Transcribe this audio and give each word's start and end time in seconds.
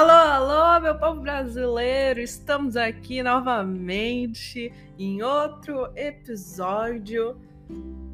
Alô, 0.00 0.12
alô, 0.12 0.80
meu 0.80 0.94
povo 0.94 1.20
brasileiro! 1.20 2.20
Estamos 2.20 2.74
aqui 2.74 3.22
novamente 3.22 4.72
em 4.98 5.20
outro 5.20 5.92
episódio 5.94 7.36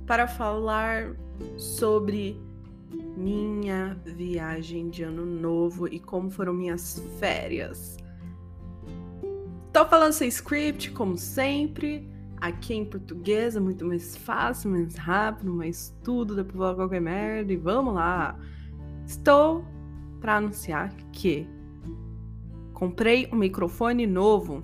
para 0.04 0.26
falar 0.26 1.14
sobre 1.56 2.42
minha 3.16 3.96
viagem 4.04 4.90
de 4.90 5.04
ano 5.04 5.24
novo 5.24 5.86
e 5.86 6.00
como 6.00 6.28
foram 6.28 6.52
minhas 6.52 7.00
férias. 7.20 7.96
Tô 9.72 9.86
falando 9.86 10.12
sem 10.12 10.26
script, 10.26 10.90
como 10.90 11.16
sempre. 11.16 12.10
Aqui 12.40 12.74
em 12.74 12.84
português 12.84 13.54
é 13.54 13.60
muito 13.60 13.84
mais 13.84 14.16
fácil, 14.16 14.72
mais 14.72 14.96
rápido, 14.96 15.54
mais 15.54 15.96
tudo, 16.02 16.44
pra 16.44 16.52
falar 16.52 16.74
qualquer 16.74 17.00
merda 17.00 17.52
e 17.52 17.56
vamos 17.56 17.94
lá. 17.94 18.36
Estou 19.06 19.64
para 20.20 20.38
anunciar 20.38 20.92
que 21.12 21.46
Comprei 22.76 23.26
um 23.32 23.36
microfone 23.36 24.06
novo. 24.06 24.62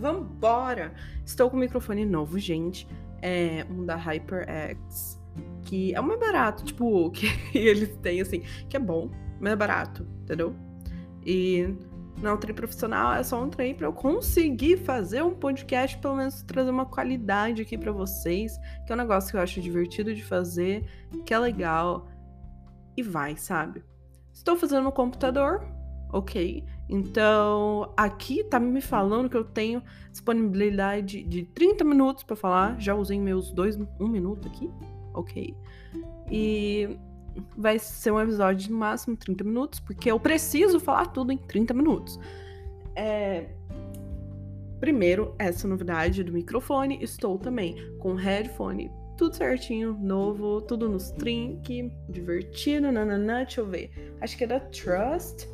Vambora! 0.00 0.94
Estou 1.22 1.50
com 1.50 1.58
um 1.58 1.60
microfone 1.60 2.06
novo, 2.06 2.38
gente. 2.38 2.88
É 3.20 3.66
um 3.68 3.84
da 3.84 3.94
HyperX, 3.94 5.20
que 5.64 5.94
é 5.94 6.00
o 6.00 6.02
mais 6.02 6.18
barato, 6.18 6.64
tipo, 6.64 7.10
que 7.12 7.26
eles 7.52 7.94
têm, 7.98 8.22
assim, 8.22 8.42
que 8.70 8.74
é 8.74 8.80
bom, 8.80 9.10
mas 9.38 9.52
é 9.52 9.56
barato, 9.56 10.06
entendeu? 10.22 10.56
E 11.26 11.76
não 12.22 12.32
é 12.32 12.36
trem 12.38 12.54
profissional, 12.54 13.12
é 13.12 13.22
só 13.22 13.44
um 13.44 13.50
trem 13.50 13.74
para 13.74 13.86
eu 13.86 13.92
conseguir 13.92 14.78
fazer 14.78 15.22
um 15.22 15.34
podcast, 15.34 15.98
pelo 15.98 16.16
menos 16.16 16.40
trazer 16.40 16.70
uma 16.70 16.86
qualidade 16.86 17.60
aqui 17.60 17.76
para 17.76 17.92
vocês, 17.92 18.56
que 18.86 18.92
é 18.92 18.94
um 18.94 18.98
negócio 18.98 19.30
que 19.30 19.36
eu 19.36 19.42
acho 19.42 19.60
divertido 19.60 20.14
de 20.14 20.24
fazer, 20.24 20.86
que 21.26 21.34
é 21.34 21.38
legal 21.38 22.08
e 22.96 23.02
vai, 23.02 23.36
sabe? 23.36 23.84
Estou 24.32 24.56
fazendo 24.56 24.84
no 24.84 24.92
computador, 24.92 25.78
ok? 26.12 26.64
Então, 26.88 27.92
aqui 27.96 28.42
tá 28.44 28.58
me 28.58 28.80
falando 28.80 29.28
que 29.28 29.36
eu 29.36 29.44
tenho 29.44 29.82
disponibilidade 30.10 31.22
de 31.22 31.44
30 31.44 31.84
minutos 31.84 32.24
para 32.24 32.34
falar. 32.34 32.80
Já 32.80 32.94
usei 32.94 33.18
meus 33.18 33.52
dois, 33.52 33.78
um 33.98 34.08
minuto 34.08 34.48
aqui, 34.48 34.68
ok? 35.14 35.54
E 36.30 36.98
vai 37.56 37.78
ser 37.78 38.10
um 38.10 38.20
episódio 38.20 38.66
de 38.66 38.72
máximo 38.72 39.16
30 39.16 39.44
minutos, 39.44 39.80
porque 39.80 40.10
eu 40.10 40.18
preciso 40.18 40.80
falar 40.80 41.06
tudo 41.06 41.32
em 41.32 41.38
30 41.38 41.74
minutos. 41.74 42.18
É... 42.96 43.50
Primeiro, 44.80 45.34
essa 45.38 45.68
novidade 45.68 46.24
do 46.24 46.32
microfone. 46.32 47.02
Estou 47.02 47.38
também 47.38 47.76
com 47.98 48.14
headphone, 48.14 48.90
tudo 49.16 49.36
certinho, 49.36 49.92
novo, 50.00 50.62
tudo 50.62 50.88
nos 50.88 51.10
trinque, 51.10 51.92
divertido, 52.08 52.90
nananã, 52.90 53.44
deixa 53.44 53.60
eu 53.60 53.66
ver. 53.66 53.90
Acho 54.20 54.36
que 54.36 54.44
é 54.44 54.46
da 54.46 54.58
Trust 54.58 55.46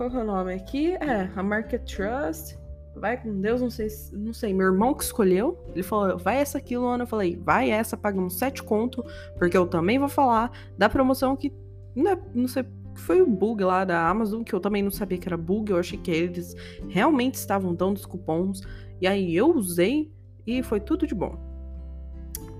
qual 0.00 0.08
que 0.08 0.16
é 0.16 0.20
o 0.20 0.24
nome 0.24 0.54
aqui? 0.54 0.94
É, 0.94 1.30
a 1.36 1.42
marca 1.42 1.78
Trust. 1.78 2.58
Vai 2.96 3.20
com 3.20 3.38
Deus, 3.38 3.60
não 3.60 3.68
sei, 3.68 3.88
não 4.14 4.32
sei. 4.32 4.54
Meu 4.54 4.68
irmão 4.68 4.94
que 4.94 5.04
escolheu, 5.04 5.62
ele 5.74 5.82
falou, 5.82 6.16
vai 6.16 6.38
essa 6.38 6.56
aqui, 6.56 6.74
Luana. 6.74 7.02
Eu 7.02 7.06
falei, 7.06 7.36
vai 7.36 7.70
essa, 7.70 7.98
pagamos 7.98 8.38
sete 8.38 8.62
conto, 8.62 9.04
porque 9.38 9.54
eu 9.54 9.66
também 9.66 9.98
vou 9.98 10.08
falar 10.08 10.52
da 10.78 10.88
promoção 10.88 11.36
que, 11.36 11.52
não, 11.94 12.12
é, 12.12 12.18
não 12.34 12.48
sei, 12.48 12.64
foi 12.94 13.20
o 13.20 13.26
bug 13.26 13.62
lá 13.62 13.84
da 13.84 14.08
Amazon, 14.08 14.42
que 14.42 14.54
eu 14.54 14.58
também 14.58 14.82
não 14.82 14.90
sabia 14.90 15.18
que 15.18 15.28
era 15.28 15.36
bug, 15.36 15.70
eu 15.70 15.78
achei 15.78 15.98
que 15.98 16.10
eles 16.10 16.56
realmente 16.88 17.34
estavam 17.34 17.74
dando 17.74 17.98
os 17.98 18.06
cupons. 18.06 18.62
E 19.02 19.06
aí 19.06 19.36
eu 19.36 19.54
usei 19.54 20.10
e 20.46 20.62
foi 20.62 20.80
tudo 20.80 21.06
de 21.06 21.14
bom. 21.14 21.38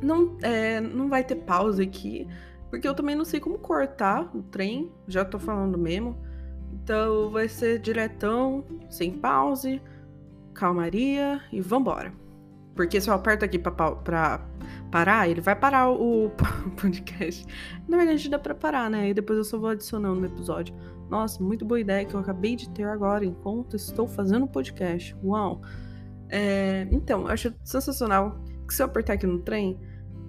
Não, 0.03 0.37
é, 0.43 0.79
não 0.79 1.09
vai 1.09 1.25
ter 1.25 1.37
pausa 1.37 1.83
aqui, 1.83 2.29
porque 2.69 2.87
eu 2.87 2.95
também 2.95 3.17
não 3.17 3.25
sei 3.25 3.41
como 3.41 3.59
cortar 3.59 4.31
o 4.37 4.43
trem, 4.43 4.93
já 5.09 5.25
tô 5.25 5.39
falando 5.39 5.79
mesmo. 5.79 6.29
Então 6.83 7.31
vai 7.31 7.49
ser 7.49 7.79
diretão, 7.79 8.65
sem 8.89 9.13
pause, 9.13 9.81
calmaria 10.55 11.41
e 11.53 11.61
vambora. 11.61 12.13
Porque 12.75 13.01
se 13.01 13.11
eu 13.11 13.15
aperto 13.15 13.45
aqui 13.45 13.59
pra, 13.59 13.73
pra 13.73 14.47
parar, 14.91 15.29
ele 15.29 15.41
vai 15.41 15.55
parar 15.55 15.91
o 15.91 16.31
podcast. 16.81 17.45
Na 17.89 17.99
verdade, 17.99 18.29
dá 18.29 18.39
pra 18.39 18.55
parar, 18.55 18.91
né? 18.91 19.11
E 19.11 19.15
depois 19.15 19.39
eu 19.39 19.45
só 19.45 19.59
vou 19.59 19.71
adicionando 19.71 20.21
no 20.21 20.27
episódio. 20.27 20.75
Nossa, 21.09 21.43
muito 21.43 21.65
boa 21.65 21.81
ideia 21.81 22.05
que 22.05 22.15
eu 22.15 22.21
acabei 22.21 22.55
de 22.55 22.71
ter 22.71 22.85
agora 22.85 23.25
enquanto 23.25 23.77
estou 23.77 24.07
fazendo 24.07 24.45
o 24.45 24.49
podcast. 24.49 25.17
Uau! 25.25 25.61
É, 26.29 26.87
então, 26.93 27.23
eu 27.23 27.29
acho 27.29 27.53
sensacional 27.65 28.41
que 28.67 28.73
se 28.73 28.83
eu 28.83 28.87
apertar 28.87 29.15
aqui 29.15 29.27
no 29.27 29.41
trem, 29.41 29.79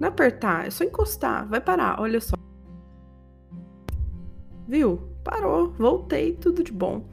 não 0.00 0.08
é 0.08 0.10
apertar, 0.10 0.66
é 0.66 0.70
só 0.70 0.82
encostar, 0.82 1.48
vai 1.48 1.60
parar, 1.60 2.00
olha 2.00 2.20
só. 2.20 2.34
Viu? 4.66 5.11
Parou, 5.22 5.72
voltei, 5.72 6.32
tudo 6.32 6.62
de 6.62 6.72
bom. 6.72 7.04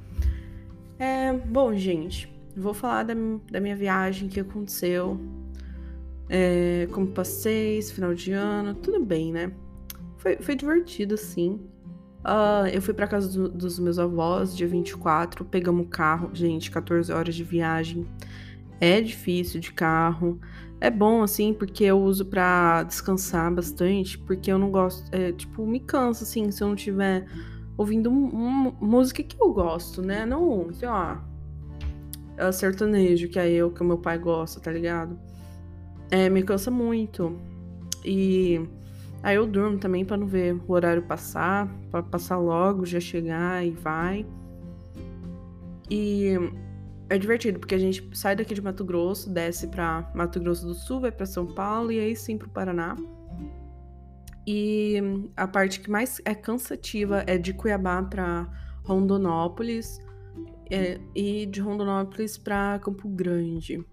É, 0.98 1.32
bom, 1.34 1.74
gente, 1.74 2.32
vou 2.56 2.74
falar 2.74 3.04
da, 3.04 3.14
da 3.50 3.60
minha 3.60 3.76
viagem, 3.76 4.28
que 4.28 4.40
aconteceu, 4.40 5.20
é, 6.28 6.88
como 6.92 7.08
passei 7.08 7.78
esse 7.78 7.94
final 7.94 8.14
de 8.14 8.32
ano, 8.32 8.76
tudo 8.76 9.04
bem, 9.04 9.32
né? 9.32 9.52
Foi, 10.18 10.38
foi 10.38 10.56
divertido, 10.56 11.18
sim. 11.18 11.60
Uh, 12.20 12.68
eu 12.74 12.82
fui 12.82 12.94
para 12.94 13.08
casa 13.08 13.32
do, 13.32 13.48
dos 13.48 13.80
meus 13.80 13.98
avós, 13.98 14.56
dia 14.56 14.68
24, 14.68 15.46
pegamos 15.46 15.86
o 15.86 15.90
carro, 15.90 16.30
gente, 16.34 16.70
14 16.70 17.12
horas 17.12 17.34
de 17.34 17.44
viagem. 17.44 18.06
É 18.82 19.00
difícil 19.00 19.60
de 19.60 19.72
carro. 19.72 20.40
É 20.82 20.90
bom, 20.90 21.24
assim, 21.24 21.54
porque 21.54 21.84
eu 21.86 22.00
uso 22.00 22.26
para 22.26 22.84
descansar 22.84 23.54
bastante, 23.54 24.18
porque 24.18 24.52
eu 24.52 24.58
não 24.58 24.70
gosto, 24.70 25.10
é, 25.14 25.32
tipo, 25.32 25.66
me 25.66 25.80
cansa, 25.80 26.24
assim, 26.24 26.52
se 26.52 26.62
eu 26.62 26.68
não 26.68 26.76
tiver 26.76 27.26
ouvindo 27.80 28.10
uma 28.12 28.72
música 28.82 29.24
que 29.24 29.42
eu 29.42 29.54
gosto, 29.54 30.02
né? 30.02 30.26
Não, 30.26 30.68
sei 30.74 30.90
lá, 30.90 31.26
é 32.36 32.52
sertanejo, 32.52 33.30
que 33.30 33.40
é 33.40 33.50
eu, 33.50 33.72
que 33.72 33.82
o 33.82 33.86
meu 33.86 33.98
pai 33.98 34.18
gosta, 34.18 34.60
tá 34.60 34.70
ligado? 34.70 35.18
É, 36.12 36.30
me 36.30 36.44
cansa 36.44 36.70
muito. 36.70 37.40
E 38.04 38.60
aí 39.24 39.38
eu 39.38 39.48
durmo 39.48 39.78
também 39.78 40.04
para 40.04 40.18
não 40.18 40.28
ver 40.28 40.60
o 40.68 40.74
horário 40.74 41.04
passar, 41.04 41.74
para 41.90 42.04
passar 42.04 42.38
logo, 42.38 42.86
já 42.86 43.00
chegar 43.00 43.66
e 43.66 43.72
vai. 43.72 44.26
E 45.90 46.34
é 47.10 47.18
divertido, 47.18 47.60
porque 47.60 47.76
a 47.76 47.80
gente 47.80 48.10
sai 48.12 48.36
daqui 48.36 48.54
de 48.54 48.62
Mato 48.62 48.84
Grosso, 48.84 49.30
desce 49.30 49.70
para 49.70 50.12
Mato 50.14 50.38
Grosso 50.42 50.68
do 50.68 50.74
Sul, 50.74 51.00
vai 51.00 51.14
para 51.14 51.26
São 51.26 51.46
Paulo 51.46 51.94
e 51.94 52.00
aí 52.02 52.14
sim 52.14 52.38
pro 52.38 52.50
Paraná. 52.50 52.98
E 54.52 55.00
a 55.38 55.48
parte 55.48 55.80
que 55.80 55.92
mais 55.92 56.20
é 56.26 56.34
cansativa 56.34 57.24
é 57.28 57.38
de 57.38 57.54
Cuiabá 57.54 58.02
para 58.02 58.50
Rondonópolis 58.84 60.02
é, 60.72 61.00
e 61.14 61.46
de 61.46 61.62
Rondonópolis 61.62 62.36
para 62.36 62.80
Campo 62.80 63.08
Grande. 63.10 63.86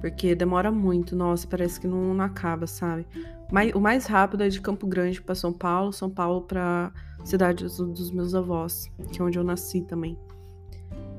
Porque 0.00 0.34
demora 0.34 0.72
muito, 0.72 1.14
nossa, 1.14 1.46
parece 1.46 1.78
que 1.78 1.86
não, 1.86 2.14
não 2.14 2.24
acaba, 2.24 2.66
sabe? 2.66 3.06
Mas, 3.48 3.72
o 3.76 3.80
mais 3.80 4.06
rápido 4.06 4.42
é 4.42 4.48
de 4.48 4.60
Campo 4.60 4.88
Grande 4.88 5.22
para 5.22 5.36
São 5.36 5.52
Paulo, 5.52 5.92
São 5.92 6.10
Paulo 6.10 6.40
para 6.40 6.92
cidade 7.24 7.62
dos, 7.62 7.76
dos, 7.76 8.10
meus 8.10 8.34
avós, 8.34 8.90
que 9.12 9.22
é 9.22 9.24
onde 9.24 9.38
eu 9.38 9.44
nasci 9.44 9.82
também. 9.82 10.18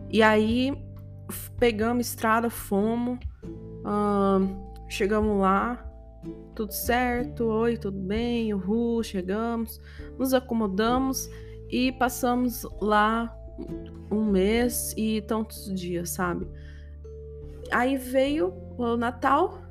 E 0.09 0.21
aí 0.21 0.77
pegamos 1.57 2.07
estrada, 2.07 2.49
fomos, 2.49 3.17
chegamos 4.89 5.39
lá, 5.39 5.87
tudo 6.55 6.71
certo, 6.71 7.45
oi, 7.45 7.77
tudo 7.77 7.99
bem, 7.99 8.53
uhul, 8.53 9.03
chegamos, 9.03 9.79
nos 10.17 10.33
acomodamos 10.33 11.29
e 11.69 11.91
passamos 11.93 12.65
lá 12.81 13.35
um 14.11 14.25
mês 14.25 14.93
e 14.97 15.21
tantos 15.21 15.73
dias, 15.73 16.09
sabe? 16.11 16.47
Aí 17.71 17.97
veio 17.97 18.53
o 18.77 18.95
Natal, 18.95 19.61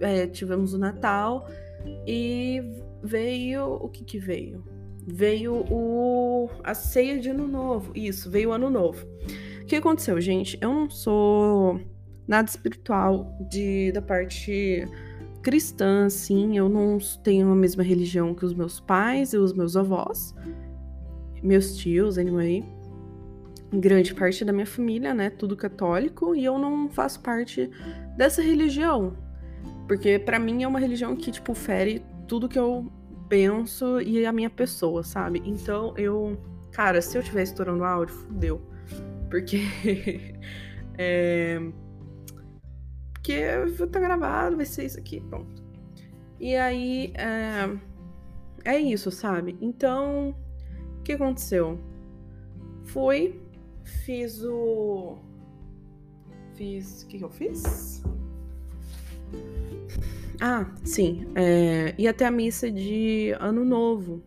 é, 0.00 0.26
tivemos 0.26 0.74
o 0.74 0.78
Natal 0.78 1.48
e 2.06 2.62
veio 3.02 3.74
o 3.74 3.88
que 3.88 4.04
que 4.04 4.18
veio? 4.18 4.64
Veio 5.06 5.64
o 5.70 6.50
a 6.62 6.74
ceia 6.74 7.18
de 7.18 7.30
ano 7.30 7.48
novo. 7.48 7.92
Isso, 7.94 8.30
veio 8.30 8.50
o 8.50 8.52
ano 8.52 8.68
novo. 8.68 9.06
O 9.62 9.64
que 9.64 9.76
aconteceu, 9.76 10.20
gente? 10.20 10.58
Eu 10.60 10.72
não 10.72 10.90
sou 10.90 11.80
nada 12.26 12.48
espiritual 12.48 13.34
de 13.48 13.90
da 13.92 14.02
parte 14.02 14.86
cristã, 15.48 16.10
sim, 16.10 16.58
eu 16.58 16.68
não 16.68 16.98
tenho 17.24 17.50
a 17.50 17.56
mesma 17.56 17.82
religião 17.82 18.34
que 18.34 18.44
os 18.44 18.52
meus 18.52 18.80
pais 18.80 19.32
e 19.32 19.38
os 19.38 19.54
meus 19.54 19.78
avós, 19.78 20.34
meus 21.42 21.74
tios, 21.74 22.18
anyway. 22.18 22.62
Grande 23.72 24.14
parte 24.14 24.44
da 24.44 24.52
minha 24.52 24.66
família, 24.66 25.14
né, 25.14 25.30
tudo 25.30 25.56
católico, 25.56 26.34
e 26.34 26.44
eu 26.44 26.58
não 26.58 26.90
faço 26.90 27.20
parte 27.20 27.70
dessa 28.14 28.42
religião. 28.42 29.16
Porque 29.86 30.18
para 30.18 30.38
mim 30.38 30.64
é 30.64 30.68
uma 30.68 30.78
religião 30.78 31.16
que, 31.16 31.30
tipo, 31.30 31.54
fere 31.54 32.04
tudo 32.26 32.46
que 32.46 32.58
eu 32.58 32.92
penso 33.26 34.02
e 34.02 34.26
a 34.26 34.32
minha 34.32 34.50
pessoa, 34.50 35.02
sabe? 35.02 35.42
Então 35.46 35.94
eu. 35.96 36.38
Cara, 36.72 37.00
se 37.00 37.16
eu 37.16 37.22
estiver 37.22 37.44
estourando 37.44 37.84
áudio, 37.84 38.14
fudeu. 38.14 38.60
Porque. 39.30 39.62
é 40.98 41.58
porque 43.18 43.86
tá 43.90 44.00
gravado, 44.00 44.56
vai 44.56 44.64
ser 44.64 44.86
isso 44.86 44.98
aqui, 44.98 45.20
pronto. 45.20 45.62
E 46.40 46.56
aí, 46.56 47.12
é, 47.16 47.76
é 48.64 48.78
isso, 48.78 49.10
sabe? 49.10 49.56
Então, 49.60 50.34
o 50.98 51.02
que 51.02 51.12
aconteceu? 51.12 51.78
Fui, 52.84 53.40
fiz 53.84 54.42
o. 54.44 55.18
Fiz. 56.54 57.02
O 57.02 57.08
que, 57.08 57.18
que 57.18 57.24
eu 57.24 57.30
fiz? 57.30 58.02
Ah, 60.40 60.70
sim. 60.84 61.26
É, 61.34 61.94
ia 61.98 62.10
até 62.10 62.24
a 62.24 62.30
missa 62.30 62.70
de 62.70 63.34
Ano 63.40 63.64
Novo. 63.64 64.22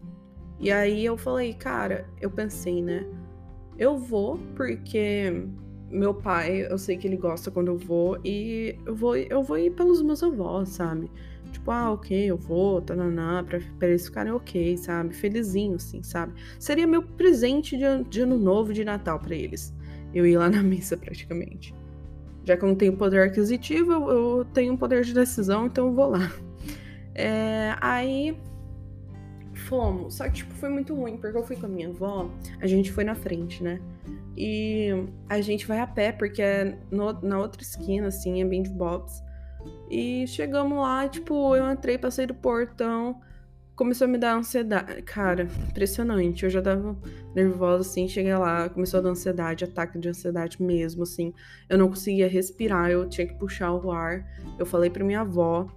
E 0.59 0.71
aí 0.71 1.05
eu 1.05 1.17
falei, 1.17 1.53
cara, 1.53 2.07
eu 2.19 2.29
pensei, 2.29 2.83
né? 2.83 3.05
Eu 3.77 3.97
vou 3.97 4.37
porque 4.55 5.47
meu 5.91 6.13
pai, 6.13 6.65
eu 6.69 6.77
sei 6.77 6.97
que 6.97 7.07
ele 7.07 7.17
gosta 7.17 7.51
quando 7.51 7.67
eu 7.67 7.77
vou 7.77 8.17
e 8.23 8.75
eu 8.85 8.95
vou, 8.95 9.15
eu 9.15 9.43
vou 9.43 9.57
ir 9.57 9.71
pelos 9.71 10.01
meus 10.01 10.23
avós, 10.23 10.69
sabe? 10.69 11.11
Tipo, 11.51 11.71
ah, 11.71 11.91
ok, 11.91 12.31
eu 12.31 12.37
vou, 12.37 12.81
tananá, 12.81 13.43
pra, 13.43 13.59
pra 13.77 13.89
eles 13.89 14.05
ficarem 14.05 14.31
ok, 14.31 14.77
sabe? 14.77 15.13
Felizinho, 15.13 15.75
assim, 15.75 16.01
sabe? 16.01 16.33
Seria 16.57 16.87
meu 16.87 17.03
presente 17.03 17.77
de, 17.77 18.03
de 18.09 18.21
ano 18.21 18.37
novo, 18.37 18.73
de 18.73 18.85
Natal 18.85 19.19
para 19.19 19.35
eles. 19.35 19.73
Eu 20.13 20.25
ir 20.25 20.37
lá 20.37 20.49
na 20.49 20.63
missa, 20.63 20.95
praticamente. 20.95 21.75
Já 22.45 22.57
que 22.57 22.63
eu 22.63 22.69
não 22.69 22.75
tenho 22.75 22.95
poder 22.95 23.21
aquisitivo, 23.21 23.91
eu, 23.91 24.09
eu 24.09 24.45
tenho 24.45 24.73
um 24.73 24.77
poder 24.77 25.03
de 25.03 25.13
decisão, 25.13 25.67
então 25.67 25.87
eu 25.87 25.93
vou 25.93 26.09
lá. 26.09 26.31
É, 27.13 27.75
aí 27.81 28.37
fomos. 29.71 30.15
Só 30.15 30.25
que, 30.25 30.33
tipo, 30.33 30.53
foi 30.55 30.67
muito 30.67 30.93
ruim, 30.93 31.15
porque 31.15 31.37
eu 31.37 31.43
fui 31.43 31.55
com 31.55 31.65
a 31.65 31.69
minha 31.69 31.87
avó, 31.87 32.29
a 32.59 32.67
gente 32.67 32.91
foi 32.91 33.05
na 33.05 33.15
frente, 33.15 33.63
né? 33.63 33.79
E 34.35 34.89
a 35.29 35.39
gente 35.39 35.65
vai 35.65 35.79
a 35.79 35.87
pé, 35.87 36.11
porque 36.11 36.41
é 36.41 36.77
no, 36.91 37.13
na 37.21 37.39
outra 37.39 37.61
esquina, 37.61 38.07
assim, 38.07 38.41
é 38.41 38.45
bem 38.45 38.61
de 38.61 38.69
Bob's. 38.69 39.23
E 39.89 40.27
chegamos 40.27 40.77
lá, 40.77 41.07
tipo, 41.07 41.55
eu 41.55 41.71
entrei, 41.71 41.97
passei 41.97 42.25
do 42.25 42.33
portão, 42.33 43.21
começou 43.75 44.05
a 44.05 44.07
me 44.09 44.17
dar 44.17 44.35
ansiedade. 44.35 45.01
Cara, 45.03 45.47
impressionante. 45.69 46.43
Eu 46.43 46.49
já 46.49 46.61
tava 46.61 46.97
nervosa, 47.33 47.81
assim, 47.89 48.07
cheguei 48.07 48.35
lá, 48.35 48.69
começou 48.69 48.99
a 48.99 49.03
dar 49.03 49.09
ansiedade, 49.09 49.63
ataque 49.63 49.97
de 49.99 50.09
ansiedade 50.09 50.61
mesmo, 50.61 51.03
assim. 51.03 51.33
Eu 51.69 51.77
não 51.77 51.87
conseguia 51.87 52.27
respirar, 52.27 52.89
eu 52.89 53.07
tinha 53.07 53.27
que 53.27 53.35
puxar 53.35 53.73
o 53.73 53.91
ar. 53.91 54.25
Eu 54.59 54.65
falei 54.65 54.89
pra 54.89 55.03
minha 55.03 55.21
avó, 55.21 55.67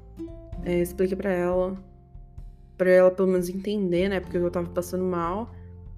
é, 0.65 0.81
expliquei 0.81 1.17
pra 1.17 1.31
ela, 1.31 1.77
pra 2.77 2.91
ela 2.91 3.11
pelo 3.11 3.29
menos 3.29 3.49
entender, 3.49 4.09
né, 4.09 4.21
porque 4.21 4.37
eu 4.37 4.51
tava 4.51 4.69
passando 4.71 5.05
mal. 5.05 5.51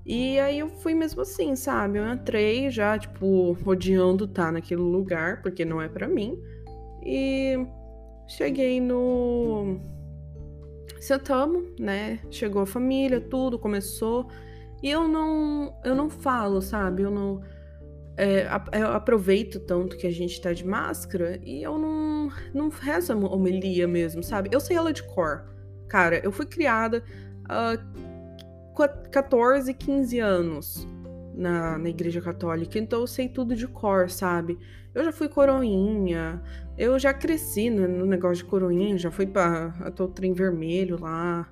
E 0.04 0.38
aí 0.38 0.60
eu 0.60 0.68
fui 0.68 0.94
mesmo 0.94 1.22
assim, 1.22 1.56
sabe? 1.56 1.98
Eu 1.98 2.06
entrei 2.06 2.70
já, 2.70 2.96
tipo, 2.96 3.58
odiando 3.64 4.24
estar 4.24 4.46
tá 4.46 4.52
naquele 4.52 4.80
lugar, 4.80 5.42
porque 5.42 5.64
não 5.64 5.82
é 5.82 5.88
para 5.88 6.06
mim. 6.06 6.38
E 7.04 7.58
cheguei 8.28 8.80
no. 8.80 9.80
Sentamos, 11.00 11.74
né? 11.78 12.20
Chegou 12.30 12.62
a 12.62 12.66
família, 12.66 13.20
tudo, 13.20 13.58
começou. 13.58 14.28
E 14.80 14.88
eu 14.88 15.08
não, 15.08 15.76
eu 15.84 15.94
não 15.96 16.08
falo, 16.08 16.62
sabe? 16.62 17.02
Eu 17.02 17.10
não. 17.10 17.42
É, 18.16 18.46
eu 18.80 18.88
aproveito 18.92 19.58
tanto 19.60 19.96
que 19.96 20.06
a 20.06 20.12
gente 20.12 20.40
tá 20.40 20.52
de 20.52 20.64
máscara 20.64 21.38
e 21.44 21.62
eu 21.62 21.76
não, 21.76 22.30
não 22.54 22.68
rezo 22.68 23.12
a 23.12 23.16
homilia 23.16 23.88
mesmo, 23.88 24.22
sabe? 24.22 24.50
Eu 24.52 24.60
sei 24.60 24.76
ela 24.76 24.92
de 24.92 25.02
cor. 25.02 25.55
Cara, 25.88 26.20
eu 26.24 26.32
fui 26.32 26.46
criada 26.46 27.02
uh, 27.44 27.96
14, 29.10 29.72
15 29.72 30.18
anos 30.18 30.88
na, 31.34 31.78
na 31.78 31.88
igreja 31.88 32.20
católica, 32.20 32.78
então 32.78 33.00
eu 33.00 33.06
sei 33.06 33.28
tudo 33.28 33.54
de 33.54 33.66
cor, 33.66 34.10
sabe? 34.10 34.58
Eu 34.94 35.04
já 35.04 35.12
fui 35.12 35.28
coroinha, 35.28 36.42
eu 36.76 36.98
já 36.98 37.12
cresci 37.12 37.70
no, 37.70 37.86
no 37.86 38.06
negócio 38.06 38.44
de 38.44 38.50
coroinha, 38.50 38.98
já 38.98 39.10
fui 39.10 39.26
para 39.26 39.72
o 39.98 40.08
trem 40.08 40.32
vermelho 40.32 40.98
lá, 41.00 41.48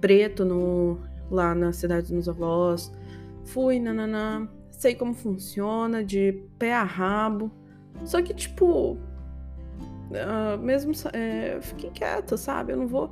preto 0.00 0.44
no, 0.44 0.98
lá 1.30 1.54
na 1.54 1.72
cidade 1.72 2.12
dos 2.14 2.28
avós. 2.28 2.92
Fui, 3.44 3.80
nananã, 3.80 4.48
sei 4.70 4.94
como 4.94 5.14
funciona, 5.14 6.04
de 6.04 6.42
pé 6.58 6.74
a 6.74 6.84
rabo. 6.84 7.50
Só 8.04 8.22
que, 8.22 8.34
tipo, 8.34 8.92
uh, 8.92 10.58
mesmo. 10.60 10.92
É, 11.12 11.58
fiquei 11.60 11.90
quieta, 11.90 12.36
sabe? 12.36 12.72
Eu 12.72 12.76
não 12.76 12.86
vou 12.86 13.10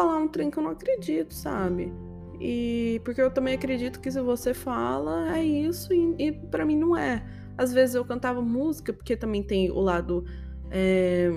falar 0.00 0.18
um 0.18 0.28
trem 0.28 0.50
que 0.50 0.58
eu 0.58 0.62
não 0.62 0.70
acredito, 0.70 1.34
sabe? 1.34 1.92
E 2.40 3.00
porque 3.04 3.20
eu 3.20 3.30
também 3.30 3.54
acredito 3.54 4.00
que 4.00 4.10
se 4.10 4.20
você 4.20 4.54
fala, 4.54 5.36
é 5.36 5.44
isso, 5.44 5.92
e, 5.92 6.14
e 6.18 6.32
para 6.32 6.64
mim 6.64 6.76
não 6.76 6.96
é. 6.96 7.22
Às 7.58 7.72
vezes 7.72 7.94
eu 7.94 8.04
cantava 8.04 8.40
música, 8.40 8.92
porque 8.92 9.14
também 9.14 9.42
tem 9.42 9.70
o 9.70 9.80
lado 9.80 10.24
é, 10.70 11.30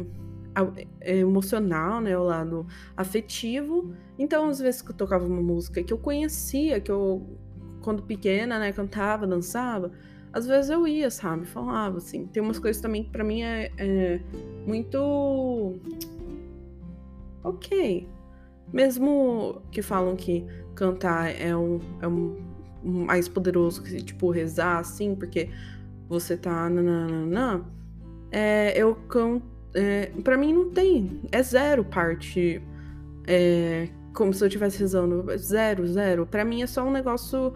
é, 1.01 1.17
emocional, 1.17 1.99
né? 1.99 2.17
O 2.17 2.23
lado 2.23 2.65
afetivo. 2.95 3.93
Então, 4.17 4.47
às 4.47 4.59
vezes 4.59 4.81
que 4.81 4.91
eu 4.91 4.95
tocava 4.95 5.25
uma 5.25 5.41
música 5.41 5.83
que 5.83 5.91
eu 5.91 5.97
conhecia, 5.97 6.79
que 6.79 6.91
eu, 6.91 7.37
quando 7.81 8.01
pequena, 8.03 8.57
né, 8.57 8.71
cantava, 8.71 9.27
dançava, 9.27 9.91
às 10.31 10.47
vezes 10.47 10.71
eu 10.71 10.87
ia, 10.87 11.11
sabe? 11.11 11.45
Falava, 11.45 11.97
assim. 11.97 12.27
Tem 12.27 12.41
umas 12.41 12.59
coisas 12.59 12.81
também 12.81 13.03
que 13.03 13.09
pra 13.09 13.25
mim 13.25 13.41
é, 13.41 13.71
é 13.77 14.21
muito. 14.65 15.75
Ok. 17.43 18.07
Mesmo 18.73 19.61
que 19.71 19.83
falam 19.83 20.15
que 20.15 20.45
cantar 20.73 21.29
é 21.39 21.55
um, 21.55 21.79
é 22.01 22.07
um 22.07 22.35
mais 22.83 23.29
poderoso 23.29 23.83
que, 23.83 24.01
tipo, 24.01 24.31
rezar, 24.31 24.79
assim, 24.79 25.15
porque 25.15 25.49
você 26.09 26.35
tá. 26.35 26.69
Nananana, 26.69 27.63
é, 28.31 28.73
eu 28.75 28.95
canto. 28.95 29.45
É, 29.75 30.07
pra 30.23 30.37
mim 30.37 30.53
não 30.53 30.71
tem. 30.71 31.21
É 31.31 31.43
zero 31.43 31.85
parte. 31.85 32.61
É, 33.27 33.87
como 34.13 34.33
se 34.33 34.43
eu 34.43 34.47
estivesse 34.47 34.79
rezando. 34.79 35.25
Zero, 35.37 35.85
zero. 35.87 36.25
Pra 36.25 36.43
mim 36.43 36.63
é 36.63 36.67
só 36.67 36.83
um 36.83 36.91
negócio 36.91 37.53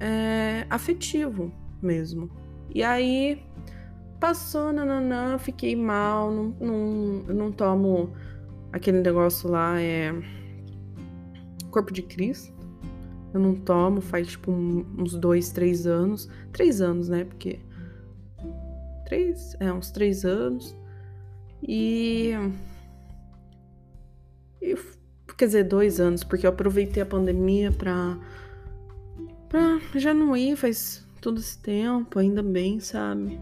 é, 0.00 0.66
afetivo 0.68 1.52
mesmo. 1.80 2.28
E 2.74 2.82
aí 2.82 3.42
passou, 4.20 4.72
nananã, 4.72 5.38
fiquei 5.38 5.74
mal, 5.74 6.30
não, 6.30 6.54
não, 6.60 7.34
não 7.34 7.52
tomo 7.52 8.12
aquele 8.72 9.00
negócio 9.00 9.50
lá, 9.50 9.80
é. 9.80 10.12
Corpo 11.70 11.92
de 11.92 12.02
Cristo. 12.02 12.52
Eu 13.32 13.38
não 13.38 13.54
tomo 13.54 14.00
faz 14.00 14.28
tipo 14.28 14.50
uns 14.50 15.14
dois, 15.14 15.50
três 15.50 15.86
anos. 15.86 16.28
Três 16.52 16.80
anos, 16.80 17.08
né? 17.08 17.24
Porque. 17.24 17.60
Três. 19.04 19.56
É, 19.60 19.72
uns 19.72 19.90
três 19.90 20.24
anos. 20.24 20.76
E. 21.62 22.32
e 24.60 24.74
quer 25.36 25.46
dizer, 25.46 25.64
dois 25.64 26.00
anos, 26.00 26.22
porque 26.22 26.46
eu 26.46 26.50
aproveitei 26.50 27.02
a 27.02 27.06
pandemia 27.06 27.70
pra. 27.72 28.18
pra 29.48 29.80
já 29.94 30.12
não 30.12 30.36
ir 30.36 30.56
faz 30.56 31.06
todo 31.20 31.38
esse 31.38 31.58
tempo, 31.58 32.18
ainda 32.18 32.42
bem, 32.42 32.80
sabe? 32.80 33.38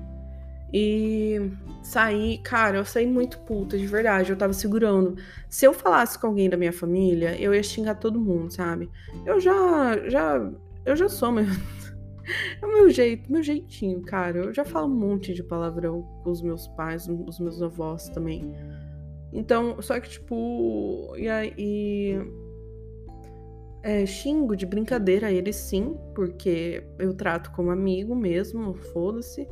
E 0.72 1.50
saí, 1.82 2.38
cara, 2.38 2.78
eu 2.78 2.84
saí 2.84 3.06
muito 3.06 3.38
puta, 3.40 3.78
de 3.78 3.86
verdade. 3.86 4.30
Eu 4.30 4.36
tava 4.36 4.52
segurando. 4.52 5.16
Se 5.48 5.66
eu 5.66 5.72
falasse 5.72 6.18
com 6.18 6.26
alguém 6.26 6.50
da 6.50 6.56
minha 6.56 6.72
família, 6.72 7.40
eu 7.40 7.54
ia 7.54 7.62
xingar 7.62 7.94
todo 7.94 8.20
mundo, 8.20 8.52
sabe? 8.52 8.90
Eu 9.24 9.40
já, 9.40 9.98
já, 10.08 10.50
eu 10.84 10.96
já 10.96 11.08
sou 11.08 11.32
meu. 11.32 11.44
É 12.60 12.66
o 12.66 12.68
meu 12.68 12.90
jeito, 12.90 13.32
meu 13.32 13.42
jeitinho, 13.42 14.02
cara. 14.02 14.38
Eu 14.38 14.52
já 14.52 14.62
falo 14.62 14.86
um 14.86 14.94
monte 14.94 15.32
de 15.32 15.42
palavrão 15.42 16.02
com 16.22 16.30
os 16.30 16.42
meus 16.42 16.68
pais, 16.68 17.08
os 17.08 17.40
meus 17.40 17.62
avós 17.62 18.10
também. 18.10 18.54
Então, 19.32 19.80
só 19.80 19.98
que, 19.98 20.10
tipo, 20.10 21.14
e 21.16 21.26
aí. 21.26 22.16
É, 23.82 24.04
xingo 24.04 24.54
de 24.54 24.66
brincadeira 24.66 25.32
ele 25.32 25.54
sim, 25.54 25.96
porque 26.14 26.84
eu 26.98 27.14
trato 27.14 27.50
como 27.52 27.70
amigo 27.70 28.14
mesmo, 28.14 28.74
foda-se. 28.74 29.48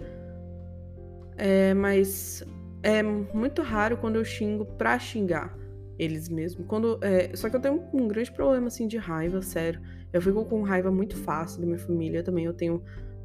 É, 1.37 1.75
mas 1.75 2.45
é 2.83 3.03
muito 3.03 3.63
raro 3.63 3.97
quando 3.97 4.17
eu 4.17 4.25
xingo 4.25 4.65
pra 4.65 4.99
xingar 4.99 5.57
eles 5.99 6.29
mesmos. 6.29 6.67
Quando, 6.67 6.99
é, 7.03 7.35
só 7.35 7.49
que 7.49 7.57
eu 7.57 7.61
tenho 7.61 7.83
um 7.93 8.09
grande 8.09 8.31
problema 8.31 8.67
assim 8.67 8.87
de 8.87 8.97
raiva, 8.97 9.41
sério. 9.43 9.81
Eu 10.13 10.21
fico 10.21 10.45
com 10.45 10.63
raiva 10.63 10.91
muito 10.91 11.17
fácil 11.17 11.61
da 11.61 11.67
minha 11.67 11.79
família 11.79 12.23
também. 12.23 12.45
Eu 12.45 12.53
tenho 12.53 12.83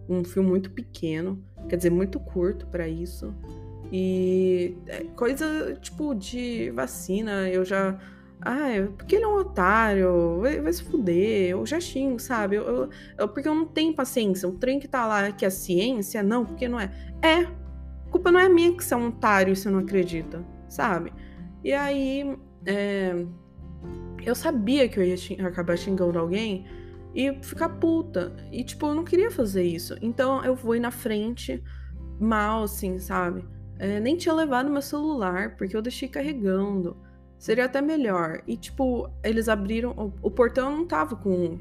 um 0.10 0.24
fio 0.24 0.44
muito 0.44 0.72
pequeno, 0.72 1.44
quer 1.70 1.76
dizer, 1.78 1.90
muito 1.90 2.20
curto 2.20 2.68
para 2.68 2.88
isso. 2.88 3.34
E 3.92 4.78
é, 4.88 5.04
coisa 5.16 5.76
tipo 5.82 6.16
de 6.16 6.72
vacina, 6.72 7.50
eu 7.50 7.66
já. 7.66 8.00
Ah, 8.44 8.70
porque 8.98 9.16
ele 9.16 9.26
é 9.26 9.28
um 9.28 9.36
otário, 9.36 10.40
vai, 10.40 10.60
vai 10.60 10.74
se 10.74 10.82
fuder, 10.82 11.52
eu 11.52 11.64
já 11.64 11.80
xingo, 11.80 12.20
sabe? 12.20 12.56
Eu, 12.56 12.64
eu, 12.64 12.90
eu, 13.20 13.28
porque 13.30 13.48
eu 13.48 13.54
não 13.54 13.68
tenho 13.68 13.94
paciência. 13.94 14.50
O 14.50 14.54
trem 14.54 14.80
que 14.80 14.88
tá 14.88 15.06
lá 15.06 15.32
que 15.32 15.46
é 15.46 15.50
ciência, 15.50 16.24
não, 16.24 16.44
porque 16.44 16.68
não 16.68 16.80
é. 16.80 16.92
É, 17.22 17.48
culpa 18.12 18.32
não 18.32 18.40
é 18.40 18.50
minha 18.50 18.76
que 18.76 18.84
você 18.84 18.94
é 18.94 18.98
um 18.98 19.08
otário 19.08 19.54
e 19.54 19.56
você 19.56 19.70
não 19.70 19.80
acredita, 19.80 20.46
sabe? 20.70 21.14
E 21.64 21.74
aí, 21.74 22.38
é, 22.66 23.26
eu 24.24 24.36
sabia 24.36 24.88
que 24.88 25.00
eu 25.00 25.04
ia 25.04 25.16
acabar 25.48 25.78
xingando 25.78 26.20
alguém 26.20 26.66
e 27.16 27.34
ficar 27.42 27.70
puta. 27.70 28.36
E, 28.52 28.64
tipo, 28.64 28.88
eu 28.88 28.96
não 28.96 29.04
queria 29.04 29.32
fazer 29.32 29.64
isso. 29.64 29.96
Então 30.02 30.44
eu 30.44 30.56
fui 30.56 30.80
na 30.80 30.92
frente, 30.92 31.64
mal, 32.20 32.64
assim, 32.64 33.00
sabe? 33.00 33.46
É, 33.80 34.00
nem 34.00 34.16
tinha 34.16 34.36
levado 34.36 34.70
meu 34.70 34.82
celular, 34.82 35.56
porque 35.58 35.76
eu 35.76 35.82
deixei 35.82 36.08
carregando. 36.08 36.98
Seria 37.40 37.66
até 37.66 37.82
melhor. 37.82 38.42
E, 38.46 38.56
tipo, 38.56 39.10
eles 39.24 39.50
abriram. 39.50 39.92
O, 39.92 40.28
o 40.28 40.32
portão 40.32 40.78
não 40.78 40.86
tava 40.86 41.16
com 41.16 41.58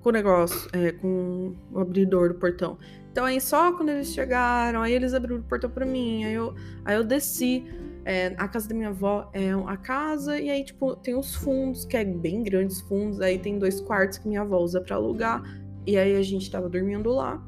com 0.00 0.08
o 0.08 0.12
negócio, 0.12 0.68
é, 0.72 0.92
com 0.92 1.54
o 1.70 1.78
abridor 1.78 2.28
do 2.28 2.34
portão. 2.34 2.78
Então 3.10 3.24
aí 3.24 3.40
só 3.40 3.72
quando 3.72 3.88
eles 3.88 4.08
chegaram, 4.08 4.82
aí 4.82 4.92
eles 4.92 5.14
abriram 5.14 5.40
o 5.40 5.42
portão 5.42 5.68
para 5.68 5.84
mim, 5.84 6.24
aí 6.24 6.34
eu, 6.34 6.54
aí 6.84 6.96
eu 6.96 7.04
desci. 7.04 7.64
É, 8.02 8.34
a 8.38 8.48
casa 8.48 8.66
da 8.66 8.74
minha 8.74 8.88
avó 8.88 9.30
é 9.34 9.50
a 9.66 9.76
casa, 9.76 10.38
e 10.38 10.48
aí, 10.48 10.64
tipo, 10.64 10.96
tem 10.96 11.14
os 11.14 11.34
fundos, 11.34 11.84
que 11.84 11.96
é 11.96 12.04
bem 12.04 12.42
grandes 12.42 12.80
fundos, 12.80 13.20
aí 13.20 13.38
tem 13.38 13.58
dois 13.58 13.78
quartos 13.80 14.16
que 14.16 14.26
minha 14.26 14.40
avó 14.40 14.58
usa 14.58 14.80
pra 14.80 14.96
alugar, 14.96 15.42
e 15.86 15.98
aí 15.98 16.16
a 16.16 16.22
gente 16.22 16.50
tava 16.50 16.68
dormindo 16.68 17.10
lá. 17.10 17.46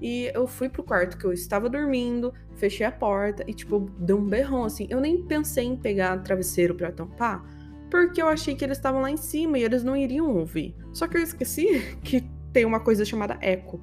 E 0.00 0.28
eu 0.34 0.48
fui 0.48 0.68
pro 0.68 0.82
quarto 0.82 1.16
que 1.16 1.24
eu 1.24 1.32
estava 1.32 1.68
dormindo, 1.68 2.34
fechei 2.56 2.84
a 2.84 2.90
porta 2.90 3.44
e, 3.46 3.54
tipo, 3.54 3.88
deu 3.98 4.18
um 4.18 4.26
berrão 4.26 4.64
assim. 4.64 4.88
Eu 4.90 5.00
nem 5.00 5.22
pensei 5.22 5.64
em 5.64 5.76
pegar 5.76 6.18
travesseiro 6.18 6.74
para 6.74 6.90
tampar, 6.90 7.44
porque 7.88 8.20
eu 8.20 8.26
achei 8.26 8.56
que 8.56 8.64
eles 8.64 8.78
estavam 8.78 9.00
lá 9.00 9.10
em 9.10 9.16
cima 9.16 9.58
e 9.58 9.62
eles 9.62 9.84
não 9.84 9.96
iriam 9.96 10.36
ouvir. 10.36 10.74
Só 10.92 11.06
que 11.06 11.16
eu 11.16 11.22
esqueci 11.22 11.96
que 12.02 12.28
tem 12.52 12.64
uma 12.64 12.80
coisa 12.80 13.04
chamada 13.04 13.38
eco. 13.40 13.80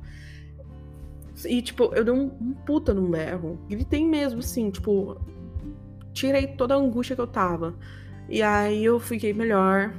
E, 1.45 1.61
tipo, 1.61 1.85
eu 1.93 2.03
dei 2.03 2.13
um, 2.13 2.31
um 2.41 2.53
puta 2.65 2.93
num 2.93 3.09
berro. 3.09 3.59
Gritei 3.69 4.05
mesmo, 4.05 4.39
assim, 4.39 4.69
tipo, 4.69 5.19
tirei 6.13 6.47
toda 6.47 6.73
a 6.73 6.77
angústia 6.77 7.15
que 7.15 7.21
eu 7.21 7.27
tava. 7.27 7.75
E 8.27 8.41
aí 8.41 8.83
eu 8.83 8.99
fiquei 8.99 9.33
melhor, 9.33 9.93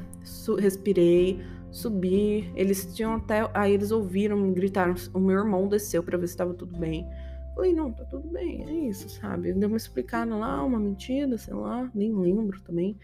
respirei, 0.59 1.40
subi. 1.70 2.50
Eles 2.54 2.94
tinham 2.94 3.14
até. 3.14 3.49
Aí 3.54 3.73
eles 3.73 3.90
ouviram, 3.90 4.52
gritaram. 4.52 4.94
O 5.14 5.20
meu 5.20 5.38
irmão 5.38 5.68
desceu 5.68 6.02
para 6.02 6.18
ver 6.18 6.28
se 6.28 6.37
tava 6.37 6.54
tudo 6.54 6.78
bem. 6.78 7.06
Falei, 7.54 7.75
não, 7.75 7.92
tá 7.92 8.04
tudo 8.04 8.28
bem, 8.28 8.64
é 8.64 8.88
isso, 8.88 9.09
sabe? 9.09 9.52
Deu 9.52 9.68
uma 9.68 9.76
explicada 9.76 10.35
lá, 10.35 10.64
uma 10.64 10.78
mentira, 10.78 11.37
sei 11.37 11.52
lá, 11.52 11.90
nem 11.94 12.14
lembro 12.14 12.61
também. 12.62 12.97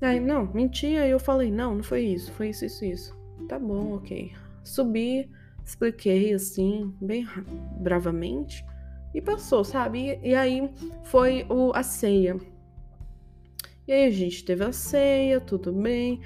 Aí, 0.00 0.18
não, 0.20 0.52
mentia, 0.52 1.06
e 1.06 1.10
eu 1.10 1.20
falei, 1.20 1.50
não, 1.50 1.76
não 1.76 1.82
foi 1.82 2.02
isso, 2.02 2.32
foi 2.32 2.48
isso, 2.48 2.64
isso, 2.64 2.84
isso. 2.84 3.18
Tá 3.48 3.58
bom, 3.58 3.94
ok. 3.94 4.32
Subi, 4.64 5.30
expliquei 5.66 6.32
assim, 6.32 6.94
bem 7.00 7.26
bravamente. 7.80 8.64
E 9.12 9.20
passou, 9.20 9.64
sabe? 9.64 10.18
E, 10.22 10.30
e 10.30 10.34
aí 10.34 10.70
foi 11.04 11.44
o, 11.50 11.72
a 11.74 11.82
ceia. 11.82 12.36
E 13.86 13.92
aí 13.92 14.06
a 14.06 14.10
gente 14.10 14.44
teve 14.44 14.64
a 14.64 14.72
ceia, 14.72 15.40
tudo 15.40 15.72
bem. 15.72 16.20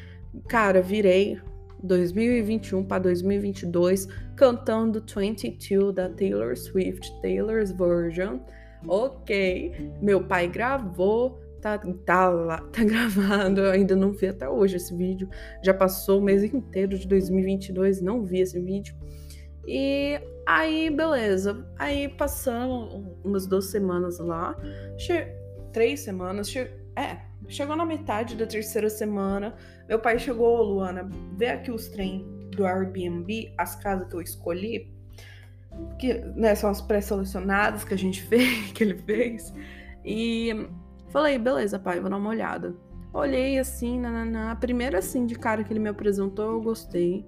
Cara, 0.48 0.82
virei 0.82 1.40
2021 1.82 2.84
para 2.84 3.04
2022 3.04 4.06
cantando 4.36 5.02
22 5.04 5.94
da 5.94 6.08
Taylor 6.08 6.56
Swift, 6.56 7.10
Taylor's 7.20 7.72
Version. 7.72 8.40
Ok, 8.86 9.92
meu 10.00 10.24
pai 10.24 10.48
gravou, 10.48 11.38
tá, 11.60 11.78
tá 11.78 12.28
lá, 12.30 12.58
tá 12.72 12.82
gravado. 12.82 13.60
Eu 13.60 13.70
ainda 13.70 13.94
não 13.94 14.12
vi 14.12 14.28
até 14.28 14.48
hoje 14.48 14.76
esse 14.76 14.94
vídeo. 14.94 15.28
Já 15.62 15.74
passou 15.74 16.18
o 16.18 16.22
mês 16.22 16.42
inteiro 16.42 16.98
de 16.98 17.06
2022, 17.06 18.00
não 18.00 18.24
vi 18.24 18.40
esse 18.40 18.58
vídeo. 18.58 18.94
E 19.66 20.20
aí, 20.46 20.90
beleza. 20.90 21.66
Aí 21.78 22.08
passando 22.08 23.16
umas 23.24 23.46
duas 23.46 23.66
semanas 23.66 24.18
lá, 24.18 24.56
che... 24.98 25.26
três 25.72 26.00
semanas, 26.00 26.50
che... 26.50 26.70
é, 26.96 27.18
chegou 27.48 27.76
na 27.76 27.84
metade 27.84 28.36
da 28.36 28.46
terceira 28.46 28.88
semana. 28.88 29.54
Meu 29.88 29.98
pai 29.98 30.18
chegou, 30.18 30.62
Luana, 30.62 31.08
vê 31.36 31.48
aqui 31.48 31.70
os 31.70 31.88
trem 31.88 32.26
do 32.50 32.66
Airbnb, 32.66 33.52
as 33.56 33.76
casas 33.76 34.08
que 34.08 34.14
eu 34.14 34.20
escolhi, 34.20 34.92
que 35.98 36.14
né, 36.36 36.54
são 36.54 36.70
as 36.70 36.80
pré-selecionadas 36.80 37.84
que 37.84 37.94
a 37.94 37.98
gente 37.98 38.22
fez, 38.26 38.72
que 38.72 38.84
ele 38.84 38.98
fez. 38.98 39.52
E 40.04 40.68
falei, 41.10 41.38
beleza, 41.38 41.78
pai, 41.78 42.00
vou 42.00 42.10
dar 42.10 42.16
uma 42.16 42.30
olhada. 42.30 42.74
Olhei 43.12 43.58
assim, 43.58 43.98
na, 43.98 44.52
a 44.52 44.56
primeira 44.56 44.98
assim 44.98 45.26
de 45.26 45.34
cara 45.34 45.64
que 45.64 45.72
ele 45.72 45.80
me 45.80 45.88
apresentou, 45.88 46.52
eu 46.52 46.60
gostei 46.60 47.26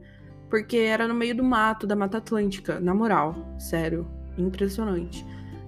porque 0.52 0.76
era 0.76 1.08
no 1.08 1.14
meio 1.14 1.34
do 1.34 1.42
mato, 1.42 1.86
da 1.86 1.96
Mata 1.96 2.18
Atlântica, 2.18 2.78
na 2.78 2.94
moral, 2.94 3.34
sério, 3.58 4.06
impressionante. 4.36 5.24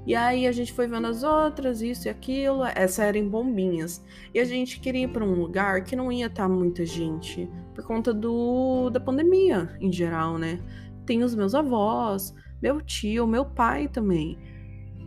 E 0.06 0.14
aí 0.14 0.46
a 0.46 0.52
gente 0.52 0.74
foi 0.74 0.86
vendo 0.86 1.06
as 1.06 1.22
outras, 1.22 1.80
isso 1.80 2.06
e 2.06 2.10
aquilo, 2.10 2.62
essa 2.66 3.02
era 3.02 3.16
em 3.16 3.26
Bombinhas. 3.26 4.04
E 4.34 4.38
a 4.38 4.44
gente 4.44 4.78
queria 4.80 5.04
ir 5.04 5.08
para 5.08 5.24
um 5.24 5.32
lugar 5.40 5.84
que 5.84 5.96
não 5.96 6.12
ia 6.12 6.26
estar 6.26 6.42
tá 6.42 6.48
muita 6.50 6.84
gente, 6.84 7.48
por 7.74 7.82
conta 7.82 8.12
do 8.12 8.90
da 8.90 9.00
pandemia 9.00 9.74
em 9.80 9.90
geral, 9.90 10.36
né? 10.36 10.60
Tem 11.06 11.24
os 11.24 11.34
meus 11.34 11.54
avós, 11.54 12.34
meu 12.60 12.78
tio, 12.82 13.26
meu 13.26 13.46
pai 13.46 13.88
também. 13.88 14.38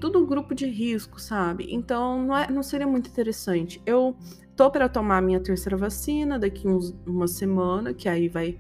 Tudo 0.02 0.18
um 0.18 0.26
grupo 0.26 0.56
de 0.56 0.66
risco, 0.66 1.22
sabe? 1.22 1.68
Então 1.70 2.24
não, 2.26 2.36
é, 2.36 2.50
não 2.50 2.64
seria 2.64 2.88
muito 2.88 3.12
interessante. 3.12 3.80
Eu 3.86 4.18
tô 4.56 4.72
para 4.72 4.90
tomar 4.90 5.22
minha 5.22 5.40
terceira 5.40 5.78
vacina 5.78 6.40
daqui 6.40 6.68
uns, 6.68 6.96
uma 7.06 7.28
semana, 7.28 7.94
que 7.94 8.10
aí 8.10 8.28
vai 8.28 8.58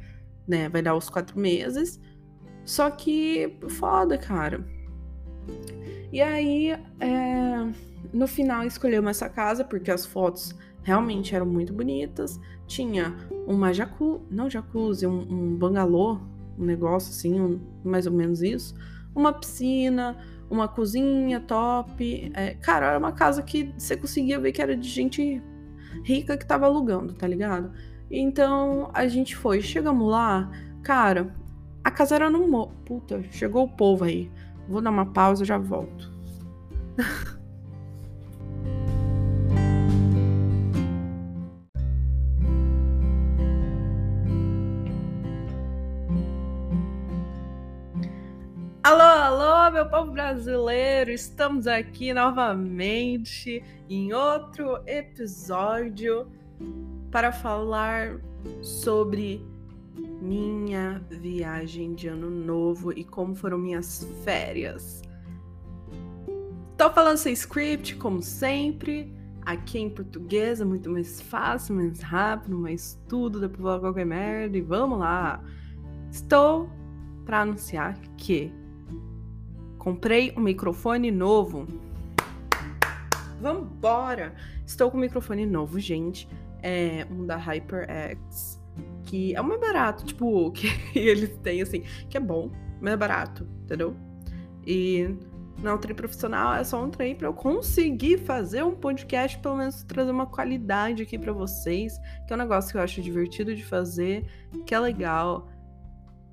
né? 0.47 0.69
Vai 0.69 0.81
dar 0.81 0.95
os 0.95 1.09
quatro 1.09 1.39
meses. 1.39 1.99
Só 2.65 2.89
que 2.89 3.57
foda, 3.69 4.17
cara. 4.17 4.65
E 6.11 6.21
aí, 6.21 6.71
é, 6.99 7.67
no 8.13 8.27
final, 8.27 8.63
escolhemos 8.63 9.09
essa 9.09 9.29
casa 9.29 9.63
porque 9.63 9.91
as 9.91 10.05
fotos 10.05 10.55
realmente 10.83 11.35
eram 11.35 11.45
muito 11.45 11.73
bonitas. 11.73 12.39
Tinha 12.65 13.15
uma 13.45 13.73
jacuzzi, 13.73 14.23
não 14.29 14.49
jacuzzi, 14.49 15.05
um, 15.05 15.19
um 15.19 15.55
bangalô, 15.55 16.19
um 16.57 16.65
negócio 16.65 17.11
assim, 17.11 17.39
um, 17.39 17.59
mais 17.83 18.05
ou 18.05 18.13
menos 18.13 18.41
isso. 18.41 18.73
Uma 19.13 19.33
piscina, 19.33 20.17
uma 20.49 20.67
cozinha 20.67 21.39
top. 21.39 22.31
É, 22.33 22.53
cara, 22.55 22.87
era 22.87 22.97
uma 22.97 23.11
casa 23.11 23.41
que 23.41 23.73
você 23.77 23.97
conseguia 23.97 24.39
ver 24.39 24.51
que 24.51 24.61
era 24.61 24.75
de 24.75 24.87
gente 24.87 25.41
rica 26.03 26.37
que 26.37 26.45
tava 26.45 26.65
alugando, 26.65 27.13
tá 27.13 27.27
ligado? 27.27 27.71
Então 28.09 28.89
a 28.93 29.07
gente 29.07 29.35
foi, 29.35 29.61
chegamos 29.61 30.09
lá, 30.09 30.49
cara, 30.83 31.35
a 31.83 31.91
casa 31.91 32.15
era 32.15 32.29
no 32.29 32.47
mo... 32.47 32.67
Puta, 32.85 33.23
chegou 33.31 33.65
o 33.65 33.69
povo 33.69 34.05
aí. 34.05 34.31
Vou 34.67 34.81
dar 34.81 34.89
uma 34.91 35.05
pausa, 35.05 35.45
já 35.45 35.57
volto. 35.57 36.11
Alô, 48.83 49.01
alô, 49.01 49.71
meu 49.71 49.89
povo 49.89 50.11
brasileiro! 50.13 51.11
Estamos 51.11 51.67
aqui 51.67 52.13
novamente 52.13 53.61
em 53.89 54.13
outro 54.13 54.81
episódio 54.87 56.31
para 57.11 57.31
falar 57.31 58.19
sobre 58.61 59.45
minha 60.21 61.01
viagem 61.09 61.93
de 61.93 62.07
ano 62.07 62.29
novo 62.29 62.91
e 62.91 63.03
como 63.03 63.35
foram 63.35 63.57
minhas 63.57 64.07
férias. 64.23 65.01
Tô 66.77 66.91
falando 66.91 67.17
sem 67.17 67.33
script, 67.33 67.95
como 67.95 68.21
sempre. 68.21 69.13
Aqui 69.45 69.79
em 69.79 69.89
português 69.89 70.59
é 70.59 70.65
muito 70.65 70.89
mais 70.89 71.21
fácil, 71.21 71.75
mais 71.75 72.01
rápido, 72.01 72.57
mais 72.57 72.99
tudo, 73.07 73.49
pra 73.49 73.57
falar 73.57 73.79
qualquer 73.79 74.05
merda 74.05 74.57
e 74.57 74.61
vamos 74.61 74.99
lá. 74.99 75.41
Estou 76.11 76.69
para 77.25 77.41
anunciar 77.41 77.97
que 78.17 78.51
comprei 79.77 80.33
um 80.35 80.41
microfone 80.41 81.09
novo. 81.11 81.65
Vambora! 83.41 84.35
Estou 84.65 84.91
com 84.91 84.97
um 84.97 85.01
microfone 85.01 85.45
novo, 85.45 85.79
gente 85.79 86.27
é 86.67 87.07
um 87.09 87.25
da 87.25 87.37
HyperX, 87.37 88.61
que 89.03 89.33
é 89.33 89.41
mais 89.41 89.59
barato, 89.59 90.05
tipo, 90.05 90.51
que 90.51 90.67
eles 90.93 91.29
têm, 91.37 91.61
assim, 91.61 91.83
que 92.09 92.17
é 92.17 92.19
bom, 92.19 92.51
mas 92.81 92.93
é 92.93 92.97
barato, 92.97 93.47
entendeu? 93.63 93.95
E 94.65 95.15
não 95.63 95.71
é 95.71 95.73
um 95.75 95.77
trem 95.77 95.95
profissional, 95.95 96.53
é 96.53 96.63
só 96.65 96.83
um 96.83 96.89
trem 96.89 97.15
para 97.15 97.27
eu 97.27 97.33
conseguir 97.33 98.17
fazer 98.17 98.63
um 98.63 98.75
podcast, 98.75 99.39
pelo 99.39 99.55
menos 99.55 99.81
trazer 99.83 100.11
uma 100.11 100.27
qualidade 100.27 101.01
aqui 101.03 101.17
para 101.17 101.31
vocês, 101.31 101.97
que 102.27 102.33
é 102.33 102.35
um 102.35 102.39
negócio 102.39 102.71
que 102.71 102.77
eu 102.77 102.81
acho 102.81 103.01
divertido 103.01 103.55
de 103.55 103.63
fazer, 103.63 104.29
que 104.65 104.75
é 104.75 104.79
legal 104.79 105.49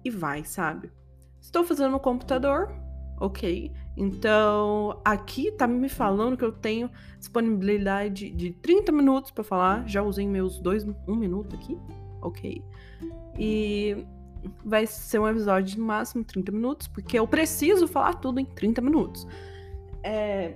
e 0.05 0.11
vai, 0.11 0.45
sabe? 0.45 0.93
Estou 1.41 1.63
fazendo 1.63 1.93
no 1.93 2.01
computador, 2.01 2.75
ok. 3.21 3.73
Então, 3.97 5.01
aqui 5.05 5.53
tá 5.53 5.67
me 5.67 5.89
falando 5.89 6.37
que 6.37 6.45
eu 6.45 6.51
tenho 6.51 6.91
disponibilidade 7.19 8.31
de 8.31 8.51
30 8.51 8.91
minutos 8.91 9.31
para 9.31 9.45
falar. 9.45 9.89
Já 9.89 10.03
usei 10.03 10.27
meus 10.27 10.59
dois, 10.59 10.85
um 11.07 11.15
minuto 11.15 11.55
aqui, 11.55 11.79
ok. 12.21 12.63
E 13.39 14.05
vai 14.65 14.87
ser 14.87 15.21
um 15.21 15.29
episódio 15.29 15.75
de 15.75 15.81
máximo 15.81 16.25
30 16.25 16.51
minutos, 16.51 16.89
porque 16.89 17.19
eu 17.19 17.27
preciso 17.27 17.87
falar 17.87 18.15
tudo 18.15 18.41
em 18.41 18.45
30 18.45 18.81
minutos. 18.81 19.27
É... 20.03 20.55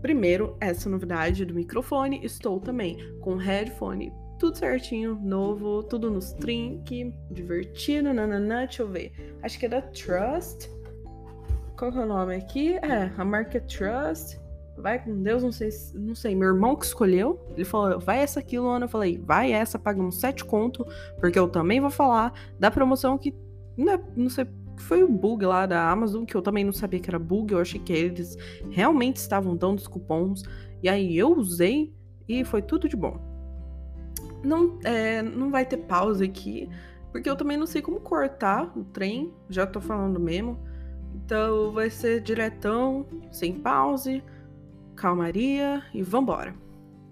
Primeiro, 0.00 0.56
essa 0.60 0.88
novidade 0.88 1.44
do 1.44 1.52
microfone. 1.54 2.24
Estou 2.24 2.60
também 2.60 2.96
com 3.20 3.34
headphone, 3.34 4.12
tudo 4.38 4.56
certinho, 4.56 5.16
novo, 5.20 5.82
tudo 5.82 6.08
nos 6.08 6.32
trinque, 6.32 7.12
divertido, 7.30 8.14
nananã, 8.14 8.64
deixa 8.64 8.82
eu 8.82 8.88
ver. 8.88 9.12
Acho 9.42 9.58
que 9.58 9.66
é 9.66 9.68
da 9.68 9.82
Trust 9.82 10.70
qual 11.78 11.92
que 11.92 11.98
é 11.98 12.02
o 12.02 12.06
nome 12.06 12.34
aqui? 12.34 12.74
É, 12.74 13.12
a 13.16 13.24
marca 13.24 13.60
Trust. 13.60 14.40
vai 14.76 15.02
com 15.02 15.22
Deus, 15.22 15.42
não 15.42 15.52
sei, 15.52 15.70
não 15.94 16.14
sei, 16.14 16.34
meu 16.34 16.48
irmão 16.48 16.74
que 16.74 16.84
escolheu, 16.84 17.40
ele 17.54 17.64
falou, 17.64 18.00
vai 18.00 18.18
essa 18.18 18.40
aqui, 18.40 18.58
Luana, 18.58 18.84
eu 18.84 18.88
falei, 18.88 19.18
vai 19.18 19.52
essa, 19.52 19.78
pagamos 19.78 20.20
sete 20.20 20.44
conto, 20.44 20.84
porque 21.20 21.38
eu 21.38 21.48
também 21.48 21.80
vou 21.80 21.90
falar 21.90 22.32
da 22.58 22.70
promoção 22.70 23.16
que, 23.16 23.34
não, 23.76 24.04
não 24.16 24.30
sei, 24.30 24.46
foi 24.76 25.02
o 25.02 25.08
bug 25.08 25.44
lá 25.46 25.66
da 25.66 25.88
Amazon, 25.88 26.24
que 26.24 26.36
eu 26.36 26.42
também 26.42 26.64
não 26.64 26.72
sabia 26.72 27.00
que 27.00 27.10
era 27.10 27.18
bug, 27.18 27.52
eu 27.52 27.60
achei 27.60 27.80
que 27.80 27.92
eles 27.92 28.36
realmente 28.70 29.16
estavam 29.16 29.56
dando 29.56 29.78
os 29.78 29.88
cupons, 29.88 30.42
e 30.82 30.88
aí 30.88 31.16
eu 31.16 31.36
usei 31.36 31.92
e 32.28 32.44
foi 32.44 32.62
tudo 32.62 32.88
de 32.88 32.96
bom. 32.96 33.18
Não, 34.44 34.78
é, 34.84 35.22
não 35.22 35.50
vai 35.50 35.64
ter 35.64 35.78
pausa 35.78 36.24
aqui, 36.24 36.68
porque 37.10 37.28
eu 37.28 37.34
também 37.34 37.56
não 37.56 37.66
sei 37.66 37.82
como 37.82 38.00
cortar 38.00 38.72
o 38.76 38.84
trem, 38.84 39.32
já 39.48 39.66
tô 39.66 39.80
falando 39.80 40.20
mesmo, 40.20 40.58
então 41.24 41.72
vai 41.72 41.90
ser 41.90 42.20
diretão, 42.20 43.06
sem 43.30 43.52
pause, 43.52 44.22
calmaria 44.96 45.82
e 45.92 46.02
vambora. 46.02 46.54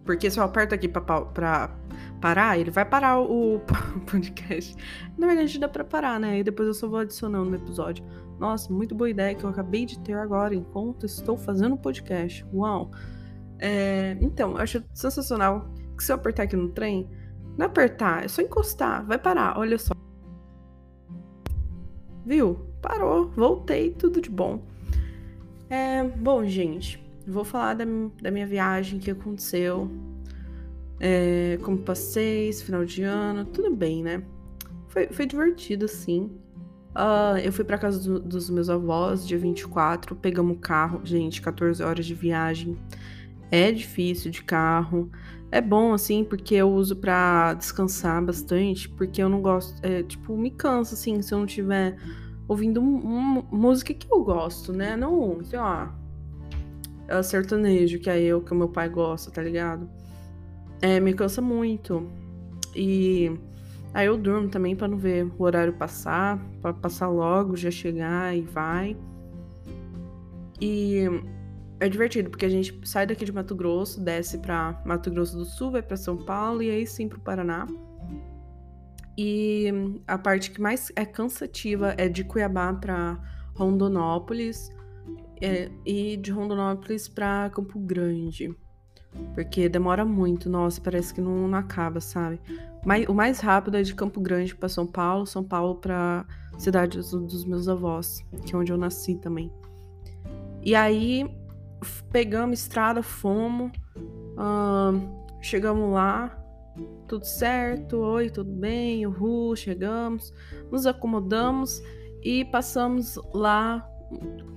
Porque 0.05 0.31
se 0.31 0.39
eu 0.39 0.45
aperto 0.45 0.75
aqui 0.75 0.89
pra, 0.89 1.01
pra 1.01 1.77
parar, 2.21 2.59
ele 2.59 2.71
vai 2.71 2.85
parar 2.85 3.21
o 3.21 3.61
podcast. 4.11 4.75
Na 5.19 5.27
verdade, 5.27 5.59
dá 5.59 5.69
pra 5.69 5.85
parar, 5.85 6.21
né? 6.21 6.39
E 6.39 6.45
depois 6.45 6.69
eu 6.69 6.75
só 6.75 6.89
vou 6.89 7.01
adicionando 7.01 7.51
no 7.51 7.57
episódio. 7.57 8.05
Nossa, 8.39 8.73
muito 8.73 8.95
boa 8.95 9.11
ideia 9.11 9.35
que 9.35 9.45
eu 9.45 9.51
acabei 9.51 9.85
de 9.85 9.99
ter 10.01 10.15
agora 10.15 10.55
enquanto 10.55 11.07
estou 11.07 11.37
fazendo 11.37 11.75
o 11.75 11.79
podcast. 11.79 12.47
Uau! 12.53 12.91
É, 13.59 14.17
então, 14.21 14.53
eu 14.53 14.59
acho 14.59 14.85
sensacional 14.95 15.69
que 15.97 16.05
se 16.05 16.13
eu 16.13 16.17
apertar 16.17 16.45
aqui 16.45 16.57
no 16.57 16.69
trem, 16.69 17.11
não 17.57 17.67
apertar, 17.67 18.25
é 18.25 18.29
só 18.29 18.43
encostar, 18.43 19.05
vai 19.05 19.19
parar, 19.19 19.59
olha 19.59 19.79
só. 19.79 19.93
Viu? 22.25 22.66
Parou, 22.81 23.29
voltei, 23.31 23.91
tudo 23.91 24.21
de 24.21 24.31
bom. 24.31 24.63
É, 25.69 26.03
bom, 26.05 26.45
gente, 26.45 27.05
Vou 27.27 27.45
falar 27.45 27.75
da, 27.75 27.85
da 28.23 28.31
minha 28.31 28.47
viagem, 28.47 29.01
que 29.01 29.11
aconteceu, 29.11 29.91
é, 31.01 31.59
como 31.61 31.79
passei 31.79 32.49
esse 32.49 32.65
final 32.65 32.85
de 32.85 33.03
ano, 33.03 33.45
tudo 33.45 33.75
bem, 33.75 34.01
né? 34.01 34.23
Foi, 34.89 35.09
foi 35.09 35.27
divertido, 35.27 35.89
sim. 35.89 36.31
Uh, 36.95 37.37
eu 37.43 37.53
fui 37.53 37.65
pra 37.65 37.77
casa 37.77 37.99
do, 37.99 38.21
dos 38.21 38.49
meus 38.49 38.71
avós, 38.71 39.27
dia 39.27 39.37
24, 39.37 40.15
pegamos 40.15 40.57
o 40.57 40.61
carro. 40.61 41.01
Gente, 41.05 41.43
14 41.43 41.83
horas 41.83 42.07
de 42.07 42.15
viagem. 42.15 42.79
É 43.51 43.73
difícil 43.73 44.31
de 44.31 44.45
carro. 44.45 45.11
É 45.51 45.61
bom, 45.61 45.93
assim, 45.93 46.23
porque 46.23 46.55
eu 46.55 46.71
uso 46.71 46.95
pra 46.95 47.55
descansar 47.55 48.25
bastante, 48.25 48.89
porque 48.89 49.21
eu 49.21 49.29
não 49.29 49.43
gosto. 49.43 49.85
É, 49.85 50.05
tipo, 50.05 50.37
me 50.37 50.51
cansa, 50.51 50.95
assim, 50.95 51.21
se 51.21 51.35
eu 51.35 51.39
não 51.39 51.47
tiver 51.47 51.97
ouvindo 52.49 52.83
música 52.83 53.93
que 53.93 54.07
eu 54.11 54.23
gosto, 54.23 54.73
né? 54.73 54.97
Não, 54.97 55.43
sei 55.45 55.59
lá, 55.59 55.95
é 57.09 57.23
sertanejo, 57.23 57.99
que 57.99 58.11
é 58.11 58.21
eu, 58.21 58.41
que 58.41 58.53
o 58.53 58.57
meu 58.57 58.69
pai 58.69 58.89
gosta, 58.89 59.31
tá 59.31 59.43
ligado? 59.43 59.89
É, 60.81 61.01
me 61.01 61.15
cansa 61.15 61.41
muito. 61.41 62.07
E 62.75 63.31
aí 63.95 64.07
eu 64.07 64.17
durmo 64.17 64.49
também 64.49 64.77
para 64.77 64.89
não 64.89 64.99
ver 64.99 65.27
o 65.39 65.43
horário 65.43 65.73
passar, 65.73 66.39
para 66.61 66.73
passar 66.73 67.09
logo, 67.09 67.57
já 67.57 67.71
chegar 67.71 68.37
e 68.37 68.43
vai. 68.43 68.97
E 70.61 71.05
é 71.79 71.89
divertido, 71.89 72.31
porque 72.31 72.47
a 72.47 72.49
gente 72.49 72.79
sai 72.85 73.07
daqui 73.07 73.25
de 73.25 73.33
Mato 73.33 73.55
Grosso, 73.55 74.01
desce 74.01 74.39
para 74.39 74.81
Mato 74.85 75.11
Grosso 75.11 75.37
do 75.37 75.45
Sul, 75.45 75.71
vai 75.71 75.83
para 75.83 75.97
São 75.97 76.17
Paulo 76.17 76.63
e 76.63 76.71
aí 76.71 76.87
sim 76.87 77.09
pro 77.09 77.21
Paraná. 77.21 77.67
E 79.17 79.73
a 80.07 80.19
parte 80.19 80.51
que 80.51 80.61
mais 80.61 80.93
é 80.95 81.05
cansativa 81.05 81.95
é 81.97 82.09
de 82.09 82.23
Cuiabá 82.23 82.73
para 82.75 83.19
Rondonópolis 83.55 84.71
é, 85.41 85.71
e 85.85 86.17
de 86.17 86.31
Rondonópolis 86.31 87.09
para 87.09 87.51
Campo 87.51 87.79
Grande. 87.79 88.55
Porque 89.35 89.69
demora 89.69 90.05
muito, 90.05 90.51
nossa, 90.51 90.81
parece 90.81 91.15
que 91.15 91.21
não, 91.21 91.49
não 91.49 91.59
acaba, 91.59 92.01
sabe? 92.01 92.39
Mas, 92.85 93.07
o 93.09 93.15
mais 93.15 93.41
rápido 93.41 93.77
é 93.77 93.83
de 93.83 93.95
Campo 93.95 94.21
Grande 94.21 94.55
para 94.55 94.69
São 94.69 94.87
Paulo, 94.87 95.27
São 95.27 95.43
Paulo 95.43 95.77
para 95.77 96.27
cidade 96.59 96.99
dos, 96.99 97.11
dos, 97.11 97.45
meus 97.45 97.69
avós, 97.69 98.25
que 98.45 98.55
é 98.55 98.59
onde 98.59 98.73
eu 98.73 98.77
nasci 98.77 99.15
também. 99.17 99.51
E 100.63 100.75
aí 100.75 101.29
pegamos 102.11 102.61
estrada, 102.61 103.03
fomos, 103.03 103.73
chegamos 105.41 105.93
lá, 105.93 106.39
tudo 107.07 107.25
certo, 107.25 107.99
oi, 107.99 108.31
tudo 108.31 108.51
bem, 108.51 109.07
uhul, 109.07 109.55
chegamos, 109.57 110.33
nos 110.71 110.87
acomodamos 110.87 111.83
e 112.23 112.45
passamos 112.45 113.19
lá 113.33 113.89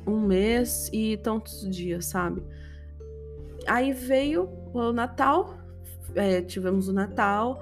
um 0.05 0.19
mês 0.19 0.89
e 0.91 1.17
tantos 1.17 1.67
dias, 1.69 2.05
sabe? 2.05 2.43
Aí 3.67 3.93
veio 3.93 4.49
o 4.73 4.91
Natal, 4.91 5.57
é, 6.15 6.41
tivemos 6.41 6.87
o 6.87 6.93
Natal 6.93 7.61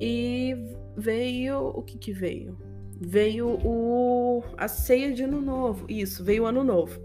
e 0.00 0.54
veio 0.96 1.68
o 1.68 1.82
que 1.82 1.96
que 1.96 2.12
veio? 2.12 2.58
Veio 3.00 3.58
o 3.64 4.42
a 4.56 4.66
ceia 4.66 5.12
de 5.12 5.22
Ano 5.22 5.40
Novo. 5.40 5.86
Isso, 5.88 6.24
veio 6.24 6.42
o 6.42 6.46
Ano 6.46 6.64
Novo. 6.64 7.00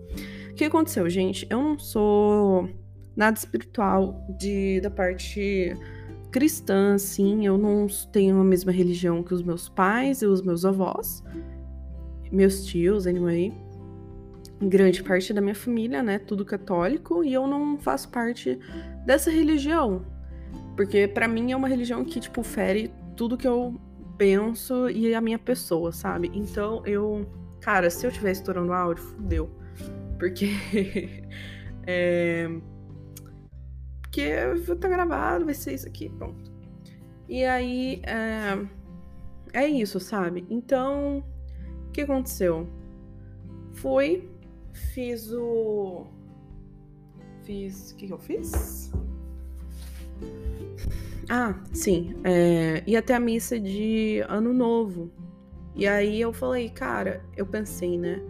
O 0.50 0.56
que 0.56 0.66
aconteceu, 0.66 1.08
gente? 1.10 1.48
Eu 1.50 1.62
não 1.62 1.80
sou 1.80 2.70
nada 3.16 3.38
espiritual 3.38 4.26
de 4.38 4.82
da 4.82 4.90
parte 4.90 5.76
cristã, 6.34 6.96
assim. 6.96 7.46
Eu 7.46 7.58
não 7.58 7.86
tenho 8.12 8.42
a 8.42 8.44
mesma 8.44 8.72
religião 8.72 9.22
que 9.22 9.34
os 9.34 9.44
meus 9.44 9.70
pais 9.70 10.24
e 10.24 10.26
os 10.26 10.42
meus 10.42 10.66
avós, 10.66 11.24
meus 12.32 12.66
tios, 12.66 13.06
anyway 13.06 13.54
grande 14.70 15.04
parte 15.04 15.34
da 15.34 15.42
minha 15.42 15.56
família, 15.56 16.02
né, 16.02 16.20
tudo 16.20 16.46
católico, 16.46 17.24
e 17.24 17.34
eu 17.34 17.46
não 17.48 17.78
faço 17.78 18.10
parte 18.10 18.58
dessa 19.06 19.30
religião. 19.30 20.06
Porque 20.76 21.08
para 21.08 21.28
mim 21.28 21.52
é 21.52 21.56
uma 21.56 21.68
religião 21.68 22.04
que 22.04 22.20
tipo 22.20 22.42
fere 22.44 22.94
tudo 23.16 23.38
que 23.38 23.48
eu 23.48 23.80
penso 24.18 24.90
e 24.90 25.14
a 25.14 25.22
minha 25.22 25.38
pessoa, 25.38 25.92
sabe? 25.92 26.32
Então 26.34 26.82
eu, 26.86 27.30
cara, 27.62 27.90
se 27.90 28.06
eu 28.06 28.10
estiver 28.10 28.32
estourando 28.32 28.74
áudio, 28.74 29.04
fudeu. 29.04 29.50
Porque 30.18 30.50
é 31.86 32.50
porque 34.14 34.76
tá 34.76 34.88
gravado, 34.88 35.46
vai 35.46 35.54
ser 35.54 35.74
isso 35.74 35.88
aqui, 35.88 36.10
pronto. 36.10 36.52
E 37.28 37.44
aí 37.44 38.02
é, 38.04 39.64
é 39.64 39.68
isso, 39.68 40.00
sabe? 40.00 40.46
Então, 40.50 41.24
o 41.88 41.92
que 41.92 42.02
aconteceu? 42.02 42.68
Fui 43.74 44.30
Fiz 44.74 45.32
o. 45.32 46.06
Fiz. 47.44 47.92
O 47.92 47.96
que, 47.96 48.08
que 48.08 48.14
eu 48.14 48.18
fiz? 48.18 48.92
Ah, 51.30 51.56
sim. 51.72 52.16
É... 52.24 52.84
Ia 52.88 53.00
até 53.00 53.14
a 53.14 53.20
missa 53.20 53.60
de 53.60 54.24
Ano 54.28 54.52
Novo. 54.52 55.12
E 55.76 55.88
aí 55.88 56.20
eu 56.20 56.34
falei, 56.34 56.70
cara, 56.70 57.24
eu 57.36 57.46
pensei, 57.46 57.98
né? 57.98 58.22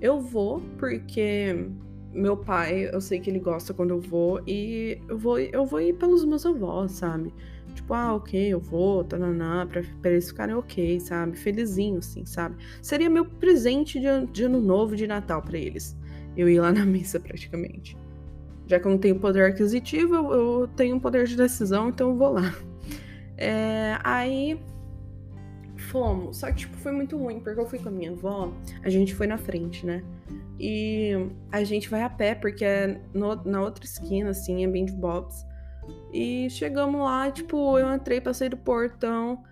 Eu 0.00 0.20
vou 0.20 0.60
porque 0.78 1.68
meu 2.12 2.36
pai, 2.36 2.88
eu 2.92 3.00
sei 3.00 3.20
que 3.20 3.30
ele 3.30 3.38
gosta 3.38 3.72
quando 3.72 3.90
eu 3.90 4.00
vou 4.00 4.40
e 4.46 5.00
eu 5.08 5.18
vou, 5.18 5.38
eu 5.38 5.64
vou 5.64 5.80
ir 5.80 5.94
pelos 5.94 6.24
meus 6.24 6.44
avós, 6.44 6.92
sabe? 6.92 7.32
Tipo, 7.74 7.94
ah, 7.94 8.14
ok, 8.14 8.48
eu 8.48 8.58
vou, 8.58 9.04
tananá, 9.04 9.66
pra, 9.66 9.82
pra 10.02 10.10
eles 10.10 10.28
ficarem 10.28 10.54
ok, 10.54 10.98
sabe? 11.00 11.36
Felizinho, 11.36 11.98
assim, 11.98 12.24
sabe? 12.26 12.56
Seria 12.82 13.08
meu 13.08 13.24
presente 13.24 14.00
de, 14.00 14.26
de 14.32 14.44
ano 14.44 14.60
novo, 14.60 14.96
de 14.96 15.06
Natal 15.06 15.40
para 15.40 15.56
eles. 15.56 15.96
Eu 16.36 16.48
ir 16.48 16.60
lá 16.60 16.72
na 16.72 16.84
missa, 16.84 17.20
praticamente. 17.20 17.96
Já 18.66 18.78
que 18.78 18.86
eu 18.86 18.90
não 18.90 18.98
tenho 18.98 19.18
poder 19.18 19.44
aquisitivo, 19.44 20.14
eu, 20.14 20.32
eu 20.32 20.68
tenho 20.76 20.96
um 20.96 21.00
poder 21.00 21.26
de 21.26 21.36
decisão, 21.36 21.88
então 21.88 22.10
eu 22.10 22.16
vou 22.16 22.32
lá. 22.32 22.54
É, 23.36 23.98
aí 24.04 24.60
fomos. 25.90 26.38
Só 26.38 26.48
que, 26.48 26.58
tipo, 26.58 26.76
foi 26.76 26.92
muito 26.92 27.16
ruim, 27.16 27.40
porque 27.40 27.60
eu 27.60 27.66
fui 27.66 27.78
com 27.78 27.88
a 27.88 27.92
minha 27.92 28.10
avó, 28.12 28.52
a 28.82 28.88
gente 28.88 29.14
foi 29.14 29.26
na 29.26 29.36
frente, 29.36 29.84
né? 29.84 30.02
E 30.58 31.12
a 31.50 31.64
gente 31.64 31.88
vai 31.88 32.02
a 32.02 32.10
pé, 32.10 32.34
porque 32.34 32.64
é 32.64 33.00
no, 33.14 33.34
na 33.44 33.62
outra 33.62 33.84
esquina, 33.84 34.30
assim, 34.30 34.64
é 34.64 34.68
bem 34.68 34.84
de 34.84 34.92
Bob's. 34.92 35.44
E 36.12 36.48
chegamos 36.50 37.00
lá, 37.00 37.30
tipo, 37.30 37.78
eu 37.78 37.92
entrei, 37.94 38.20
passei 38.20 38.48
do 38.48 38.56
portão, 38.56 39.42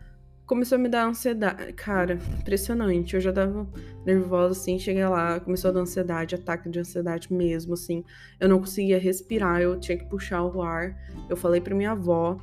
começou 0.47 0.77
a 0.77 0.79
me 0.79 0.89
dar 0.89 1.07
ansiedade. 1.07 1.73
Cara, 1.73 2.19
impressionante. 2.39 3.15
Eu 3.15 3.21
já 3.21 3.33
tava 3.33 3.67
nervosa, 4.05 4.53
assim, 4.53 4.79
cheguei 4.79 5.07
lá, 5.07 5.41
começou 5.41 5.71
a 5.71 5.73
dar 5.73 5.81
ansiedade, 5.81 6.35
ataque 6.35 6.69
de 6.69 6.79
ansiedade 6.81 7.33
mesmo, 7.33 7.75
assim. 7.75 8.05
Eu 8.39 8.49
não 8.49 8.59
conseguia 8.59 8.99
respirar, 8.99 9.61
eu 9.61 9.79
tinha 9.79 9.97
que 9.97 10.05
puxar 10.05 10.43
o 10.45 10.63
ar. 10.63 10.97
Eu 11.29 11.37
falei 11.37 11.61
pra 11.61 11.75
minha 11.75 11.93
avó, 11.93 12.39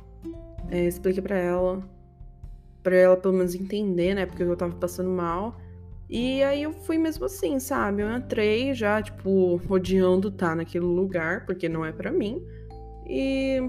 é, 0.70 0.86
expliquei 0.86 1.22
pra 1.22 1.36
ela, 1.36 1.82
pra 2.86 2.94
ela 2.94 3.16
pelo 3.16 3.34
menos 3.34 3.52
entender, 3.56 4.14
né, 4.14 4.26
porque 4.26 4.44
eu 4.44 4.56
tava 4.56 4.76
passando 4.76 5.10
mal. 5.10 5.56
E 6.08 6.40
aí 6.44 6.62
eu 6.62 6.72
fui 6.72 6.96
mesmo 6.96 7.24
assim, 7.24 7.58
sabe? 7.58 8.00
Eu 8.00 8.16
entrei 8.16 8.72
já, 8.74 9.02
tipo, 9.02 9.60
odiando 9.68 10.28
estar 10.28 10.50
tá 10.50 10.54
naquele 10.54 10.84
lugar, 10.84 11.44
porque 11.44 11.68
não 11.68 11.84
é 11.84 11.90
para 11.90 12.12
mim. 12.12 12.40
E 13.04 13.60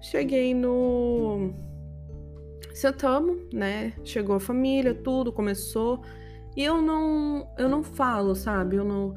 cheguei 0.00 0.54
no. 0.54 1.52
Sentamos, 2.72 3.52
né? 3.52 3.92
Chegou 4.02 4.36
a 4.36 4.40
família, 4.40 4.94
tudo, 4.94 5.30
começou. 5.30 6.00
E 6.56 6.64
eu 6.64 6.80
não. 6.80 7.46
Eu 7.58 7.68
não 7.68 7.82
falo, 7.82 8.34
sabe? 8.34 8.76
Eu 8.76 8.84
não. 8.86 9.14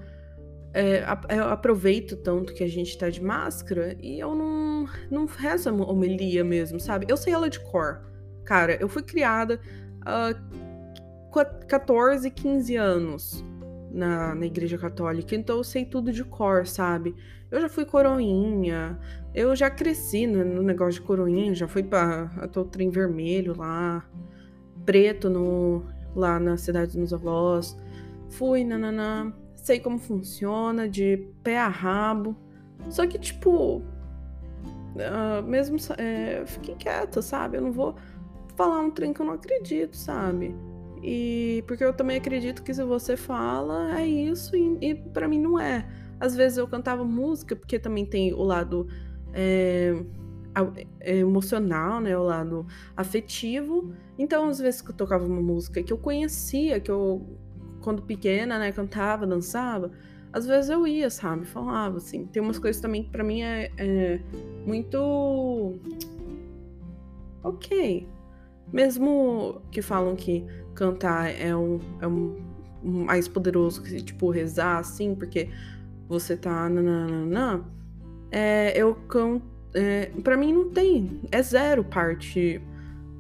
é, 0.74 1.06
eu 1.30 1.46
aproveito 1.46 2.18
tanto 2.18 2.54
que 2.54 2.66
a 2.66 2.70
gente 2.70 2.98
tá 2.98 3.10
de 3.10 3.24
máscara 3.24 3.96
e 4.02 4.20
eu 4.20 4.36
não, 4.36 4.86
não 5.10 5.26
rezo 5.26 5.70
a 5.70 5.74
homilia 5.74 6.44
mesmo, 6.44 6.78
sabe? 6.78 7.06
Eu 7.08 7.16
sei 7.16 7.32
ela 7.32 7.50
de 7.50 7.62
cor. 7.62 8.10
Cara, 8.50 8.76
eu 8.82 8.90
fui 8.90 9.04
criada 9.04 9.62
há 10.04 10.32
uh, 10.32 11.68
14, 11.68 12.32
15 12.32 12.76
anos 12.78 13.46
na, 13.92 14.34
na 14.34 14.44
igreja 14.44 14.76
católica, 14.76 15.36
então 15.36 15.58
eu 15.58 15.64
sei 15.64 15.86
tudo 15.86 16.12
de 16.12 16.24
cor, 16.24 16.66
sabe? 16.66 17.16
Eu 17.52 17.62
já 17.62 17.70
fui 17.70 17.86
coroinha, 17.86 19.00
eu 19.36 19.56
já 19.56 19.70
cresci 19.70 20.26
no, 20.26 20.44
no 20.44 20.64
negócio 20.64 21.00
de 21.00 21.06
coroinha, 21.06 21.54
já 21.54 21.68
fui 21.68 21.84
pra 21.84 22.28
trem 22.72 22.90
vermelho 22.90 23.56
lá, 23.56 24.04
preto 24.84 25.30
no, 25.30 25.86
lá 26.16 26.40
na 26.40 26.58
cidade 26.58 26.98
dos 26.98 27.14
avós. 27.14 27.78
Fui, 28.30 28.64
nananã, 28.64 29.32
sei 29.54 29.80
como 29.80 30.00
funciona, 30.00 30.90
de 30.90 31.18
pé 31.44 31.60
a 31.60 31.68
rabo. 31.68 32.36
Só 32.90 33.06
que, 33.06 33.20
tipo, 33.20 33.84
uh, 34.96 35.44
mesmo. 35.46 35.78
É, 36.00 36.44
fiquei 36.48 36.74
quieta, 36.74 37.22
sabe? 37.22 37.58
Eu 37.58 37.62
não 37.62 37.72
vou 37.72 37.96
falar 38.60 38.82
um 38.82 38.92
trem 38.92 39.14
que 39.14 39.22
eu 39.22 39.26
não 39.26 39.36
acredito, 39.36 39.96
sabe? 39.96 40.54
E 41.02 41.64
porque 41.66 41.82
eu 41.82 41.94
também 41.94 42.18
acredito 42.18 42.62
que 42.62 42.74
se 42.74 42.84
você 42.84 43.16
fala, 43.16 43.98
é 43.98 44.06
isso, 44.06 44.54
e, 44.54 44.78
e 44.82 44.96
para 44.96 45.30
mim 45.30 45.40
não 45.40 45.58
é. 45.58 45.88
Às 46.20 46.36
vezes 46.36 46.58
eu 46.58 46.68
cantava 46.68 47.06
música, 47.06 47.56
porque 47.56 47.80
também 47.80 48.06
tem 48.06 48.34
o 48.34 48.44
lado 48.44 48.86
é, 49.34 49.94
é, 51.00 51.20
emocional, 51.20 52.02
né? 52.02 52.18
O 52.18 52.24
lado 52.24 52.68
afetivo. 52.98 53.94
Então, 54.18 54.50
às 54.50 54.60
vezes 54.60 54.82
que 54.82 54.92
eu 54.92 54.96
tocava 54.96 55.26
uma 55.26 55.42
música 55.42 55.82
que 55.82 55.94
eu 55.94 55.98
conhecia, 55.98 56.82
que 56.82 56.92
eu, 56.92 57.26
quando 57.80 58.02
pequena, 58.02 58.60
né, 58.60 58.74
cantava, 58.74 59.26
dançava, 59.26 59.90
às 60.34 60.46
vezes 60.46 60.70
eu 60.70 60.86
ia, 60.86 61.10
sabe? 61.10 61.46
Falava, 61.46 61.96
assim. 61.96 62.26
Tem 62.26 62.44
umas 62.44 62.60
coisas 62.60 62.82
também 62.82 63.04
que 63.04 63.10
pra 63.10 63.24
mim 63.24 63.42
é, 63.42 63.72
é 63.78 64.20
muito. 64.66 65.80
Ok. 67.42 68.19
Mesmo 68.72 69.62
que 69.72 69.82
falam 69.82 70.16
que 70.16 70.46
cantar 70.76 71.30
é 71.30 71.56
um, 71.56 71.80
é 72.02 72.08
um 72.08 72.38
mais 72.84 73.28
poderoso 73.28 73.82
que, 73.82 74.02
tipo, 74.02 74.30
rezar, 74.30 74.78
assim, 74.78 75.16
porque 75.16 75.50
você 76.08 76.36
tá. 76.38 76.70
Nananana, 76.70 77.66
é, 78.32 78.74
eu 78.76 78.96
canto. 78.96 79.46
É, 79.74 80.08
pra 80.24 80.36
mim 80.36 80.54
não 80.54 80.70
tem. 80.70 81.22
É 81.32 81.42
zero 81.42 81.84
parte. 81.84 82.62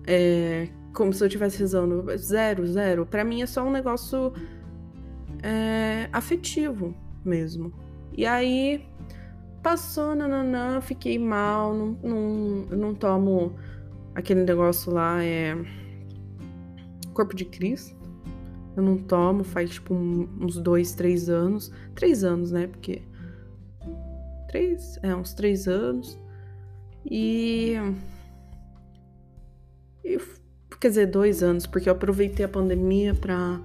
É, 0.07 0.67
como 0.93 1.13
se 1.13 1.23
eu 1.23 1.27
estivesse 1.27 1.59
rezando. 1.59 2.05
Zero, 2.17 2.65
zero. 2.67 3.05
Pra 3.05 3.23
mim 3.23 3.41
é 3.41 3.45
só 3.45 3.63
um 3.63 3.71
negócio 3.71 4.33
é, 5.43 6.09
afetivo 6.11 6.95
mesmo. 7.23 7.71
E 8.15 8.25
aí 8.25 8.85
passou, 9.61 10.15
nananã, 10.15 10.81
fiquei 10.81 11.19
mal, 11.19 11.73
não, 11.73 11.97
não, 12.03 12.77
não 12.77 12.95
tomo 12.95 13.55
aquele 14.19 14.43
negócio 14.43 14.91
lá, 14.91 15.23
é 15.23 15.55
corpo 17.13 17.35
de 17.35 17.45
Cristo. 17.45 17.97
Eu 18.75 18.83
não 18.83 18.97
tomo 18.97 19.43
faz 19.43 19.71
tipo 19.71 19.93
uns 19.93 20.57
dois, 20.57 20.93
três 20.93 21.29
anos. 21.29 21.71
Três 21.95 22.23
anos, 22.23 22.51
né? 22.51 22.67
Porque. 22.67 23.01
Três. 24.47 24.97
É, 25.03 25.15
uns 25.15 25.33
três 25.33 25.67
anos. 25.67 26.17
E. 27.09 27.75
e 30.03 30.17
quer 30.79 30.89
dizer, 30.89 31.07
dois 31.07 31.43
anos, 31.43 31.67
porque 31.67 31.89
eu 31.89 31.93
aproveitei 31.93 32.45
a 32.45 32.49
pandemia 32.49 33.13
pra. 33.13 33.59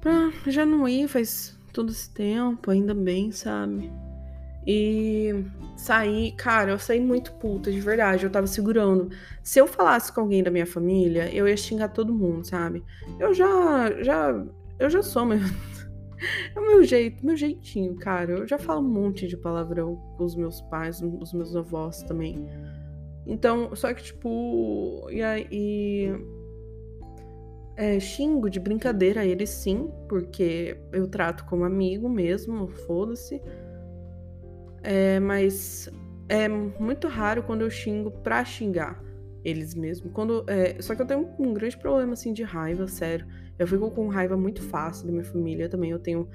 pra 0.00 0.30
já 0.50 0.66
não 0.66 0.86
ir 0.86 1.08
faz 1.08 1.56
todo 1.72 1.90
esse 1.90 2.10
tempo, 2.10 2.70
ainda 2.70 2.94
bem, 2.94 3.32
sabe? 3.32 3.90
E 4.70 5.46
saí, 5.78 6.32
cara, 6.32 6.72
eu 6.72 6.78
saí 6.78 7.00
muito 7.00 7.32
puta, 7.32 7.72
de 7.72 7.80
verdade. 7.80 8.24
Eu 8.24 8.30
tava 8.30 8.46
segurando. 8.46 9.08
Se 9.42 9.58
eu 9.58 9.66
falasse 9.66 10.12
com 10.12 10.20
alguém 10.20 10.42
da 10.42 10.50
minha 10.50 10.66
família, 10.66 11.34
eu 11.34 11.48
ia 11.48 11.56
xingar 11.56 11.88
todo 11.88 12.12
mundo, 12.12 12.46
sabe? 12.46 12.84
Eu 13.18 13.32
já. 13.32 14.02
já 14.02 14.44
eu 14.78 14.90
já 14.90 15.02
sou 15.02 15.24
meu. 15.24 15.38
é 16.54 16.60
o 16.60 16.66
meu 16.66 16.84
jeito, 16.84 17.24
meu 17.24 17.34
jeitinho, 17.34 17.94
cara. 17.94 18.32
Eu 18.32 18.46
já 18.46 18.58
falo 18.58 18.82
um 18.82 18.90
monte 18.90 19.26
de 19.26 19.38
palavrão 19.38 19.96
com 20.18 20.24
os 20.24 20.36
meus 20.36 20.60
pais, 20.60 21.00
os 21.00 21.32
meus 21.32 21.56
avós 21.56 22.02
também. 22.02 22.46
Então, 23.26 23.74
só 23.74 23.94
que, 23.94 24.02
tipo. 24.02 25.08
E 25.10 25.22
aí. 25.22 26.12
É, 27.74 27.98
xingo 27.98 28.50
de 28.50 28.60
brincadeira 28.60 29.24
eles 29.24 29.48
sim, 29.48 29.88
porque 30.08 30.76
eu 30.92 31.06
trato 31.06 31.46
como 31.46 31.64
amigo 31.64 32.06
mesmo, 32.06 32.68
foda-se. 32.68 33.40
É, 34.90 35.20
mas 35.20 35.86
é 36.30 36.48
muito 36.48 37.08
raro 37.08 37.42
quando 37.42 37.60
eu 37.60 37.68
xingo 37.68 38.10
pra 38.10 38.42
xingar 38.42 38.98
eles 39.44 39.74
mesmos. 39.74 40.10
Quando, 40.14 40.46
é, 40.46 40.80
só 40.80 40.94
que 40.94 41.02
eu 41.02 41.06
tenho 41.06 41.28
um 41.38 41.52
grande 41.52 41.76
problema 41.76 42.14
assim 42.14 42.32
de 42.32 42.42
raiva, 42.42 42.88
sério. 42.88 43.26
Eu 43.58 43.66
fico 43.66 43.90
com 43.90 44.08
raiva 44.08 44.34
muito 44.34 44.62
fácil 44.62 45.04
da 45.04 45.12
minha 45.12 45.24
família 45.24 45.68
também. 45.68 45.90
Eu 45.90 45.98
tenho 45.98 46.26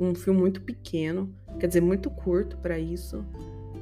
um 0.00 0.14
filme 0.14 0.40
muito 0.40 0.62
pequeno, 0.62 1.30
quer 1.60 1.66
dizer, 1.66 1.82
muito 1.82 2.08
curto 2.08 2.56
para 2.56 2.78
isso. 2.78 3.22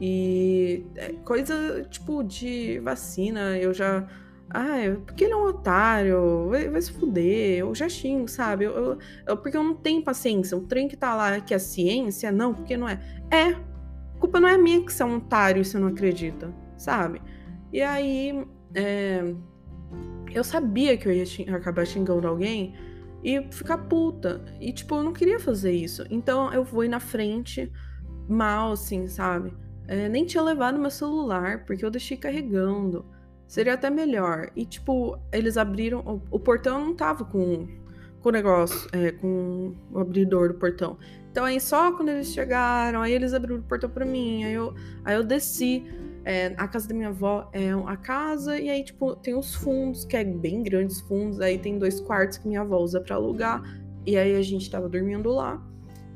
E 0.01 0.85
é, 0.97 1.13
coisa 1.25 1.87
tipo 1.89 2.25
de 2.25 2.81
vacina, 2.81 3.57
eu 3.57 3.73
já. 3.73 4.09
Ah, 4.51 4.77
porque 5.07 5.23
ele 5.23 5.35
é 5.35 5.37
um 5.37 5.45
otário, 5.45 6.49
vai, 6.49 6.69
vai 6.69 6.83
se 6.83 6.91
fuder, 6.91 7.59
eu 7.59 7.73
já 7.77 7.89
xingo, 7.89 8.27
sabe? 8.27 8.65
Eu, 8.65 8.73
eu, 8.73 8.99
eu, 9.25 9.37
porque 9.37 9.57
eu 9.57 9.63
não 9.63 9.77
tenho 9.77 10.03
paciência. 10.03 10.57
O 10.57 10.63
trem 10.63 10.89
que 10.89 10.97
tá 10.97 11.15
lá, 11.15 11.41
que 11.41 11.55
é 11.55 11.59
ciência, 11.61 12.33
não, 12.33 12.53
porque 12.53 12.77
não 12.77 12.89
é. 12.89 13.01
É, 13.31 13.57
culpa 14.19 14.41
não 14.41 14.49
é 14.49 14.57
minha 14.57 14.85
que 14.85 14.93
você 14.93 15.03
é 15.03 15.07
um 15.07 15.17
otário 15.17 15.61
e 15.61 15.65
você 15.65 15.79
não 15.79 15.89
acredita, 15.89 16.53
sabe? 16.77 17.21
E 17.73 17.83
aí, 17.83 18.47
é, 18.75 19.35
eu 20.33 20.45
sabia 20.45 20.97
que 20.97 21.09
eu 21.09 21.13
ia 21.13 21.25
acabar 21.55 21.87
xingando 21.87 22.27
alguém 22.27 22.75
e 23.23 23.43
ficar 23.51 23.79
puta. 23.79 24.45
E, 24.61 24.73
tipo, 24.73 24.95
eu 24.95 25.03
não 25.03 25.13
queria 25.13 25.41
fazer 25.41 25.73
isso. 25.73 26.05
Então, 26.11 26.53
eu 26.53 26.65
fui 26.65 26.89
na 26.89 27.01
frente, 27.01 27.73
mal, 28.29 28.73
assim, 28.73 29.07
sabe? 29.09 29.53
É, 29.89 30.09
nem 30.09 30.25
tinha 30.25 30.43
levado 30.43 30.79
meu 30.79 30.91
celular, 30.91 31.65
porque 31.65 31.85
eu 31.85 31.91
deixei 31.91 32.17
carregando. 32.17 33.05
Seria 33.47 33.75
até 33.75 33.89
melhor. 33.91 34.51
E, 34.55 34.65
tipo, 34.65 35.19
eles 35.33 35.57
abriram. 35.57 36.01
O, 36.01 36.37
o 36.37 36.39
portão 36.39 36.85
não 36.85 36.95
tava 36.95 37.25
com, 37.25 37.67
com 38.21 38.29
o 38.29 38.33
negócio, 38.33 38.89
é, 38.93 39.13
com 39.13 39.75
o 39.93 39.99
abridor 39.99 40.49
do 40.49 40.55
portão. 40.55 40.99
Então 41.37 41.45
aí 41.45 41.61
só 41.61 41.93
quando 41.93 42.09
eles 42.09 42.29
chegaram, 42.29 43.03
aí 43.03 43.13
eles 43.13 43.35
abriram 43.35 43.59
o 43.59 43.63
portão 43.63 43.91
para 43.91 44.07
mim, 44.07 44.45
aí 44.45 44.55
eu, 44.55 44.75
aí 45.05 45.17
eu 45.17 45.23
desci. 45.23 45.85
É, 46.25 46.55
a 46.57 46.67
casa 46.67 46.89
da 46.89 46.95
minha 46.95 47.11
avó 47.11 47.51
é 47.53 47.73
a 47.73 47.95
casa, 47.95 48.59
e 48.59 48.71
aí, 48.71 48.83
tipo, 48.83 49.15
tem 49.17 49.35
os 49.35 49.55
fundos, 49.55 50.07
que 50.07 50.17
é 50.17 50.25
bem 50.25 50.63
grandes 50.63 50.99
fundos, 51.03 51.39
aí 51.39 51.59
tem 51.59 51.79
dois 51.79 52.01
quartos 52.01 52.39
que 52.39 52.49
minha 52.49 52.63
avó 52.63 52.79
usa 52.79 53.03
pra 53.03 53.17
alugar, 53.17 53.63
e 54.07 54.17
aí 54.17 54.35
a 54.35 54.41
gente 54.41 54.71
tava 54.71 54.89
dormindo 54.89 55.29
lá. 55.29 55.63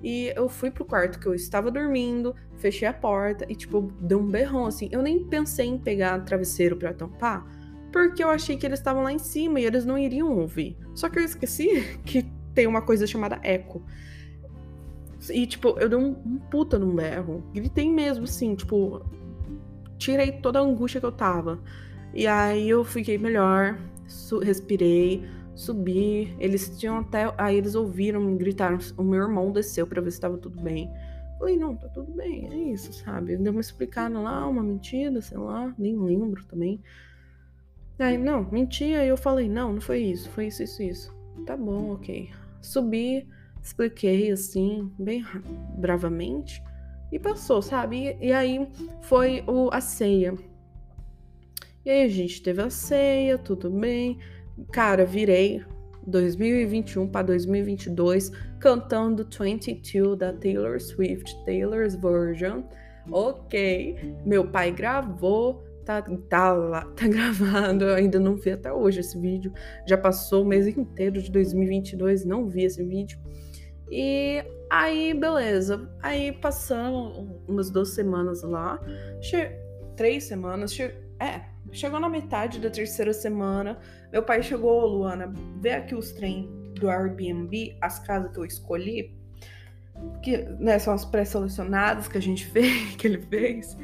E 0.03 0.33
eu 0.35 0.49
fui 0.49 0.71
pro 0.71 0.87
quarto 0.87 1.21
que 1.21 1.27
eu 1.27 1.35
estava 1.35 1.71
dormindo, 1.71 2.35
fechei 2.57 2.89
a 2.89 2.93
porta 2.95 3.45
e, 3.47 3.55
tipo, 3.55 3.93
deu 4.01 4.21
um 4.21 4.27
berrão 4.27 4.65
assim. 4.65 4.89
Eu 4.91 5.03
nem 5.03 5.23
pensei 5.23 5.67
em 5.67 5.79
pegar 5.79 6.19
travesseiro 6.21 6.77
para 6.79 6.95
tampar, 6.95 7.45
porque 7.93 8.25
eu 8.25 8.31
achei 8.31 8.57
que 8.57 8.65
eles 8.65 8.79
estavam 8.79 9.03
lá 9.03 9.13
em 9.13 9.19
cima 9.19 9.61
e 9.61 9.67
eles 9.67 9.85
não 9.85 9.99
iriam 9.99 10.35
ouvir. 10.39 10.79
Só 10.95 11.11
que 11.11 11.19
eu 11.19 11.25
esqueci 11.25 12.01
que 12.07 12.25
tem 12.55 12.67
uma 12.67 12.81
coisa 12.81 13.07
chamada 13.07 13.39
eco. 13.43 13.85
E, 15.31 15.47
tipo, 15.47 15.79
eu 15.79 15.89
dei 15.89 15.99
um, 15.99 16.11
um 16.25 16.39
puta 16.51 16.79
num 16.79 16.95
berro. 16.95 17.43
Gritei 17.53 17.91
mesmo, 17.91 18.25
assim, 18.25 18.55
tipo, 18.55 19.05
tirei 19.99 20.33
toda 20.33 20.59
a 20.59 20.63
angústia 20.63 21.01
que 21.01 21.07
eu 21.07 21.13
tava. 21.13 21.61
E 22.13 22.27
aí 22.27 22.69
eu 22.69 22.85
fiquei 22.85 23.19
melhor, 23.19 23.79
respirei, 24.43 25.25
subi. 25.55 26.35
Eles 26.39 26.77
tinham 26.79 26.99
até. 26.99 27.33
Aí 27.39 27.57
eles 27.57 27.75
ouviram, 27.75 28.37
gritaram. 28.37 28.79
O 28.97 29.03
meu 29.03 29.23
irmão 29.23 29.53
desceu 29.53 29.87
para 29.87 30.01
ver 30.01 30.11
se 30.11 30.21
tava 30.21 30.39
tudo 30.39 30.61
bem. 30.61 30.91
Falei, 31.39 31.57
não, 31.57 31.75
tá 31.75 31.89
tudo 31.89 32.13
bem, 32.13 32.49
é 32.53 32.57
isso, 32.71 32.93
sabe? 32.93 33.35
Deu 33.39 33.51
uma 33.51 33.63
explicada 33.63 34.19
lá, 34.21 34.47
uma 34.47 34.63
mentira, 34.63 35.23
sei 35.23 35.39
lá, 35.39 35.75
nem 35.79 35.97
lembro 35.97 36.45
também. 36.45 36.83
Aí, 37.99 38.19
não, 38.19 38.47
mentia, 38.51 39.03
e 39.03 39.09
eu 39.09 39.17
falei, 39.17 39.49
não, 39.49 39.73
não 39.73 39.81
foi 39.81 40.01
isso, 40.01 40.29
foi 40.31 40.49
isso, 40.49 40.63
isso, 40.63 40.83
isso. 40.83 41.17
Tá 41.47 41.57
bom, 41.57 41.93
ok. 41.93 42.31
Subi, 42.61 43.27
expliquei 43.63 44.31
assim, 44.31 44.91
bem 44.99 45.25
bravamente, 45.77 46.63
e 47.13 47.19
passou, 47.19 47.61
sabe? 47.61 48.17
E, 48.21 48.29
e 48.29 48.33
aí 48.33 48.69
foi 49.03 49.43
o, 49.47 49.69
a 49.73 49.81
ceia. 49.81 50.35
E 51.85 51.91
aí 51.91 52.05
a 52.05 52.09
gente 52.09 52.43
teve 52.43 52.63
a 52.63 52.71
ceia, 52.71 53.39
tudo 53.39 53.71
bem. 53.71 54.19
Cara, 54.71 55.05
virei 55.05 55.65
2021 56.07 57.09
para 57.09 57.27
2022 57.27 58.31
cantando 58.59 59.27
22 59.27 60.19
da 60.19 60.33
Taylor 60.33 60.81
Swift, 60.81 61.35
Taylor's 61.45 61.95
Version. 61.95 62.63
Ok, 63.11 63.97
meu 64.25 64.47
pai 64.47 64.71
gravou, 64.71 65.65
tá, 65.85 66.03
tá 66.29 66.53
lá, 66.53 66.85
tá 66.95 67.09
gravado. 67.09 67.85
Eu 67.85 67.95
ainda 67.95 68.21
não 68.21 68.37
vi 68.37 68.51
até 68.51 68.73
hoje 68.73 69.01
esse 69.01 69.19
vídeo. 69.19 69.53
Já 69.87 69.97
passou 69.97 70.45
o 70.45 70.47
mês 70.47 70.67
inteiro 70.67 71.21
de 71.21 71.31
2022, 71.31 72.25
não 72.25 72.47
vi 72.47 72.65
esse 72.65 72.85
vídeo. 72.85 73.19
E 73.91 74.45
aí, 74.71 75.13
beleza. 75.13 75.91
Aí 76.03 76.33
passando 76.33 77.43
umas 77.49 77.71
duas 77.71 77.91
semanas 77.91 78.43
lá, 78.43 78.81
che... 79.21 79.51
três 79.97 80.25
semanas, 80.25 80.73
che... 80.73 80.95
é, 81.19 81.43
chegou 81.73 81.99
na 81.99 82.09
metade 82.09 82.61
da 82.61 82.71
terceira 82.71 83.13
semana, 83.13 83.79
meu 84.13 84.23
pai 84.23 84.43
chegou, 84.43 84.87
Luana, 84.87 85.33
vê 85.61 85.73
aqui 85.73 85.95
os 85.95 86.13
trem 86.13 86.49
do 86.75 86.89
Airbnb, 86.89 87.77
as 87.81 87.99
casas 87.99 88.33
que 88.33 88.39
eu 88.39 88.45
escolhi, 88.45 89.15
que 90.23 90.39
né, 90.59 90.79
são 90.79 90.95
as 90.95 91.05
pré-selecionadas 91.05 92.09
que 92.09 92.19
a 92.19 92.23
gente 92.23 92.47
fez, 92.51 92.95
que 92.97 93.07
ele 93.07 93.23
fez. 93.23 93.77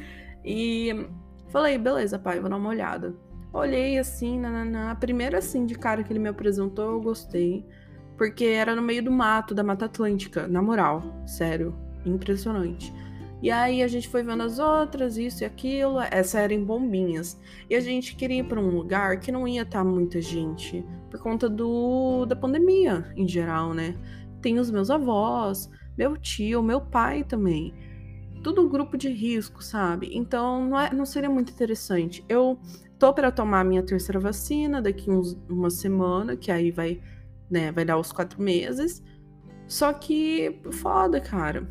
E 0.45 1.09
falei, 1.49 1.79
beleza, 1.79 2.19
pai, 2.19 2.41
vou 2.41 2.49
dar 2.49 2.57
uma 2.57 2.71
olhada. 2.71 3.15
Olhei 3.53 3.99
assim, 3.99 4.39
na 4.39 4.91
A 4.91 4.95
primeira 4.95 5.39
assim 5.39 5.65
de 5.65 5.75
cara 5.75 6.05
que 6.05 6.13
ele 6.13 6.19
me 6.19 6.29
apresentou, 6.29 6.93
eu 6.93 7.01
gostei. 7.01 7.67
Porque 8.17 8.45
era 8.45 8.75
no 8.75 8.83
meio 8.83 9.03
do 9.03 9.11
mato, 9.11 9.55
da 9.55 9.63
Mata 9.63 9.85
Atlântica, 9.85 10.47
na 10.49 10.63
moral, 10.63 11.03
sério, 11.27 11.75
impressionante. 12.05 12.93
E 13.43 13.51
aí 13.51 13.83
a 13.83 13.89
gente 13.89 14.09
foi 14.09 14.23
vendo 14.23 14.43
as 14.43 14.59
outras, 14.59 15.19
isso 15.19 15.45
e 15.45 15.47
aquilo, 15.47 16.01
essa 16.11 16.41
era 16.41 16.55
em 16.55 16.65
Bombinhas. 16.65 17.39
E 17.69 17.75
a 17.75 17.81
gente 17.81 18.17
queria 18.17 18.41
ir 18.41 18.45
para 18.45 18.61
um 18.61 18.71
lugar 18.71 19.21
que 19.21 19.31
não 19.31 19.47
ia 19.47 19.63
estar 19.63 19.81
tá 19.81 19.85
muita 19.85 20.21
gente, 20.21 20.85
por 21.11 21.21
conta 21.21 21.49
do 21.49 22.25
da 22.25 22.35
pandemia 22.35 23.13
em 23.15 23.29
geral, 23.29 23.75
né? 23.75 23.95
Tem 24.41 24.59
os 24.59 24.71
meus 24.71 24.91
avós, 24.91 25.71
meu 25.97 26.17
tio, 26.17 26.63
meu 26.63 26.81
pai 26.81 27.25
também. 27.25 27.75
Tudo 28.43 28.63
um 28.63 28.69
grupo 28.69 28.97
de 28.97 29.09
risco, 29.09 29.63
sabe? 29.63 30.11
Então 30.13 30.67
não, 30.67 30.81
é, 30.81 30.93
não 30.95 31.05
seria 31.05 31.29
muito 31.29 31.53
interessante. 31.53 32.25
Eu 32.29 32.59
tô 32.99 33.13
para 33.13 33.31
tomar 33.31 33.61
a 33.61 33.65
minha 33.65 33.83
terceira 33.83 34.19
vacina 34.19 34.81
daqui 34.81 35.11
uns, 35.11 35.37
uma 35.49 35.69
semana, 35.69 36.37
que 36.37 36.51
aí 36.51 36.71
vai, 36.71 37.01
né, 37.51 37.73
vai 37.73 37.85
dar 37.85 37.99
os 37.99 38.13
quatro 38.13 38.41
meses. 38.43 39.03
Só 39.67 39.93
que 39.93 40.61
foda, 40.73 41.21
cara. 41.21 41.69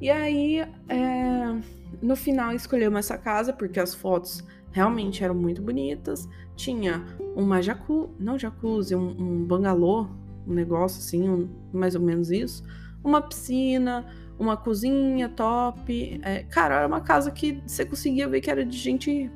E 0.00 0.10
aí, 0.10 0.58
é, 0.88 1.60
no 2.02 2.16
final, 2.16 2.52
escolhemos 2.52 2.98
essa 2.98 3.16
casa 3.16 3.52
porque 3.52 3.78
as 3.78 3.94
fotos 3.94 4.44
realmente 4.72 5.22
eram 5.22 5.34
muito 5.34 5.62
bonitas. 5.62 6.28
Tinha 6.56 7.04
uma 7.36 7.62
jacuzzi, 7.62 8.10
não 8.18 8.38
jacuzzi, 8.38 8.94
um, 8.94 9.10
um 9.10 9.44
bangalô, 9.44 10.08
um 10.46 10.52
negócio 10.52 10.98
assim, 10.98 11.28
um, 11.28 11.48
mais 11.72 11.94
ou 11.94 12.00
menos 12.00 12.30
isso. 12.30 12.64
Uma 13.04 13.22
piscina, 13.22 14.06
uma 14.38 14.56
cozinha 14.56 15.28
top. 15.28 16.20
É, 16.22 16.42
cara, 16.44 16.76
era 16.76 16.86
uma 16.86 17.00
casa 17.00 17.30
que 17.30 17.62
você 17.66 17.84
conseguia 17.84 18.28
ver 18.28 18.40
que 18.40 18.50
era 18.50 18.64
de 18.64 18.76
gente 18.76 19.30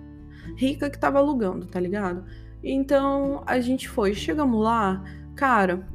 rica 0.57 0.91
que 0.91 0.99
tava 0.99 1.19
alugando, 1.19 1.67
tá 1.67 1.81
ligado? 1.81 2.25
Então 2.69 3.45
a 3.47 3.61
gente 3.61 3.89
foi, 3.89 4.13
chegamos 4.13 4.61
lá, 4.61 5.01
cara, 5.37 5.87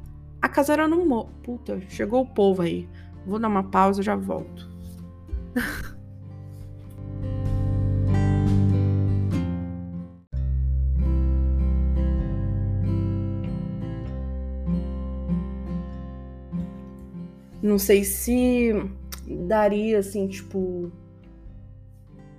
a 0.41 0.47
casa 0.47 0.71
era 0.71 0.87
no. 0.87 1.05
Mo... 1.05 1.25
Puta, 1.43 1.81
chegou 1.89 2.21
o 2.21 2.25
povo 2.25 2.61
aí. 2.61 2.87
Vou 3.25 3.37
dar 3.37 3.49
uma 3.49 3.63
pausa, 3.63 4.01
já 4.01 4.15
volto. 4.15 4.71
Não 17.61 17.77
sei 17.77 18.05
se 18.05 18.71
daria 19.27 19.99
assim, 19.99 20.29
tipo, 20.29 20.89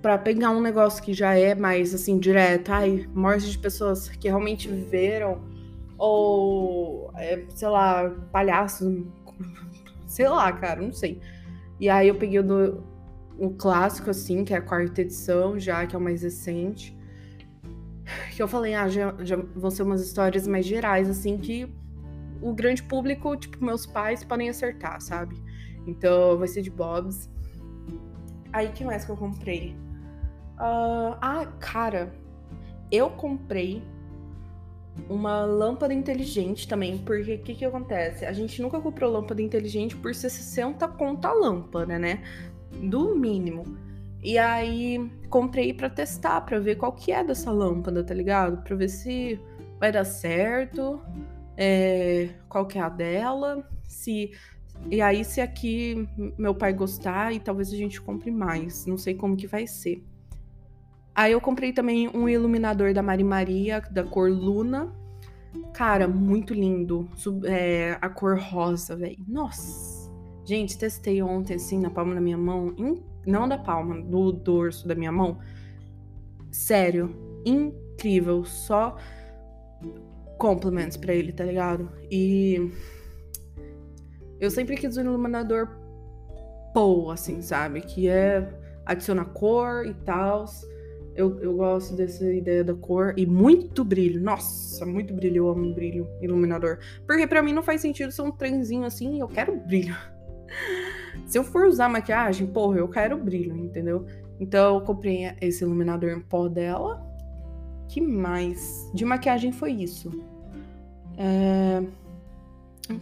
para 0.03 0.17
pegar 0.17 0.49
um 0.49 0.59
negócio 0.59 1.01
que 1.01 1.13
já 1.13 1.33
é 1.33 1.55
mais 1.55 1.93
assim 1.93 2.19
direto, 2.19 2.73
ai, 2.73 3.07
morte 3.15 3.49
de 3.49 3.57
pessoas 3.57 4.09
que 4.09 4.27
realmente 4.27 4.67
viveram 4.67 5.41
ou 5.97 7.09
é, 7.15 7.45
sei 7.55 7.69
lá, 7.69 8.09
palhaços, 8.29 9.05
sei 10.05 10.27
lá, 10.27 10.51
cara, 10.51 10.81
não 10.81 10.91
sei. 10.91 11.21
E 11.79 11.89
aí 11.89 12.09
eu 12.09 12.15
peguei 12.15 12.39
o, 12.39 12.43
do, 12.43 12.83
o 13.39 13.51
clássico 13.51 14.09
assim, 14.09 14.43
que 14.43 14.53
é 14.53 14.57
a 14.57 14.61
quarta 14.61 14.99
edição, 14.99 15.57
já 15.57 15.87
que 15.87 15.95
é 15.95 15.97
o 15.97 16.01
mais 16.01 16.21
recente. 16.21 16.95
Que 18.35 18.43
eu 18.43 18.47
falei, 18.49 18.73
ah, 18.73 18.89
já, 18.89 19.15
já 19.19 19.37
vão 19.37 19.71
ser 19.71 19.83
umas 19.83 20.01
histórias 20.01 20.45
mais 20.45 20.65
gerais 20.65 21.09
assim 21.09 21.37
que 21.37 21.73
o 22.41 22.51
grande 22.51 22.83
público, 22.83 23.37
tipo 23.37 23.63
meus 23.63 23.85
pais 23.85 24.21
podem 24.21 24.49
acertar, 24.49 24.99
sabe? 24.99 25.41
Então 25.87 26.37
vai 26.37 26.49
ser 26.49 26.61
de 26.61 26.69
Bob's. 26.69 27.29
Aí 28.51 28.67
que 28.73 28.83
mais 28.83 29.05
que 29.05 29.11
eu 29.11 29.15
comprei? 29.15 29.81
Uh, 30.63 31.17
ah, 31.19 31.45
cara, 31.59 32.13
eu 32.89 33.09
comprei 33.09 33.83
uma 35.09 35.43
lâmpada 35.43 35.93
inteligente 35.93 36.67
também, 36.69 36.97
porque 36.99 37.33
o 37.33 37.39
que, 37.39 37.53
que 37.55 37.65
acontece? 37.65 38.25
A 38.25 38.31
gente 38.31 38.61
nunca 38.61 38.79
comprou 38.79 39.11
lâmpada 39.11 39.41
inteligente 39.41 39.93
por 39.93 40.15
ser 40.15 40.29
60 40.29 40.87
conta 40.89 41.33
lâmpada, 41.33 41.99
né? 41.99 42.23
Do 42.81 43.13
mínimo. 43.13 43.77
E 44.23 44.37
aí 44.37 45.11
comprei 45.29 45.73
para 45.73 45.89
testar, 45.89 46.39
para 46.41 46.59
ver 46.59 46.77
qual 46.77 46.93
que 46.93 47.11
é 47.11 47.21
dessa 47.25 47.51
lâmpada, 47.51 48.01
tá 48.01 48.13
ligado? 48.13 48.63
Para 48.63 48.77
ver 48.77 48.87
se 48.87 49.37
vai 49.81 49.91
dar 49.91 50.05
certo, 50.05 51.01
é, 51.57 52.29
qual 52.47 52.65
que 52.65 52.77
é 52.77 52.81
a 52.81 52.87
dela, 52.87 53.67
se 53.83 54.31
e 54.89 55.01
aí 55.01 55.25
se 55.25 55.41
aqui 55.41 56.07
meu 56.37 56.55
pai 56.55 56.71
gostar 56.71 57.33
e 57.33 57.39
talvez 57.39 57.71
a 57.73 57.75
gente 57.75 58.01
compre 58.01 58.31
mais, 58.31 58.85
não 58.85 58.97
sei 58.97 59.13
como 59.13 59.35
que 59.35 59.45
vai 59.45 59.67
ser. 59.67 60.01
Aí 61.15 61.31
eu 61.31 61.41
comprei 61.41 61.71
também 61.71 62.09
um 62.09 62.27
iluminador 62.27 62.93
da 62.93 63.03
Mari 63.03 63.23
Maria, 63.23 63.81
da 63.91 64.03
cor 64.03 64.29
Luna. 64.31 64.91
Cara, 65.73 66.07
muito 66.07 66.53
lindo. 66.53 67.07
É, 67.45 67.97
a 68.01 68.09
cor 68.09 68.39
rosa, 68.39 68.95
velho. 68.95 69.17
Nossa! 69.27 70.11
Gente, 70.45 70.77
testei 70.77 71.21
ontem, 71.21 71.55
assim, 71.55 71.79
na 71.79 71.89
palma 71.89 72.15
da 72.15 72.21
minha 72.21 72.37
mão. 72.37 72.75
Não 73.25 73.47
da 73.47 73.57
palma, 73.57 74.01
do 74.01 74.31
dorso 74.31 74.87
da 74.87 74.95
minha 74.95 75.11
mão. 75.11 75.39
Sério, 76.51 77.15
incrível. 77.45 78.43
Só 78.43 78.97
compliments 80.37 80.97
pra 80.97 81.13
ele, 81.13 81.31
tá 81.31 81.45
ligado? 81.45 81.89
E. 82.11 82.71
Eu 84.39 84.49
sempre 84.51 84.75
quis 84.75 84.97
um 84.97 85.01
iluminador 85.01 85.69
Pou, 86.73 87.11
assim, 87.11 87.41
sabe? 87.41 87.81
Que 87.81 88.09
é. 88.09 88.59
Adiciona 88.85 89.23
cor 89.23 89.85
e 89.85 89.93
tal. 89.93 90.45
Eu, 91.15 91.39
eu 91.41 91.55
gosto 91.55 91.95
dessa 91.95 92.25
ideia 92.31 92.63
da 92.63 92.73
cor 92.73 93.13
e 93.17 93.25
muito 93.25 93.83
brilho. 93.83 94.21
Nossa, 94.21 94.85
muito 94.85 95.13
brilho. 95.13 95.37
Eu 95.37 95.49
amo 95.49 95.73
brilho 95.73 96.07
iluminador. 96.21 96.79
Porque 97.05 97.27
para 97.27 97.41
mim 97.41 97.53
não 97.53 97.61
faz 97.61 97.81
sentido 97.81 98.11
ser 98.11 98.23
um 98.23 98.31
trenzinho 98.31 98.85
assim. 98.85 99.19
Eu 99.19 99.27
quero 99.27 99.55
brilho. 99.55 99.95
Se 101.27 101.37
eu 101.37 101.43
for 101.43 101.67
usar 101.67 101.87
maquiagem, 101.89 102.47
porra, 102.47 102.79
eu 102.79 102.87
quero 102.87 103.17
brilho, 103.17 103.55
entendeu? 103.55 104.05
Então 104.39 104.75
eu 104.75 104.81
comprei 104.81 105.31
esse 105.39 105.63
iluminador 105.63 106.09
em 106.09 106.19
pó 106.19 106.47
dela. 106.47 107.01
Que 107.87 108.01
mais? 108.01 108.89
De 108.93 109.05
maquiagem 109.05 109.51
foi 109.51 109.71
isso. 109.71 110.11
É... 111.17 111.83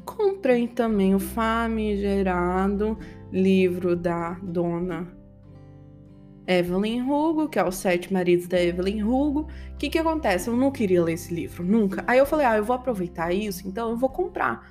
Comprei 0.05 0.67
também 0.67 1.15
o 1.15 1.19
famigerado 1.19 2.97
livro 3.31 3.95
da 3.95 4.33
dona 4.43 5.20
Evelyn 6.47 7.01
Hugo, 7.01 7.47
que 7.47 7.59
é 7.59 7.67
os 7.67 7.75
Sete 7.75 8.11
Maridos 8.11 8.47
da 8.47 8.61
Evelyn 8.61 9.03
Hugo. 9.03 9.47
O 9.73 9.77
que 9.77 9.89
que 9.89 9.97
acontece? 9.97 10.49
Eu 10.49 10.55
não 10.55 10.71
queria 10.71 11.03
ler 11.03 11.13
esse 11.13 11.33
livro, 11.33 11.63
nunca. 11.63 12.03
Aí 12.07 12.17
eu 12.17 12.25
falei, 12.25 12.45
ah, 12.45 12.57
eu 12.57 12.63
vou 12.63 12.75
aproveitar 12.75 13.31
isso, 13.31 13.67
então 13.67 13.91
eu 13.91 13.97
vou 13.97 14.09
comprar. 14.09 14.69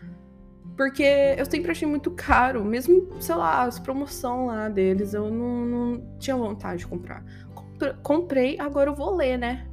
Porque 0.76 1.04
eu 1.36 1.44
sempre 1.44 1.70
achei 1.70 1.86
muito 1.86 2.10
caro, 2.10 2.64
mesmo, 2.64 3.08
sei 3.20 3.34
lá, 3.34 3.64
as 3.64 3.78
promoções 3.78 4.46
lá 4.48 4.68
deles, 4.68 5.12
eu 5.12 5.30
não, 5.30 5.64
não 5.64 6.16
tinha 6.18 6.36
vontade 6.36 6.80
de 6.80 6.86
comprar. 6.86 7.24
Comprei, 8.02 8.58
agora 8.58 8.90
eu 8.90 8.94
vou 8.94 9.14
ler, 9.14 9.38
né? 9.38 9.66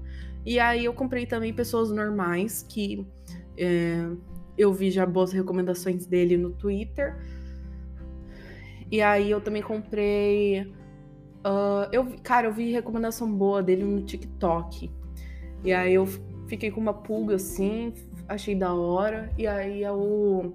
E 0.45 0.59
aí 0.59 0.85
eu 0.85 0.93
comprei 0.93 1.25
também 1.25 1.53
Pessoas 1.53 1.91
Normais, 1.91 2.65
que 2.67 3.05
é, 3.57 4.09
eu 4.57 4.73
vi 4.73 4.91
já 4.91 5.05
boas 5.05 5.31
recomendações 5.31 6.05
dele 6.05 6.37
no 6.37 6.51
Twitter. 6.51 7.17
E 8.89 9.01
aí 9.01 9.29
eu 9.29 9.41
também 9.41 9.61
comprei 9.61 10.73
Uh, 11.47 11.87
eu, 11.93 12.05
cara, 12.21 12.47
eu 12.47 12.51
vi 12.51 12.73
recomendação 12.73 13.31
boa 13.31 13.63
dele 13.63 13.85
no 13.85 14.01
TikTok. 14.01 14.91
E 15.63 15.71
aí 15.71 15.93
eu 15.93 16.05
fiquei 16.47 16.69
com 16.69 16.81
uma 16.81 16.93
pulga 16.93 17.35
assim, 17.35 17.93
achei 18.27 18.53
da 18.53 18.73
hora. 18.73 19.31
E 19.37 19.47
aí 19.47 19.83
é 19.83 19.91
o 19.91 20.51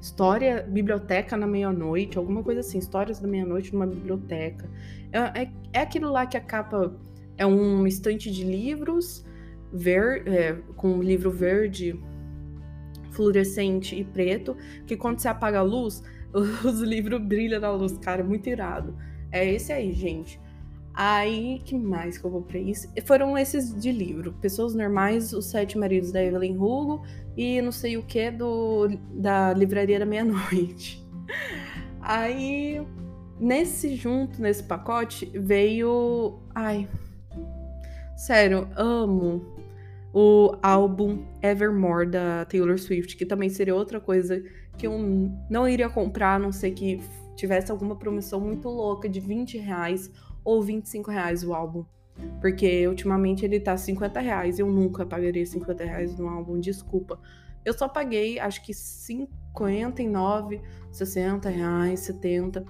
História 0.00 0.62
Biblioteca 0.62 1.36
na 1.36 1.48
Meia-Noite, 1.48 2.16
alguma 2.16 2.44
coisa 2.44 2.60
assim, 2.60 2.78
Histórias 2.78 3.18
da 3.18 3.26
Meia-Noite 3.26 3.72
numa 3.72 3.86
biblioteca. 3.86 4.70
É, 5.12 5.42
é, 5.42 5.52
é, 5.72 5.80
aquilo 5.80 6.12
lá 6.12 6.24
que 6.26 6.36
a 6.36 6.40
capa 6.40 6.94
é 7.36 7.44
um 7.44 7.84
estante 7.84 8.30
de 8.30 8.44
livros 8.44 9.24
ver, 9.72 10.28
é, 10.28 10.52
com 10.76 10.92
um 10.92 11.02
livro 11.02 11.28
verde, 11.28 12.00
fluorescente 13.10 13.96
e 13.96 14.04
preto, 14.04 14.56
que 14.86 14.96
quando 14.96 15.18
você 15.18 15.26
apaga 15.26 15.58
a 15.58 15.62
luz, 15.62 16.04
os 16.32 16.80
livros 16.80 17.20
brilham 17.20 17.60
na 17.60 17.72
luz, 17.72 17.98
cara, 17.98 18.20
é 18.20 18.24
muito 18.24 18.48
irado. 18.48 18.96
É 19.36 19.52
esse 19.52 19.72
aí, 19.72 19.92
gente. 19.92 20.40
Aí, 20.94 21.60
que 21.62 21.76
mais 21.76 22.16
que 22.16 22.24
eu 22.24 22.30
comprei? 22.30 22.70
Isso? 22.70 22.88
Foram 23.04 23.36
esses 23.36 23.78
de 23.78 23.92
livro. 23.92 24.32
Pessoas 24.40 24.74
Normais, 24.74 25.34
Os 25.34 25.46
Sete 25.46 25.76
Maridos 25.76 26.10
da 26.10 26.24
Evelyn 26.24 26.56
Hugo 26.56 27.04
e 27.36 27.60
não 27.60 27.70
sei 27.70 27.98
o 27.98 28.02
que 28.02 28.30
do, 28.30 28.88
da 29.12 29.52
Livraria 29.52 29.98
da 29.98 30.06
Meia-Noite. 30.06 31.06
Aí, 32.00 32.80
nesse 33.38 33.94
junto, 33.94 34.40
nesse 34.40 34.62
pacote, 34.62 35.26
veio. 35.34 36.40
Ai. 36.54 36.88
Sério, 38.16 38.66
amo 38.74 39.54
o 40.14 40.56
álbum 40.62 41.26
Evermore 41.42 42.08
da 42.08 42.46
Taylor 42.46 42.78
Swift, 42.78 43.18
que 43.18 43.26
também 43.26 43.50
seria 43.50 43.74
outra 43.74 44.00
coisa 44.00 44.42
que 44.78 44.86
eu 44.86 44.98
não 45.50 45.68
iria 45.68 45.90
comprar, 45.90 46.36
a 46.36 46.38
não 46.38 46.50
ser 46.52 46.70
que 46.70 47.02
tivesse 47.36 47.70
alguma 47.70 47.94
promoção 47.96 48.40
muito 48.40 48.68
louca 48.68 49.08
de 49.08 49.20
20 49.20 49.58
reais 49.58 50.10
ou 50.44 50.62
25 50.62 51.10
reais 51.10 51.44
o 51.44 51.54
álbum. 51.54 51.84
Porque 52.40 52.88
ultimamente 52.88 53.44
ele 53.44 53.60
tá 53.60 53.76
50 53.76 54.18
reais. 54.20 54.58
Eu 54.58 54.66
nunca 54.68 55.04
pagaria 55.04 55.44
50 55.44 55.84
reais 55.84 56.18
no 56.18 56.28
álbum, 56.28 56.58
desculpa. 56.58 57.20
Eu 57.64 57.76
só 57.76 57.88
paguei 57.88 58.38
acho 58.38 58.64
que 58.64 58.72
59, 58.72 60.60
60 60.90 61.48
reais, 61.48 62.00
70 62.00 62.64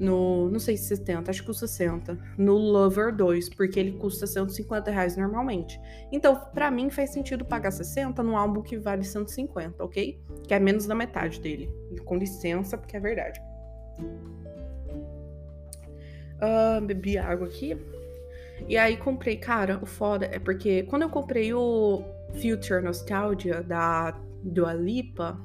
no. 0.00 0.50
Não 0.50 0.58
sei 0.58 0.76
se 0.76 0.96
70, 0.96 1.30
acho 1.30 1.40
que 1.42 1.46
custa 1.46 1.68
60. 1.68 2.18
No 2.38 2.56
Lover 2.56 3.14
2, 3.14 3.50
porque 3.50 3.78
ele 3.78 3.92
custa 3.92 4.26
150 4.26 4.90
reais 4.90 5.16
normalmente. 5.16 5.78
Então, 6.10 6.34
para 6.54 6.70
mim, 6.70 6.88
faz 6.90 7.10
sentido 7.10 7.44
pagar 7.44 7.70
60 7.70 8.22
num 8.22 8.36
álbum 8.36 8.62
que 8.62 8.78
vale 8.78 9.04
150, 9.04 9.84
ok? 9.84 10.18
Que 10.48 10.54
é 10.54 10.58
menos 10.58 10.86
da 10.86 10.94
metade 10.94 11.38
dele. 11.38 11.70
Com 12.04 12.16
licença, 12.16 12.78
porque 12.78 12.96
é 12.96 13.00
verdade. 13.00 13.40
Uh, 16.40 16.80
bebi 16.84 17.18
água 17.18 17.46
aqui. 17.46 17.76
E 18.68 18.76
aí 18.76 18.96
comprei, 18.96 19.36
cara, 19.36 19.78
o 19.82 19.86
foda 19.86 20.26
é 20.26 20.38
porque 20.38 20.82
quando 20.84 21.02
eu 21.02 21.10
comprei 21.10 21.52
o 21.52 22.02
Future 22.34 22.82
Nostalgia 22.82 23.62
da 23.62 24.18
Dua 24.42 24.72
Lipa, 24.72 25.38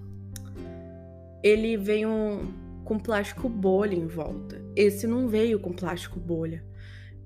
ele 1.44 1.78
veio 1.78 2.42
com 2.84 3.00
plástico 3.00 3.50
bolha 3.50 3.96
em 3.96 4.08
volta. 4.08 4.62
Esse 4.76 5.08
não 5.08 5.28
veio 5.28 5.60
com 5.60 5.74
plástico 5.74 6.20
bolha. 6.20 6.64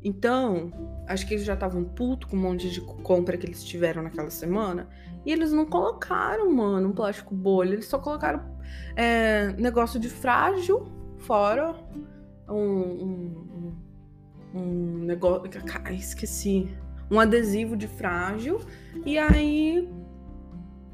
Então, 0.01 0.71
acho 1.07 1.27
que 1.27 1.33
eles 1.33 1.45
já 1.45 1.53
estavam 1.53 1.83
puto 1.83 2.27
com 2.27 2.37
um 2.37 2.39
monte 2.39 2.69
de 2.69 2.79
compra 2.79 3.37
que 3.37 3.45
eles 3.45 3.63
tiveram 3.63 4.01
naquela 4.01 4.29
semana. 4.29 4.87
E 5.25 5.31
eles 5.31 5.51
não 5.51 5.65
colocaram, 5.65 6.49
mano, 6.49 6.89
um 6.89 6.93
plástico 6.93 7.35
bolha. 7.35 7.73
Eles 7.73 7.87
só 7.87 7.99
colocaram 7.99 8.41
é, 8.95 9.53
negócio 9.57 9.99
de 9.99 10.07
frágil 10.07 10.98
fora 11.19 11.75
um, 12.47 12.55
um, 12.55 13.75
um 14.53 14.97
negócio. 15.05 15.49
Esqueci. 15.91 16.69
Um 17.11 17.19
adesivo 17.19 17.75
de 17.75 17.87
frágil. 17.87 18.59
E 19.05 19.17
aí. 19.17 19.89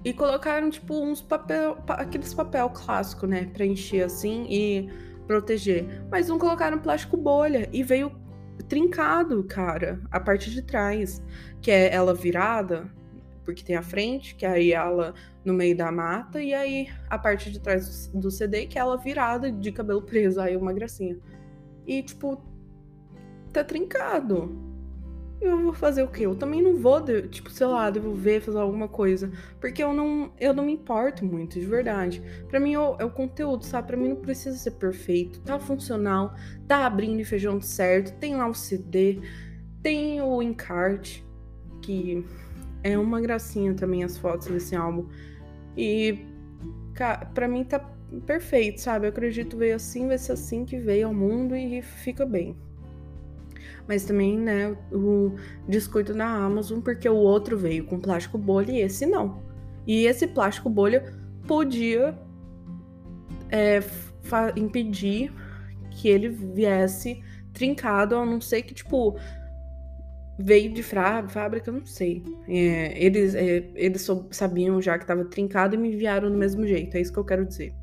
E 0.04 0.14
colocaram, 0.14 0.70
tipo, 0.70 0.96
uns 0.96 1.22
papel. 1.22 1.78
Aqueles 1.88 2.34
papel 2.34 2.70
clássico, 2.70 3.26
né? 3.26 3.46
Pra 3.46 3.66
encher 3.66 4.04
assim 4.04 4.46
e 4.50 4.90
proteger. 5.28 6.06
Mas 6.12 6.28
não 6.28 6.38
colocaram 6.38 6.78
plástico 6.80 7.18
bolha. 7.18 7.68
E 7.72 7.84
veio 7.84 8.12
trincado, 8.70 9.44
cara, 9.44 10.00
a 10.12 10.20
parte 10.20 10.52
de 10.52 10.62
trás. 10.62 11.24
Que 11.62 11.72
é 11.72 11.94
ela 11.94 12.14
virada. 12.14 12.94
Porque 13.46 13.64
tem 13.64 13.76
a 13.76 13.84
frente, 13.84 14.36
que 14.36 14.46
é 14.46 14.70
ela 14.70 15.14
no 15.46 15.54
meio 15.54 15.78
da 15.78 15.92
mata, 15.92 16.42
e 16.42 16.54
aí 16.54 16.90
a 17.10 17.18
parte 17.18 17.52
de 17.52 17.60
trás 17.60 18.08
do 18.08 18.32
CD, 18.32 18.66
que 18.66 18.78
é 18.78 18.82
ela 18.82 18.98
virada 18.98 19.52
de 19.52 19.72
cabelo 19.72 20.02
preso, 20.02 20.42
aí 20.42 20.58
uma 20.58 20.74
gracinha 20.74 21.18
e, 21.88 22.02
tipo, 22.02 22.42
tá 23.54 23.64
trincado. 23.64 24.64
Eu 25.40 25.62
vou 25.62 25.74
fazer 25.74 26.02
o 26.02 26.08
quê? 26.08 26.26
Eu 26.26 26.36
também 26.36 26.62
não 26.62 26.78
vou, 26.78 27.00
tipo, 27.30 27.52
sei 27.52 27.68
lá, 27.68 27.90
devolver, 27.90 28.42
fazer 28.42 28.58
alguma 28.58 28.88
coisa. 28.88 29.32
Porque 29.60 29.84
eu 29.84 29.94
não, 29.94 30.32
eu 30.40 30.54
não 30.54 30.66
me 30.66 30.74
importo 30.74 31.24
muito, 31.24 31.60
de 31.60 31.66
verdade. 31.66 32.24
Para 32.48 32.60
mim 32.60 32.74
é, 32.74 32.78
é 32.78 33.06
o, 33.06 33.12
conteúdo, 33.12 33.64
sabe? 33.64 33.88
Para 33.88 33.98
mim 33.98 34.10
não 34.10 34.16
precisa 34.16 34.58
ser 34.58 34.72
perfeito. 34.72 35.42
Tá 35.42 35.60
funcional, 35.60 36.34
tá 36.68 36.86
abrindo 36.86 37.20
e 37.20 37.26
feijão 37.26 37.62
certo, 37.62 38.18
tem 38.18 38.36
lá 38.36 38.48
o 38.48 38.56
CD, 38.56 39.20
tem 39.84 40.22
o 40.22 40.42
encarte, 40.42 41.24
que 41.82 42.26
é 42.86 42.95
uma 43.00 43.19
gracinha 43.19 43.74
também 43.74 44.04
as 44.04 44.15
fotos 44.15 44.48
desse 44.48 44.76
álbum. 44.76 45.08
E, 45.76 46.19
para 47.34 47.48
mim 47.48 47.63
tá 47.63 47.80
perfeito, 48.28 48.80
sabe? 48.80 49.08
Eu 49.08 49.10
acredito 49.10 49.58
veio 49.58 49.76
assim, 49.76 50.08
vai 50.08 50.19
ser 50.19 50.34
assim 50.34 50.63
que 50.63 50.78
veio 50.78 51.08
ao 51.08 51.13
mundo 51.13 51.56
e 51.56 51.82
fica 51.82 52.28
bem. 52.28 52.56
Mas 53.88 54.06
também, 54.06 54.38
né, 54.38 54.78
o 54.91 55.34
descuido 55.67 56.13
da 56.13 56.28
Amazon, 56.28 56.80
porque 56.80 57.10
o 57.10 57.15
outro 57.15 57.58
veio 57.58 57.86
com 57.86 58.00
plástico 58.00 58.38
bolha 58.38 58.71
e 58.71 58.82
esse 58.82 59.08
não. 59.08 59.41
E 59.88 60.06
esse 60.06 60.28
plástico 60.28 60.69
bolha 60.69 61.12
podia 61.48 62.15
é, 63.50 63.82
impedir 64.56 65.34
que 65.89 66.08
ele 66.08 66.30
viesse 66.30 67.24
trincado, 67.52 68.15
a 68.15 68.24
não 68.24 68.39
ser 68.39 68.62
que, 68.62 68.76
tipo, 68.76 69.17
veio 70.38 70.74
de 70.74 70.84
fábrica, 70.84 71.71
não 71.71 71.86
sei. 71.86 72.24
É, 72.48 73.04
eles 73.04 73.36
é, 73.36 73.69
eles 73.76 74.08
sabiam 74.32 74.82
já 74.82 74.98
que 74.98 75.04
estava 75.04 75.26
trincado 75.26 75.76
e 75.76 75.78
me 75.78 75.93
enviaram 75.93 76.30
do 76.30 76.38
mesmo 76.38 76.65
jeito, 76.67 76.95
é 76.95 77.02
isso 77.02 77.13
que 77.13 77.19
eu 77.19 77.26
quero 77.26 77.45
dizer. 77.45 77.74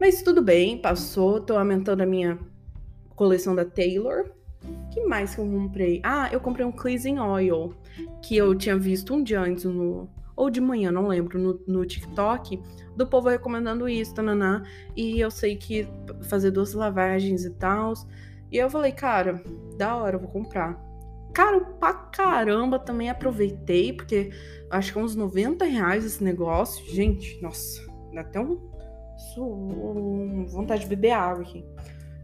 Mas 0.00 0.22
tudo 0.22 0.42
bem, 0.42 0.78
passou. 0.78 1.40
Tô 1.40 1.56
aumentando 1.56 2.02
a 2.02 2.06
minha 2.06 2.38
coleção 3.14 3.54
da 3.54 3.64
Taylor. 3.64 4.30
que 4.92 5.00
mais 5.04 5.34
que 5.34 5.40
eu 5.40 5.46
comprei? 5.46 6.00
Ah, 6.04 6.28
eu 6.30 6.38
comprei 6.38 6.66
um 6.66 6.72
cleansing 6.72 7.18
oil 7.18 7.74
que 8.22 8.36
eu 8.36 8.54
tinha 8.54 8.76
visto 8.76 9.14
um 9.14 9.22
dia 9.22 9.40
antes 9.40 9.64
no 9.64 10.08
ou 10.36 10.50
de 10.50 10.60
manhã, 10.60 10.92
não 10.92 11.08
lembro, 11.08 11.38
no, 11.38 11.58
no 11.66 11.86
TikTok, 11.86 12.60
do 12.94 13.06
povo 13.06 13.30
recomendando 13.30 13.88
isso, 13.88 14.14
tananã. 14.14 14.62
E 14.94 15.18
eu 15.18 15.30
sei 15.30 15.56
que 15.56 15.88
fazer 16.28 16.50
duas 16.50 16.74
lavagens 16.74 17.46
e 17.46 17.50
tal. 17.54 17.94
E 18.52 18.58
eu 18.58 18.68
falei, 18.68 18.92
cara, 18.92 19.42
da 19.78 19.96
hora, 19.96 20.16
eu 20.16 20.20
vou 20.20 20.28
comprar. 20.28 20.78
Caro 21.36 21.66
pra 21.78 21.92
caramba, 21.92 22.78
também 22.78 23.10
aproveitei, 23.10 23.92
porque 23.92 24.30
acho 24.70 24.90
que 24.90 24.98
é 24.98 25.02
uns 25.02 25.14
90 25.14 25.66
reais 25.66 26.02
esse 26.02 26.24
negócio. 26.24 26.82
Gente, 26.86 27.38
nossa, 27.42 27.78
dá 28.14 28.22
até 28.22 28.40
um, 28.40 28.58
vontade 30.46 30.84
de 30.84 30.86
beber 30.86 31.10
água 31.10 31.42
aqui. 31.42 31.62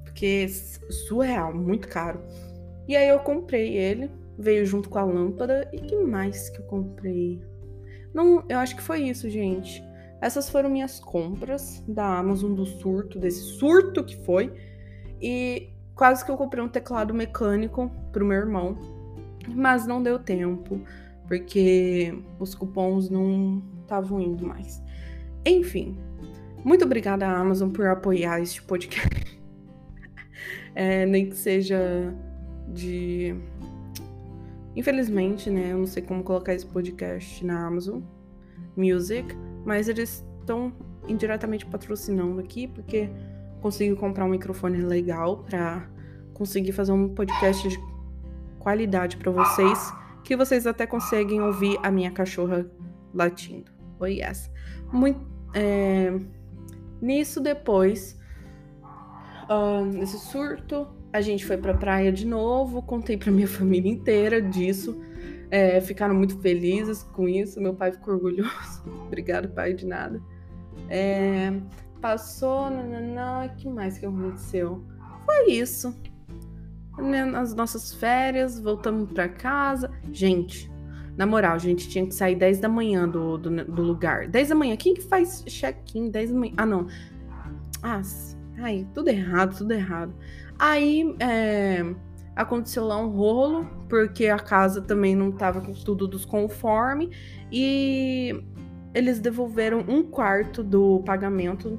Porque 0.03 0.49
surreal, 0.49 1.55
muito 1.55 1.89
caro. 1.89 2.23
E 2.89 2.97
aí 2.97 3.07
eu 3.07 3.19
comprei 3.19 3.77
ele, 3.77 4.11
veio 4.39 4.65
junto 4.65 4.89
com 4.89 4.99
a 4.99 5.05
lâmpada. 5.05 5.69
E 5.75 5.77
que 5.83 5.95
mais 5.95 6.49
que 6.49 6.63
eu 6.63 6.65
comprei? 6.65 7.39
Não, 8.15 8.43
eu 8.49 8.61
acho 8.61 8.75
que 8.75 8.83
foi 8.83 9.03
isso, 9.03 9.29
gente. 9.29 9.85
Essas 10.23 10.49
foram 10.49 10.71
minhas 10.71 10.99
compras 10.99 11.85
da 11.87 12.17
Amazon 12.17 12.55
do 12.55 12.65
surto, 12.65 13.19
desse 13.19 13.43
surto 13.59 14.03
que 14.03 14.17
foi. 14.25 14.55
E 15.21 15.69
quase 15.95 16.25
que 16.25 16.31
eu 16.31 16.37
comprei 16.39 16.65
um 16.65 16.69
teclado 16.69 17.13
mecânico 17.13 17.91
pro 18.11 18.25
meu 18.25 18.39
irmão. 18.39 19.02
Mas 19.49 19.87
não 19.87 20.03
deu 20.03 20.19
tempo, 20.19 20.81
porque 21.27 22.15
os 22.39 22.55
cupons 22.55 23.09
não 23.09 23.63
estavam 23.83 24.21
indo 24.21 24.47
mais. 24.47 24.83
Enfim, 25.45 25.97
muito 26.65 26.85
obrigada 26.85 27.27
à 27.27 27.39
Amazon 27.39 27.71
por 27.71 27.87
apoiar 27.87 28.41
este 28.41 28.63
podcast. 28.63 29.09
é, 30.75 31.05
nem 31.07 31.29
que 31.29 31.37
seja 31.37 32.15
de. 32.69 33.35
Infelizmente, 34.75 35.51
né? 35.51 35.73
Eu 35.73 35.79
não 35.79 35.87
sei 35.87 36.03
como 36.03 36.23
colocar 36.23 36.55
esse 36.55 36.65
podcast 36.65 37.45
na 37.45 37.67
Amazon 37.67 38.01
Music, 38.77 39.35
mas 39.65 39.89
eles 39.89 40.25
estão 40.41 40.73
indiretamente 41.07 41.67
patrocinando 41.67 42.41
aqui, 42.41 42.69
porque 42.69 43.11
consegui 43.61 43.95
comprar 43.97 44.25
um 44.25 44.31
microfone 44.31 44.79
legal 44.79 45.39
para 45.39 45.89
conseguir 46.33 46.73
fazer 46.73 46.93
um 46.93 47.09
podcast 47.09 47.69
de 47.69 47.92
qualidade 48.63 49.17
para 49.17 49.31
vocês, 49.31 49.93
que 50.25 50.37
vocês 50.37 50.67
até 50.67 50.87
conseguem 50.87 51.41
ouvir 51.41 51.79
a 51.83 51.91
minha 51.91 52.11
cachorra 52.11 52.67
latindo. 53.13 53.71
Oh, 53.99 54.07
yes. 54.07 54.51
Muito. 54.93 55.21
É 55.55 56.13
Nisso, 57.03 57.41
depois, 57.41 58.17
nesse 59.93 60.17
surto, 60.21 60.87
a 61.13 61.21
gente 61.21 61.45
foi 61.45 61.57
pra 61.57 61.75
praia 61.75 62.13
de 62.13 62.25
novo, 62.25 62.81
contei 62.81 63.17
pra 63.17 63.33
minha 63.33 63.49
família 63.49 63.91
inteira 63.91 64.41
disso. 64.41 65.03
É, 65.51 65.81
ficaram 65.81 66.15
muito 66.15 66.39
felizes 66.39 67.03
com 67.03 67.29
isso, 67.29 67.61
meu 67.61 67.75
pai 67.75 67.91
ficou 67.91 68.15
orgulhoso. 68.15 68.85
Obrigado, 69.09 69.49
pai, 69.49 69.75
de 69.75 69.85
nada. 69.85 70.23
É, 70.89 71.53
passou, 72.01 72.69
o 72.69 73.57
que 73.57 73.69
mais 73.69 73.99
que 73.99 74.07
aconteceu? 74.07 74.85
Foi 75.27 75.51
isso. 75.51 76.01
As 77.35 77.55
nossas 77.55 77.95
férias, 77.95 78.61
voltamos 78.61 79.11
para 79.13 79.29
casa. 79.29 79.91
Gente, 80.13 80.71
na 81.17 81.27
moral, 81.27 81.55
a 81.55 81.59
gente 81.59 81.89
tinha 81.89 82.07
que 82.07 82.15
sair 82.15 82.37
10 82.37 82.61
da 82.61 82.69
manhã 82.69 83.09
do, 83.09 83.39
do, 83.39 83.65
do 83.65 83.83
lugar. 83.83 84.29
10 84.29 84.51
da 84.51 84.55
manhã. 84.55 84.77
Quem 84.77 84.95
que 84.95 85.03
faz 85.03 85.43
check-in 85.47 86.11
10 86.11 86.31
da 86.31 86.39
manhã? 86.39 86.53
Ah, 86.57 86.67
não. 86.67 86.87
Ah, 87.83 88.03
ai, 88.59 88.87
tudo 88.95 89.09
errado, 89.09 89.57
tudo 89.57 89.73
errado. 89.73 90.15
Aí, 90.59 91.17
é, 91.19 91.85
Aconteceu 92.35 92.87
lá 92.87 92.97
um 92.97 93.09
rolo, 93.09 93.67
porque 93.91 94.27
a 94.29 94.39
casa 94.39 94.81
também 94.81 95.15
não 95.15 95.29
estava 95.29 95.61
com 95.61 95.73
tudo 95.73 96.09
dos 96.09 96.25
conforme. 96.25 97.11
E 97.51 98.43
eles 98.95 99.21
devolveram 99.21 99.85
um 99.87 100.03
quarto 100.03 100.63
do 100.63 101.03
pagamento 101.05 101.79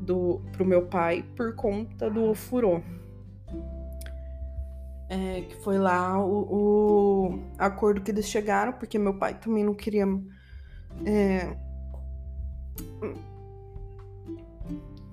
do, 0.00 0.40
pro 0.52 0.64
meu 0.64 0.82
pai 0.82 1.24
por 1.36 1.56
conta 1.56 2.08
do 2.08 2.32
furô. 2.32 2.80
É, 5.12 5.42
que 5.42 5.56
foi 5.56 5.76
lá 5.76 6.18
o, 6.24 6.46
o, 6.50 7.42
acordo 7.58 8.00
que 8.00 8.10
eles 8.10 8.26
chegaram, 8.26 8.72
porque 8.72 8.98
meu 8.98 9.12
pai 9.12 9.38
também 9.38 9.62
não 9.62 9.74
queria. 9.74 10.06
É... 11.04 11.54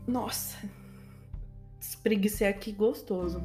Nossa, 0.07 0.57
espreguicei 1.81 2.47
aqui 2.47 2.71
gostoso. 2.71 3.43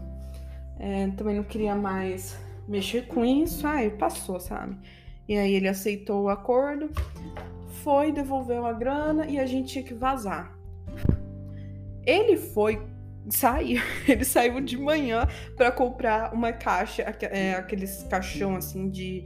É, 0.79 1.09
também 1.09 1.35
não 1.35 1.43
queria 1.43 1.75
mais 1.75 2.39
mexer 2.69 3.09
com 3.09 3.25
isso. 3.25 3.67
Aí 3.67 3.91
passou, 3.91 4.39
sabe? 4.39 4.79
E 5.27 5.37
aí 5.37 5.55
ele 5.55 5.67
aceitou 5.67 6.23
o 6.23 6.29
acordo, 6.29 6.89
foi, 7.83 8.13
devolveu 8.13 8.65
a 8.65 8.73
grana 8.73 9.27
e 9.27 9.41
a 9.41 9.47
gente 9.47 9.73
tinha 9.73 9.85
que 9.85 9.95
vazar. 9.95 10.57
Ele 12.07 12.37
foi 12.37 12.81
sair, 13.29 13.83
ele 14.09 14.25
saiu 14.25 14.61
de 14.61 14.77
manhã 14.77 15.27
para 15.57 15.71
comprar 15.71 16.33
uma 16.33 16.53
caixa, 16.53 17.03
é, 17.03 17.55
aqueles 17.55 18.03
caixão 18.05 18.57
assim 18.57 18.91
de 18.91 19.25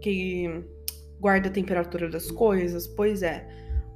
que 0.00 0.64
guarda 1.20 1.48
a 1.48 1.52
temperatura 1.52 2.08
das 2.08 2.30
coisas. 2.30 2.86
Pois 2.86 3.22
é. 3.22 3.46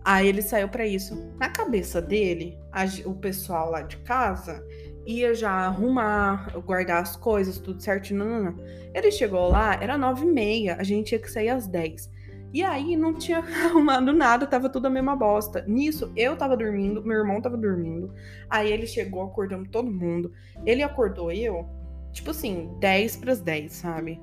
Aí 0.05 0.27
ele 0.27 0.43
saiu 0.43 0.69
para 0.69 0.87
isso. 0.87 1.33
Na 1.39 1.49
cabeça 1.49 2.03
dele, 2.03 2.59
a, 2.73 2.85
o 3.07 3.15
pessoal 3.15 3.71
lá 3.71 3.83
de 3.83 3.97
casa 3.99 4.67
ia 5.07 5.35
já 5.35 5.51
arrumar, 5.51 6.53
guardar 6.61 7.03
as 7.03 7.17
coisas, 7.17 7.59
tudo 7.59 7.81
certinho. 7.81 8.19
Não, 8.21 8.29
não, 8.29 8.53
não. 8.53 8.65
Ele 8.95 9.11
chegou 9.11 9.49
lá, 9.49 9.75
era 9.81 9.97
nove 9.97 10.25
e 10.25 10.31
meia, 10.31 10.77
a 10.79 10.83
gente 10.83 11.09
tinha 11.09 11.21
que 11.21 11.31
sair 11.31 11.51
às 11.51 11.67
dez. 11.67 12.11
E 12.53 12.63
aí 12.63 12.97
não 12.97 13.15
tinha 13.15 13.39
arrumado 13.65 14.13
nada, 14.13 14.47
tava 14.47 14.69
tudo 14.69 14.87
a 14.87 14.91
mesma 14.91 15.17
bosta. 15.17 15.65
Nisso, 15.67 16.13
eu 16.15 16.37
tava 16.37 16.57
dormindo, 16.57 17.03
meu 17.03 17.19
irmão 17.19 17.41
tava 17.41 17.57
dormindo. 17.57 18.13
Aí 18.51 18.71
ele 18.71 18.87
chegou 18.87 19.23
acordando 19.23 19.69
todo 19.69 19.91
mundo. 19.91 20.33
Ele 20.65 20.83
acordou 20.83 21.33
eu, 21.33 21.67
tipo 22.13 22.31
assim, 22.31 22.71
10 22.79 23.17
pras 23.17 23.41
10, 23.41 23.73
sabe? 23.73 24.21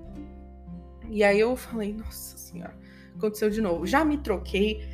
E 1.10 1.24
aí 1.24 1.40
eu 1.40 1.56
falei, 1.56 1.94
nossa 1.94 2.38
senhora, 2.38 2.76
aconteceu 3.16 3.50
de 3.50 3.62
novo. 3.62 3.88
Já 3.88 4.06
me 4.06 4.18
troquei, 4.18 4.88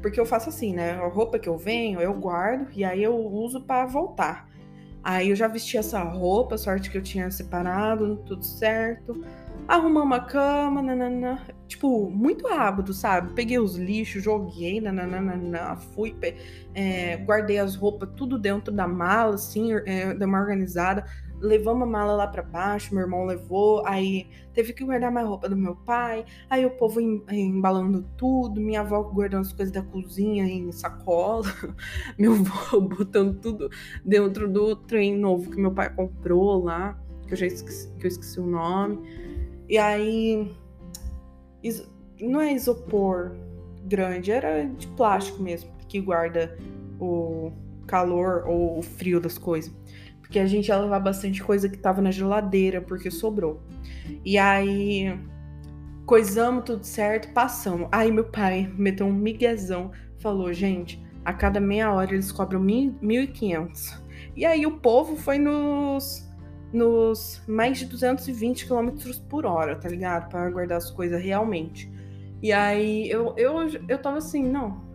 porque 0.00 0.18
eu 0.18 0.24
faço 0.24 0.48
assim, 0.48 0.72
né? 0.72 0.92
A 0.92 1.08
roupa 1.08 1.38
que 1.38 1.48
eu 1.48 1.58
venho, 1.58 2.00
eu 2.00 2.14
guardo 2.14 2.68
e 2.74 2.84
aí 2.84 3.02
eu 3.02 3.14
uso 3.14 3.60
para 3.60 3.84
voltar. 3.84 4.48
Aí 5.02 5.30
eu 5.30 5.36
já 5.36 5.46
vesti 5.46 5.76
essa 5.76 6.02
roupa, 6.02 6.58
sorte 6.58 6.90
que 6.90 6.98
eu 6.98 7.02
tinha 7.02 7.30
separado, 7.30 8.16
tudo 8.26 8.44
certo. 8.44 9.22
Arrumamos 9.66 10.18
a 10.18 10.20
cama, 10.20 10.80
nanana. 10.80 11.46
Tipo, 11.66 12.10
muito 12.10 12.46
rápido, 12.46 12.92
sabe? 12.92 13.34
Peguei 13.34 13.58
os 13.58 13.76
lixos, 13.76 14.22
joguei, 14.22 14.82
fui, 15.94 16.16
é, 16.74 17.16
guardei 17.18 17.58
as 17.58 17.74
roupas 17.74 18.08
tudo 18.16 18.38
dentro 18.38 18.72
da 18.72 18.88
mala, 18.88 19.34
assim, 19.34 19.72
é, 19.84 20.14
dei 20.14 20.26
uma 20.26 20.40
organizada 20.40 21.04
levamos 21.40 21.82
a 21.82 21.86
mala 21.86 22.14
lá 22.14 22.26
para 22.26 22.42
baixo, 22.42 22.94
meu 22.94 23.04
irmão 23.04 23.24
levou, 23.24 23.86
aí 23.86 24.28
teve 24.52 24.72
que 24.72 24.84
guardar 24.84 25.10
mais 25.10 25.26
roupa 25.26 25.48
do 25.48 25.56
meu 25.56 25.76
pai, 25.76 26.24
aí 26.50 26.66
o 26.66 26.70
povo 26.70 27.00
embalando 27.00 28.02
tudo, 28.16 28.60
minha 28.60 28.80
avó 28.80 29.02
guardando 29.02 29.42
as 29.42 29.52
coisas 29.52 29.72
da 29.72 29.82
cozinha 29.82 30.44
em 30.44 30.70
sacola, 30.72 31.44
meu 32.18 32.32
avô 32.32 32.80
botando 32.96 33.38
tudo 33.40 33.70
dentro 34.04 34.50
do 34.50 34.74
trem 34.74 35.16
novo 35.16 35.50
que 35.50 35.60
meu 35.60 35.72
pai 35.72 35.94
comprou 35.94 36.64
lá, 36.64 36.98
que 37.26 37.34
eu 37.34 37.36
já 37.36 37.46
esqueci, 37.46 37.92
que 37.96 38.06
eu 38.06 38.08
esqueci 38.08 38.40
o 38.40 38.46
nome. 38.46 39.27
E 39.68 39.76
aí 39.76 40.50
não 42.20 42.40
é 42.40 42.52
isopor 42.52 43.36
grande, 43.84 44.30
era 44.30 44.64
de 44.64 44.86
plástico 44.88 45.42
mesmo, 45.42 45.70
que 45.88 46.00
guarda 46.00 46.56
o 47.00 47.52
calor 47.86 48.44
ou 48.46 48.78
o 48.78 48.82
frio 48.82 49.20
das 49.20 49.38
coisas. 49.38 49.72
Porque 50.20 50.38
a 50.38 50.46
gente 50.46 50.68
ia 50.68 50.76
levar 50.76 51.00
bastante 51.00 51.42
coisa 51.42 51.68
que 51.68 51.78
tava 51.78 52.02
na 52.02 52.10
geladeira, 52.10 52.80
porque 52.80 53.10
sobrou. 53.10 53.62
E 54.24 54.36
aí, 54.36 55.18
coisamos 56.04 56.64
tudo 56.64 56.84
certo, 56.84 57.32
passamos. 57.32 57.88
Aí 57.90 58.12
meu 58.12 58.24
pai 58.24 58.70
meteu 58.76 59.06
um 59.06 59.12
miguezão, 59.12 59.90
falou, 60.18 60.52
gente, 60.52 61.02
a 61.24 61.32
cada 61.32 61.60
meia 61.60 61.92
hora 61.92 62.12
eles 62.12 62.30
cobram 62.30 62.60
1.500. 62.62 64.02
E 64.36 64.44
aí 64.44 64.66
o 64.66 64.78
povo 64.78 65.16
foi 65.16 65.38
nos, 65.38 66.27
nos 66.72 67.42
mais 67.46 67.78
de 67.78 67.86
220 67.86 68.66
km 68.66 68.90
por 69.28 69.46
hora, 69.46 69.76
tá 69.76 69.88
ligado? 69.88 70.28
Para 70.28 70.50
guardar 70.50 70.78
as 70.78 70.90
coisas 70.90 71.22
realmente. 71.22 71.90
E 72.42 72.52
aí 72.52 73.10
eu, 73.10 73.34
eu, 73.36 73.54
eu 73.88 73.98
tava 73.98 74.18
assim, 74.18 74.42
não, 74.42 74.88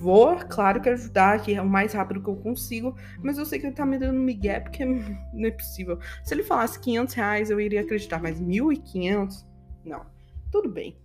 Vou, 0.00 0.36
claro 0.36 0.80
que 0.80 0.88
ajudar 0.88 1.36
aqui 1.36 1.54
é 1.54 1.60
o 1.60 1.68
mais 1.68 1.92
rápido 1.92 2.22
que 2.22 2.28
eu 2.28 2.36
consigo, 2.36 2.94
mas 3.22 3.38
eu 3.38 3.44
sei 3.44 3.58
que 3.58 3.66
ele 3.66 3.74
tá 3.74 3.84
me 3.84 3.98
dando 3.98 4.18
migué 4.18 4.60
porque 4.60 4.84
não 4.84 5.46
é 5.46 5.50
possível. 5.50 5.98
Se 6.24 6.34
ele 6.34 6.42
falasse 6.42 6.80
500 6.80 7.14
reais, 7.14 7.50
eu 7.50 7.60
iria 7.60 7.80
acreditar, 7.80 8.20
mas 8.20 8.40
1.500? 8.40 9.44
Não. 9.84 10.04
Tudo 10.50 10.70
bem. 10.70 10.96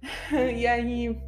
e 0.32 0.66
aí. 0.66 1.18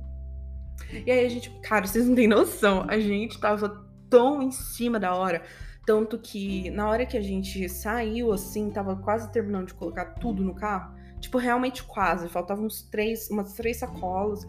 E 1.07 1.11
aí 1.11 1.27
a 1.27 1.29
gente. 1.29 1.51
Cara, 1.63 1.87
vocês 1.87 2.07
não 2.07 2.15
têm 2.15 2.29
noção. 2.29 2.85
A 2.89 2.99
gente 2.99 3.39
tava 3.41 3.87
tão 4.09 4.43
em 4.43 4.51
cima 4.51 4.99
da 4.99 5.15
hora. 5.15 5.43
Tanto 5.91 6.21
que 6.21 6.71
na 6.71 6.89
hora 6.89 7.05
que 7.05 7.17
a 7.17 7.21
gente 7.21 7.69
saiu, 7.69 8.33
assim, 8.33 8.71
tava 8.71 8.95
quase 8.95 9.29
terminando 9.33 9.67
de 9.67 9.75
colocar 9.75 10.05
tudo 10.21 10.41
no 10.41 10.55
carro. 10.55 10.95
Tipo, 11.19 11.37
realmente 11.37 11.83
quase. 11.83 12.29
Faltavam 12.29 12.67
uns 12.67 12.83
três, 12.83 13.29
umas 13.29 13.55
três 13.55 13.79
sacolas, 13.79 14.47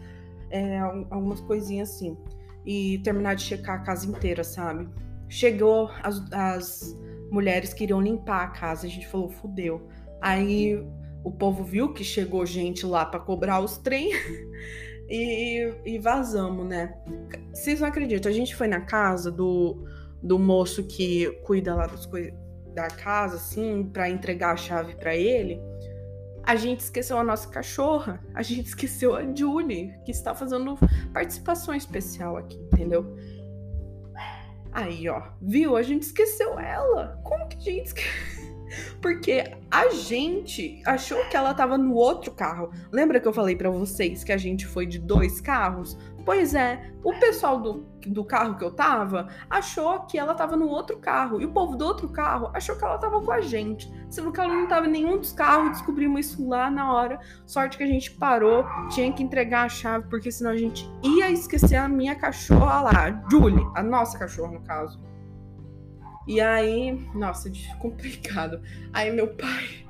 é, 0.50 0.78
algumas 1.10 1.40
coisinhas 1.40 1.90
assim 1.90 2.16
e 2.64 2.98
terminar 2.98 3.34
de 3.34 3.42
checar 3.42 3.80
a 3.80 3.82
casa 3.82 4.06
inteira, 4.06 4.44
sabe? 4.44 4.88
Chegou 5.28 5.90
as, 6.04 6.22
as 6.32 6.96
mulheres 7.28 7.74
que 7.74 7.82
iriam 7.82 8.00
limpar 8.00 8.44
a 8.44 8.48
casa, 8.50 8.86
a 8.86 8.88
gente 8.88 9.08
falou, 9.08 9.28
fudeu. 9.28 9.88
Aí 10.20 10.80
o 11.24 11.32
povo 11.32 11.64
viu 11.64 11.92
que 11.92 12.04
chegou 12.04 12.46
gente 12.46 12.86
lá 12.86 13.04
para 13.04 13.18
cobrar 13.18 13.58
os 13.58 13.78
trem 13.78 14.12
e, 15.10 15.74
e 15.84 15.98
vazamos, 15.98 16.68
né? 16.68 16.94
Vocês 17.52 17.80
não 17.80 17.88
acreditam, 17.88 18.30
a 18.30 18.34
gente 18.34 18.54
foi 18.54 18.68
na 18.68 18.82
casa 18.82 19.28
do, 19.28 19.84
do 20.22 20.38
moço 20.38 20.84
que 20.84 21.30
cuida 21.42 21.74
lá 21.74 21.86
das 21.86 22.06
coisas 22.06 22.32
da 22.74 22.88
casa, 22.88 23.36
assim, 23.36 23.84
para 23.92 24.08
entregar 24.08 24.52
a 24.52 24.56
chave 24.56 24.94
para 24.94 25.14
ele. 25.14 25.60
A 26.44 26.56
gente 26.56 26.80
esqueceu 26.80 27.18
a 27.18 27.24
nossa 27.24 27.48
cachorra, 27.48 28.20
a 28.34 28.42
gente 28.42 28.66
esqueceu 28.68 29.14
a 29.14 29.22
Julie, 29.34 29.94
que 30.04 30.10
está 30.10 30.34
fazendo 30.34 30.76
participação 31.12 31.74
especial 31.74 32.36
aqui, 32.36 32.56
entendeu? 32.56 33.16
Aí, 34.72 35.08
ó, 35.08 35.22
viu? 35.40 35.76
A 35.76 35.82
gente 35.82 36.02
esqueceu 36.02 36.58
ela. 36.58 37.20
Como 37.22 37.46
que 37.46 37.56
a 37.56 37.60
gente 37.60 37.86
esqueceu? 37.86 38.52
Porque 39.02 39.52
a 39.70 39.90
gente 39.90 40.82
achou 40.86 41.22
que 41.26 41.36
ela 41.36 41.52
tava 41.52 41.76
no 41.76 41.94
outro 41.94 42.32
carro. 42.32 42.70
Lembra 42.90 43.20
que 43.20 43.28
eu 43.28 43.32
falei 43.32 43.54
para 43.54 43.68
vocês 43.70 44.24
que 44.24 44.32
a 44.32 44.36
gente 44.38 44.66
foi 44.66 44.86
de 44.86 44.98
dois 44.98 45.42
carros? 45.42 45.96
Pois 46.24 46.54
é, 46.54 46.92
o 47.02 47.12
pessoal 47.14 47.60
do, 47.60 47.84
do 48.06 48.24
carro 48.24 48.56
que 48.56 48.64
eu 48.64 48.70
tava 48.70 49.28
achou 49.50 50.00
que 50.00 50.16
ela 50.16 50.34
tava 50.34 50.56
no 50.56 50.68
outro 50.68 50.98
carro. 50.98 51.40
E 51.40 51.44
o 51.44 51.52
povo 51.52 51.76
do 51.76 51.84
outro 51.84 52.08
carro 52.08 52.50
achou 52.54 52.76
que 52.76 52.84
ela 52.84 52.98
tava 52.98 53.20
com 53.20 53.32
a 53.32 53.40
gente. 53.40 53.92
Sendo 54.08 54.30
que 54.30 54.40
ela 54.40 54.52
não 54.52 54.68
tava 54.68 54.86
em 54.86 54.90
nenhum 54.90 55.18
dos 55.18 55.32
carros, 55.32 55.70
descobrimos 55.70 56.26
isso 56.26 56.48
lá 56.48 56.70
na 56.70 56.92
hora. 56.92 57.18
Sorte 57.44 57.76
que 57.76 57.82
a 57.82 57.86
gente 57.86 58.10
parou, 58.12 58.64
tinha 58.90 59.12
que 59.12 59.22
entregar 59.22 59.66
a 59.66 59.68
chave, 59.68 60.08
porque 60.08 60.30
senão 60.30 60.52
a 60.52 60.56
gente 60.56 60.88
ia 61.02 61.30
esquecer 61.30 61.76
a 61.76 61.88
minha 61.88 62.14
cachorra 62.14 62.82
lá, 62.82 63.24
Julie, 63.30 63.66
a 63.74 63.82
nossa 63.82 64.18
cachorra, 64.18 64.52
no 64.52 64.60
caso. 64.62 65.00
E 66.26 66.40
aí, 66.40 66.92
nossa, 67.14 67.50
complicado. 67.80 68.60
Aí 68.92 69.10
meu 69.10 69.28
pai, 69.34 69.81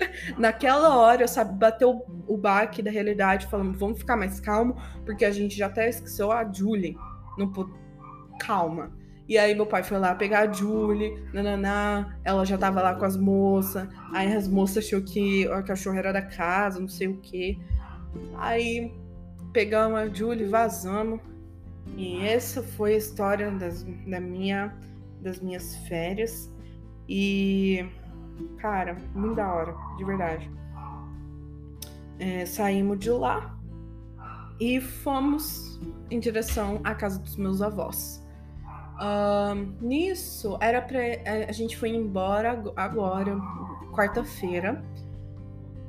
naquela 0.38 0.96
hora, 0.96 1.26
sabe, 1.26 1.58
bateu 1.58 2.04
o 2.26 2.36
baque 2.36 2.82
da 2.82 2.90
realidade, 2.90 3.46
falando, 3.46 3.76
vamos 3.78 3.98
ficar 3.98 4.16
mais 4.16 4.40
calmo, 4.40 4.76
porque 5.04 5.24
a 5.24 5.30
gente 5.30 5.56
já 5.56 5.66
até 5.66 5.88
esqueceu 5.88 6.30
a 6.32 6.50
Julie. 6.50 6.96
Não 7.38 7.52
calma. 8.38 8.92
E 9.28 9.38
aí 9.38 9.54
meu 9.54 9.66
pai 9.66 9.82
foi 9.82 9.98
lá 9.98 10.14
pegar 10.14 10.48
a 10.48 10.52
Julie, 10.52 11.22
nananá, 11.32 12.18
ela 12.24 12.44
já 12.44 12.58
tava 12.58 12.82
lá 12.82 12.94
com 12.96 13.04
as 13.04 13.16
moças, 13.16 13.88
aí 14.12 14.32
as 14.32 14.48
moças 14.48 14.84
achou 14.84 15.00
que 15.02 15.46
a 15.48 15.62
cachorra 15.62 15.98
era 16.00 16.12
da 16.12 16.22
casa, 16.22 16.80
não 16.80 16.88
sei 16.88 17.06
o 17.08 17.16
quê. 17.18 17.56
Aí 18.36 18.92
pegamos 19.52 19.98
a 19.98 20.08
Julie, 20.08 20.46
vazamos. 20.46 21.20
E 21.96 22.20
essa 22.26 22.62
foi 22.62 22.94
a 22.94 22.96
história 22.96 23.50
das, 23.52 23.84
da 24.06 24.20
minha 24.20 24.76
das 25.20 25.40
minhas 25.40 25.76
férias. 25.86 26.50
E, 27.08 27.84
cara, 28.58 28.96
muito 29.14 29.36
da 29.36 29.52
hora, 29.52 29.74
de 29.96 30.04
verdade. 30.04 30.50
É, 32.18 32.44
saímos 32.44 32.98
de 32.98 33.10
lá 33.10 33.58
e 34.60 34.80
fomos 34.80 35.80
em 36.10 36.20
direção 36.20 36.80
à 36.84 36.94
casa 36.94 37.18
dos 37.18 37.36
meus 37.36 37.62
avós. 37.62 38.22
Uh, 39.00 39.54
nisso, 39.80 40.58
era 40.60 40.82
pra. 40.82 41.00
A 41.48 41.52
gente 41.52 41.76
foi 41.76 41.88
embora 41.88 42.62
agora, 42.76 43.38
quarta-feira. 43.94 44.84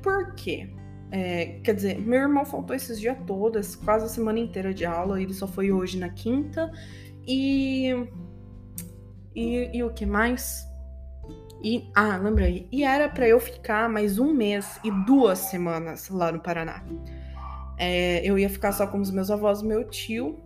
Por 0.02 0.34
quê? 0.36 0.74
É, 1.12 1.60
quer 1.62 1.76
dizer, 1.76 2.00
meu 2.00 2.22
irmão 2.22 2.46
faltou 2.46 2.74
esses 2.74 2.98
dias 2.98 3.18
todos, 3.28 3.76
quase 3.76 4.06
a 4.06 4.08
semana 4.08 4.40
inteira 4.40 4.74
de 4.74 4.86
aula, 4.86 5.22
ele 5.22 5.34
só 5.34 5.46
foi 5.46 5.72
hoje 5.72 6.00
na 6.00 6.10
quinta. 6.10 6.72
E. 7.28 8.08
E, 9.36 9.78
e 9.78 9.84
o 9.84 9.94
que 9.94 10.06
mais? 10.06 10.66
E, 11.64 11.90
ah, 11.96 12.18
lembrei. 12.18 12.68
E 12.72 12.84
era 12.84 13.08
para 13.08 13.28
eu 13.28 13.40
ficar 13.40 13.88
mais 13.88 14.18
um 14.18 14.34
mês 14.34 14.80
e 14.84 14.92
duas 15.06 15.38
semanas 15.40 16.10
lá 16.10 16.32
no 16.32 16.40
Paraná. 16.40 16.84
É, 17.78 18.22
eu 18.24 18.38
ia 18.38 18.50
ficar 18.50 18.72
só 18.72 18.88
com 18.88 19.00
os 19.00 19.12
meus 19.12 19.30
avós 19.30 19.62
meu 19.62 19.88
tio. 19.88 20.40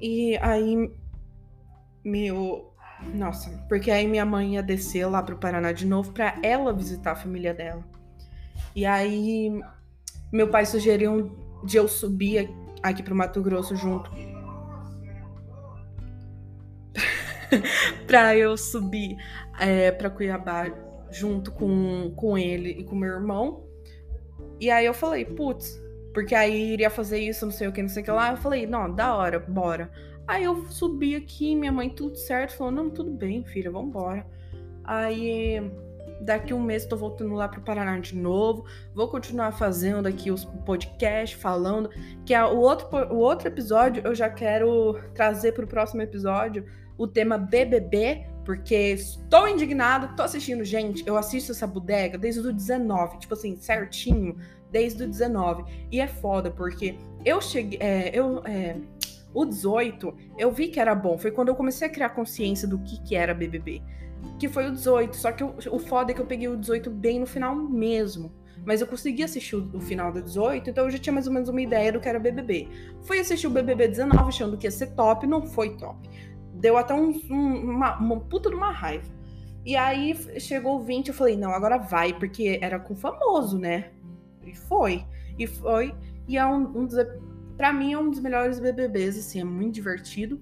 E 0.00 0.36
aí, 0.38 0.90
meu. 2.04 2.72
Nossa, 3.14 3.50
porque 3.68 3.90
aí 3.90 4.06
minha 4.06 4.24
mãe 4.24 4.54
ia 4.54 4.62
descer 4.62 5.06
lá 5.06 5.22
pro 5.22 5.38
Paraná 5.38 5.70
de 5.72 5.86
novo 5.86 6.12
para 6.12 6.36
ela 6.42 6.72
visitar 6.72 7.12
a 7.12 7.16
família 7.16 7.54
dela. 7.54 7.84
E 8.74 8.84
aí, 8.84 9.60
meu 10.32 10.48
pai 10.48 10.66
sugeriu 10.66 11.36
de 11.64 11.76
eu 11.76 11.88
subir 11.88 12.50
aqui 12.82 13.02
pro 13.02 13.14
Mato 13.14 13.42
Grosso 13.42 13.74
junto. 13.76 14.10
pra 18.06 18.36
eu 18.36 18.56
subir 18.56 19.16
é, 19.58 19.90
pra 19.90 20.10
Cuiabá 20.10 20.66
junto 21.10 21.50
com, 21.52 22.12
com 22.16 22.36
ele 22.36 22.70
e 22.70 22.84
com 22.84 22.96
meu 22.96 23.10
irmão. 23.10 23.64
E 24.60 24.70
aí 24.70 24.86
eu 24.86 24.94
falei, 24.94 25.24
putz, 25.24 25.80
porque 26.12 26.34
aí 26.34 26.72
iria 26.72 26.90
fazer 26.90 27.18
isso, 27.18 27.44
não 27.44 27.52
sei 27.52 27.68
o 27.68 27.72
que, 27.72 27.82
não 27.82 27.88
sei 27.88 28.02
o 28.02 28.04
que 28.04 28.10
lá. 28.10 28.32
Eu 28.32 28.36
falei, 28.36 28.66
não, 28.66 28.92
da 28.92 29.14
hora, 29.14 29.38
bora. 29.38 29.90
Aí 30.26 30.44
eu 30.44 30.66
subi 30.66 31.16
aqui, 31.16 31.54
minha 31.56 31.72
mãe, 31.72 31.88
tudo 31.88 32.16
certo, 32.16 32.56
falou, 32.56 32.72
não, 32.72 32.90
tudo 32.90 33.10
bem, 33.10 33.44
filha, 33.44 33.70
vambora. 33.70 34.26
Aí 34.84 35.60
daqui 36.20 36.52
um 36.52 36.60
mês 36.60 36.84
tô 36.84 36.96
voltando 36.96 37.34
lá 37.34 37.48
pro 37.48 37.60
Paraná 37.60 37.98
de 37.98 38.16
novo. 38.16 38.64
Vou 38.94 39.08
continuar 39.08 39.52
fazendo 39.52 40.06
aqui 40.06 40.30
os 40.30 40.44
podcasts, 40.44 41.40
falando. 41.40 41.90
Que 42.26 42.34
é 42.34 42.44
o 42.44 42.58
outro, 42.58 42.88
o 43.12 43.18
outro 43.18 43.48
episódio 43.48 44.02
eu 44.04 44.14
já 44.14 44.28
quero 44.28 44.98
trazer 45.14 45.52
pro 45.52 45.66
próximo 45.66 46.02
episódio 46.02 46.64
o 46.98 47.06
tema 47.06 47.38
BBB, 47.38 48.26
porque 48.44 48.74
estou 48.74 49.48
indignado, 49.48 50.16
tô 50.16 50.22
assistindo, 50.22 50.64
gente, 50.64 51.06
eu 51.06 51.16
assisto 51.16 51.52
essa 51.52 51.66
bodega 51.66 52.18
desde 52.18 52.40
o 52.40 52.52
19, 52.52 53.20
tipo 53.20 53.34
assim, 53.34 53.56
certinho 53.56 54.36
desde 54.70 55.04
o 55.04 55.08
19. 55.08 55.64
E 55.90 56.00
é 56.00 56.06
foda, 56.06 56.50
porque 56.50 56.96
eu 57.24 57.40
cheguei. 57.40 57.78
É, 57.80 58.10
eu, 58.12 58.42
é, 58.44 58.76
o 59.32 59.44
18, 59.44 60.14
eu 60.38 60.50
vi 60.50 60.68
que 60.68 60.80
era 60.80 60.94
bom. 60.94 61.16
Foi 61.18 61.30
quando 61.30 61.48
eu 61.48 61.54
comecei 61.54 61.86
a 61.86 61.90
criar 61.90 62.10
consciência 62.10 62.66
do 62.66 62.78
que, 62.78 63.00
que 63.02 63.14
era 63.14 63.34
BBB. 63.34 63.82
Que 64.38 64.48
foi 64.48 64.68
o 64.68 64.72
18. 64.72 65.16
Só 65.16 65.32
que 65.32 65.42
eu, 65.42 65.54
o 65.70 65.78
foda 65.78 66.10
é 66.10 66.14
que 66.14 66.20
eu 66.20 66.26
peguei 66.26 66.48
o 66.48 66.56
18 66.56 66.90
bem 66.90 67.20
no 67.20 67.26
final 67.26 67.54
mesmo. 67.54 68.32
Mas 68.64 68.80
eu 68.80 68.86
consegui 68.86 69.22
assistir 69.22 69.56
o, 69.56 69.70
o, 69.72 69.80
final 69.80 70.12
do 70.12 70.20
18, 70.20 70.68
então 70.68 70.84
eu 70.84 70.90
já 70.90 70.98
tinha 70.98 71.12
mais 71.12 71.26
ou 71.26 71.32
menos 71.32 71.48
uma 71.48 71.60
ideia 71.60 71.92
do 71.92 72.00
que 72.00 72.08
era 72.08 72.18
BBB. 72.18 72.68
Fui 73.02 73.18
assistir 73.18 73.46
o 73.46 73.50
BBB 73.50 73.88
19 73.88 74.28
achando 74.28 74.58
que 74.58 74.66
ia 74.66 74.70
ser 74.70 74.88
top, 74.88 75.26
não 75.26 75.46
foi 75.46 75.76
top. 75.76 76.08
Deu 76.58 76.76
até 76.76 76.94
um, 76.94 77.10
um, 77.30 77.70
uma, 77.70 77.98
uma 77.98 78.20
puta 78.20 78.50
de 78.50 78.56
uma 78.56 78.70
raiva. 78.70 79.06
E 79.64 79.76
aí 79.76 80.14
chegou 80.40 80.76
o 80.76 80.80
20, 80.80 81.08
eu 81.08 81.14
falei, 81.14 81.36
não, 81.36 81.50
agora 81.50 81.78
vai, 81.78 82.12
porque 82.12 82.58
era 82.60 82.78
com 82.78 82.96
famoso, 82.96 83.58
né? 83.58 83.90
E 84.44 84.54
foi. 84.54 85.04
E 85.38 85.46
foi. 85.46 85.94
E 86.26 86.36
é 86.36 86.46
um, 86.46 86.78
um 86.78 86.86
dos. 86.86 86.96
Pra 87.56 87.72
mim 87.72 87.92
é 87.92 87.98
um 87.98 88.10
dos 88.10 88.20
melhores 88.20 88.60
BBBs, 88.60 89.18
assim, 89.18 89.40
é 89.40 89.44
muito 89.44 89.74
divertido. 89.74 90.40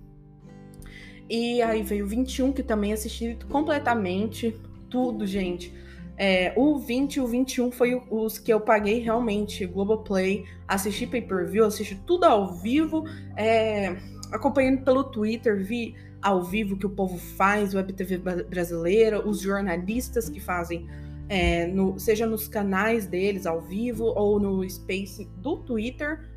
E 1.28 1.60
aí 1.60 1.82
veio 1.82 2.04
o 2.04 2.08
21, 2.08 2.52
que 2.52 2.62
também 2.62 2.92
assisti 2.92 3.36
completamente. 3.50 4.56
Tudo, 4.88 5.26
gente. 5.26 5.74
É, 6.18 6.54
o 6.56 6.78
20 6.78 7.16
e 7.16 7.20
o 7.20 7.26
21 7.26 7.70
foi 7.70 8.00
os 8.10 8.38
que 8.38 8.52
eu 8.52 8.60
paguei 8.60 9.00
realmente. 9.00 9.66
Globoplay, 9.66 10.44
assisti 10.66 11.06
pay-per-view, 11.06 11.64
assisti 11.64 11.94
tudo 12.06 12.24
ao 12.24 12.54
vivo. 12.54 13.04
É, 13.36 13.96
acompanhando 14.32 14.82
pelo 14.82 15.04
Twitter, 15.04 15.62
vi 15.62 15.94
ao 16.22 16.42
vivo 16.42 16.76
que 16.76 16.86
o 16.86 16.90
povo 16.90 17.18
faz, 17.18 17.74
Web 17.74 17.92
TV 17.92 18.18
brasileira, 18.18 19.26
os 19.26 19.40
jornalistas 19.40 20.28
que 20.28 20.40
fazem 20.40 20.88
é, 21.28 21.66
no, 21.66 21.98
seja 21.98 22.26
nos 22.26 22.48
canais 22.48 23.06
deles 23.06 23.46
ao 23.46 23.60
vivo 23.60 24.04
ou 24.04 24.38
no 24.40 24.68
Space 24.68 25.28
do 25.36 25.56
Twitter. 25.58 26.28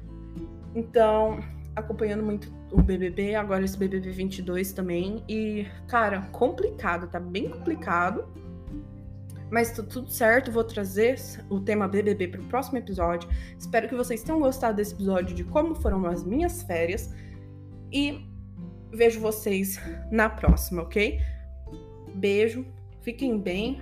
Então, 0.76 1.40
acompanhando 1.76 2.24
muito 2.24 2.52
o 2.72 2.82
BBB, 2.82 3.36
agora 3.36 3.64
esse 3.64 3.78
BBB 3.78 4.12
22 4.12 4.72
também. 4.72 5.24
E, 5.28 5.68
cara, 5.88 6.22
complicado, 6.32 7.08
tá 7.08 7.20
bem 7.20 7.50
complicado. 7.50 8.26
Mas 9.50 9.72
tá 9.72 9.82
tudo 9.82 10.12
certo, 10.12 10.52
vou 10.52 10.64
trazer 10.64 11.20
o 11.50 11.60
tema 11.60 11.88
BBB 11.88 12.28
para 12.28 12.42
o 12.42 12.44
próximo 12.46 12.78
episódio. 12.78 13.28
Espero 13.58 13.90
que 13.90 13.96
vocês 13.96 14.22
tenham 14.22 14.40
gostado 14.40 14.76
desse 14.76 14.94
episódio 14.94 15.36
de 15.36 15.44
como 15.44 15.74
foram 15.74 16.06
as 16.06 16.24
minhas 16.24 16.62
férias. 16.62 17.12
E 17.92 18.26
vejo 18.92 19.20
vocês 19.20 19.80
na 20.12 20.30
próxima, 20.30 20.84
ok? 20.84 21.20
Beijo, 22.16 22.66
fiquem 23.02 23.40
bem. 23.40 23.82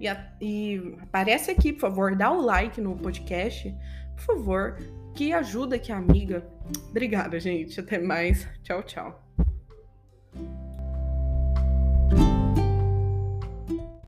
E, 0.00 0.06
e 0.40 0.96
aparece 1.00 1.50
aqui, 1.50 1.72
por 1.72 1.80
favor, 1.80 2.16
dá 2.16 2.30
o 2.30 2.40
like 2.40 2.80
no 2.80 2.96
podcast, 2.96 3.74
por 4.14 4.24
favor, 4.24 4.78
que 5.14 5.32
ajuda 5.32 5.80
a 5.90 5.96
amiga. 5.96 6.46
Obrigada, 6.90 7.40
gente. 7.40 7.80
Até 7.80 7.98
mais. 7.98 8.46
Tchau, 8.62 8.82
tchau. 8.82 9.22